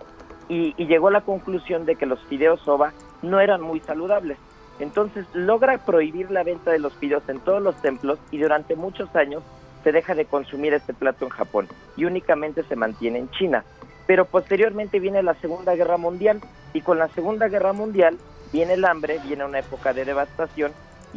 [0.49, 4.39] y, y llegó a la conclusión de que los fideos soba no eran muy saludables.
[4.79, 9.15] Entonces logra prohibir la venta de los fideos en todos los templos y durante muchos
[9.15, 9.43] años
[9.85, 13.65] se deja de consumir este plato en Japón y únicamente se mantiene en China.
[14.07, 16.41] Pero posteriormente viene la Segunda Guerra Mundial
[16.73, 18.19] y con la Segunda Guerra Mundial
[18.55, 20.71] viene el hambre, viene una época de devastación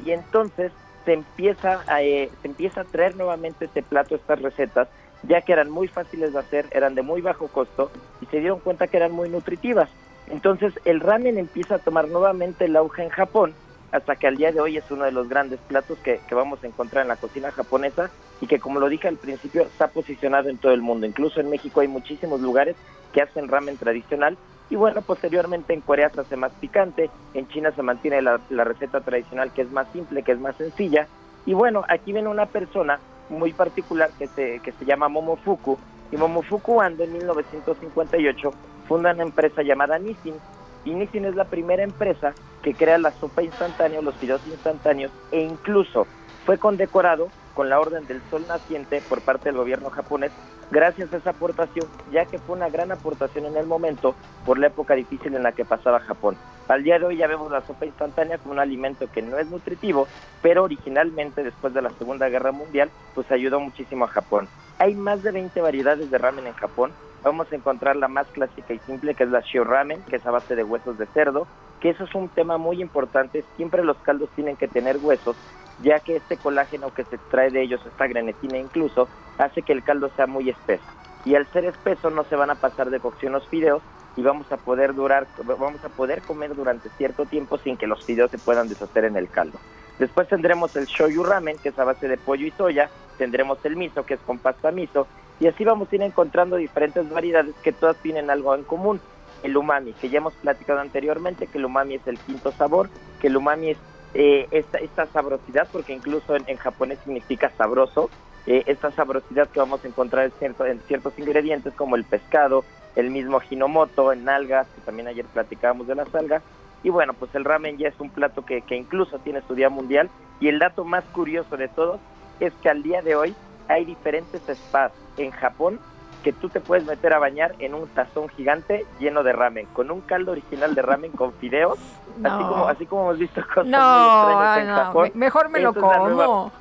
[0.04, 0.72] y entonces
[1.06, 4.88] se empieza a, eh, se empieza a traer nuevamente este plato, estas recetas,
[5.22, 7.92] ya que eran muy fáciles de hacer, eran de muy bajo costo
[8.22, 9.88] y se dieron cuenta que eran muy nutritivas.
[10.32, 13.54] Entonces el ramen empieza a tomar nuevamente el auge en Japón,
[13.92, 16.64] hasta que al día de hoy es uno de los grandes platos que, que, vamos
[16.64, 18.10] a encontrar en la cocina japonesa
[18.42, 21.06] y que como lo dije al principio está posicionado en todo el mundo.
[21.06, 22.76] Incluso en México hay muchísimos lugares
[23.14, 24.38] que hacen ramen tradicional
[24.70, 28.64] y bueno, posteriormente en Corea se hace más picante, en China se mantiene la, la
[28.64, 31.08] receta tradicional que es más simple, que es más sencilla.
[31.46, 35.78] Y bueno, aquí viene una persona muy particular que se, que se llama Momofuku.
[36.12, 38.52] Y Momofuku Ando en 1958
[38.88, 40.36] funda una empresa llamada Nissin.
[40.84, 45.42] Y Nissin es la primera empresa que crea la sopa instantánea, los fideos instantáneos e
[45.42, 46.08] incluso
[46.46, 50.32] fue condecorado con la Orden del Sol Naciente por parte del gobierno japonés
[50.72, 54.16] gracias a esa aportación, ya que fue una gran aportación en el momento
[54.46, 56.38] por la época difícil en la que pasaba Japón.
[56.68, 59.50] Al día de hoy ya vemos la sopa instantánea como un alimento que no es
[59.50, 60.08] nutritivo,
[60.42, 64.50] pero originalmente después de la Segunda Guerra Mundial, pues ayudó muchísimo a Japón.
[64.80, 66.92] Hay más de 20 variedades de ramen en Japón.
[67.24, 70.26] Vamos a encontrar la más clásica y simple, que es la shio ramen, que es
[70.26, 71.48] a base de huesos de cerdo,
[71.80, 73.44] que eso es un tema muy importante.
[73.56, 75.36] Siempre los caldos tienen que tener huesos,
[75.84, 79.84] ya que este colágeno que se extrae de ellos, esta grenetina incluso, hace que el
[79.84, 80.86] caldo sea muy espeso.
[81.26, 83.82] Y al ser espeso no se van a pasar de cocción los fideos
[84.16, 88.04] y vamos a poder durar, vamos a poder comer durante cierto tiempo sin que los
[88.04, 89.60] fideos se puedan deshacer en el caldo.
[90.00, 93.76] Después tendremos el shoyu ramen, que es a base de pollo y soya, tendremos el
[93.76, 95.08] miso, que es con pasta miso,
[95.40, 99.00] y así vamos a ir encontrando diferentes variedades que todas tienen algo en común.
[99.44, 102.90] El umami, que ya hemos platicado anteriormente, que el umami es el quinto sabor,
[103.22, 103.78] que el umami es
[104.16, 108.10] eh, esta, sabrosidad, porque incluso en, japonés significa sabroso,
[108.48, 112.64] eh, esta sabrosidad que vamos a encontrar en, cierto, en, ciertos ingredientes como el pescado,
[112.96, 116.42] el mismo hinomoto, en algas, que también ayer platicábamos de las algas.
[116.82, 119.70] Y bueno, pues el ramen ya es un plato que, que incluso tiene su día
[119.70, 120.10] mundial.
[120.40, 122.00] Y el dato más curioso de todos
[122.40, 123.36] es que al día de hoy
[123.68, 125.80] hay diferentes spas en Japón
[126.24, 129.92] que tú te puedes meter a bañar en un tazón gigante lleno de ramen, con
[129.92, 131.80] un caldo original de ramen con fideos,
[132.18, 132.30] no.
[132.30, 135.12] así como así como hemos visto cosas no, muy extrañas en no, Japón.
[135.14, 135.94] Mejor me lo como.
[135.94, 136.52] Es nueva,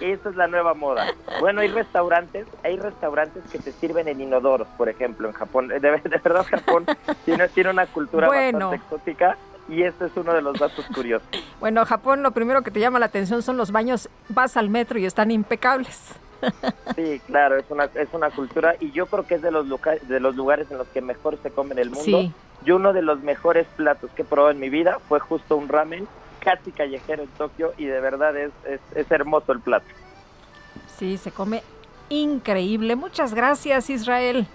[0.00, 1.06] esa es la nueva moda.
[1.40, 5.68] Bueno, hay restaurantes, hay restaurantes que te sirven en inodoros, por ejemplo, en Japón.
[5.68, 6.86] De, de verdad, Japón
[7.24, 8.70] tiene, tiene una cultura bueno.
[8.70, 9.36] bastante exótica
[9.68, 11.28] y este es uno de los datos curiosos.
[11.60, 14.98] Bueno, Japón lo primero que te llama la atención son los baños, vas al metro
[14.98, 16.14] y están impecables.
[16.96, 20.06] Sí, claro, es una, es una cultura y yo creo que es de los, lugares,
[20.08, 22.04] de los lugares en los que mejor se come en el mundo.
[22.04, 22.32] Sí.
[22.64, 25.68] Yo uno de los mejores platos que he probado en mi vida fue justo un
[25.68, 26.06] ramen
[26.40, 29.86] casi callejero en Tokio y de verdad es, es, es hermoso el plato.
[30.96, 31.62] Sí, se come
[32.08, 32.96] increíble.
[32.96, 34.46] Muchas gracias, Israel.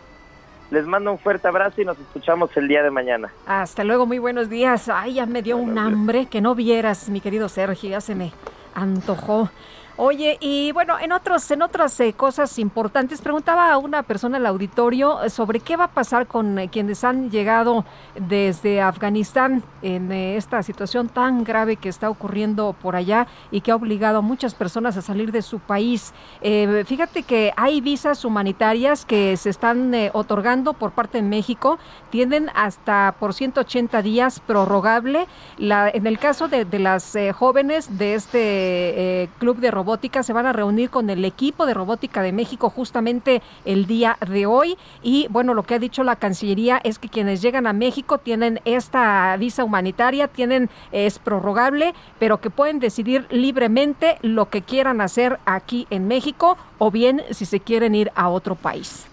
[0.71, 3.31] Les mando un fuerte abrazo y nos escuchamos el día de mañana.
[3.45, 4.89] Hasta luego, muy buenos días.
[4.89, 8.31] Ay, ya me dio un hambre que no vieras, mi querido Sergio, ya se me
[8.73, 9.49] antojó.
[9.97, 14.45] Oye, y bueno, en otros, en otras eh, cosas importantes, preguntaba a una persona al
[14.45, 17.85] auditorio eh, sobre qué va a pasar con eh, quienes han llegado
[18.19, 23.75] desde Afganistán en esta situación tan grave que está ocurriendo por allá y que ha
[23.77, 26.13] obligado a muchas personas a salir de su país.
[26.41, 31.77] fíjate que hay visas humanitarias que se están otorgando por parte de México,
[32.09, 35.27] tienen hasta por 180 días prorrogable.
[35.57, 40.47] La, en el caso de, de las jóvenes de este club de robótica se van
[40.47, 44.77] a reunir con el equipo de robótica de México justamente el día de hoy.
[45.03, 48.59] Y bueno, lo que ha dicho la Cancillería es que quienes llegan a México tienen
[48.65, 55.37] esta visa humanitaria, tienen, es prorrogable, pero que pueden decidir libremente lo que quieran hacer
[55.45, 59.05] aquí en México o bien si se quieren ir a otro país.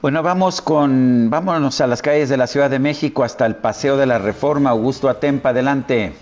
[0.00, 3.98] Bueno, vamos con, vámonos a las calles de la Ciudad de México hasta el Paseo
[3.98, 4.70] de la Reforma.
[4.70, 6.14] Augusto Atempa, adelante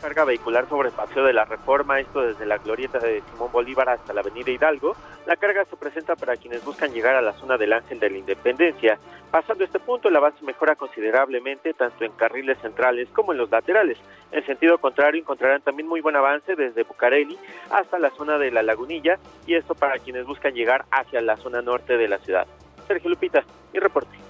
[0.00, 4.12] carga vehicular sobre Paseo de la Reforma, esto desde la glorieta de Simón Bolívar hasta
[4.12, 4.96] la Avenida Hidalgo.
[5.26, 8.18] La carga se presenta para quienes buscan llegar a la zona del Ángel de la
[8.18, 8.98] Independencia.
[9.30, 13.98] Pasando este punto, el avance mejora considerablemente tanto en carriles centrales como en los laterales.
[14.32, 17.38] En sentido contrario, encontrarán también muy buen avance desde Bucareli
[17.70, 21.62] hasta la zona de la Lagunilla y esto para quienes buscan llegar hacia la zona
[21.62, 22.46] norte de la ciudad.
[22.88, 24.29] Sergio Lupita, mi reporte.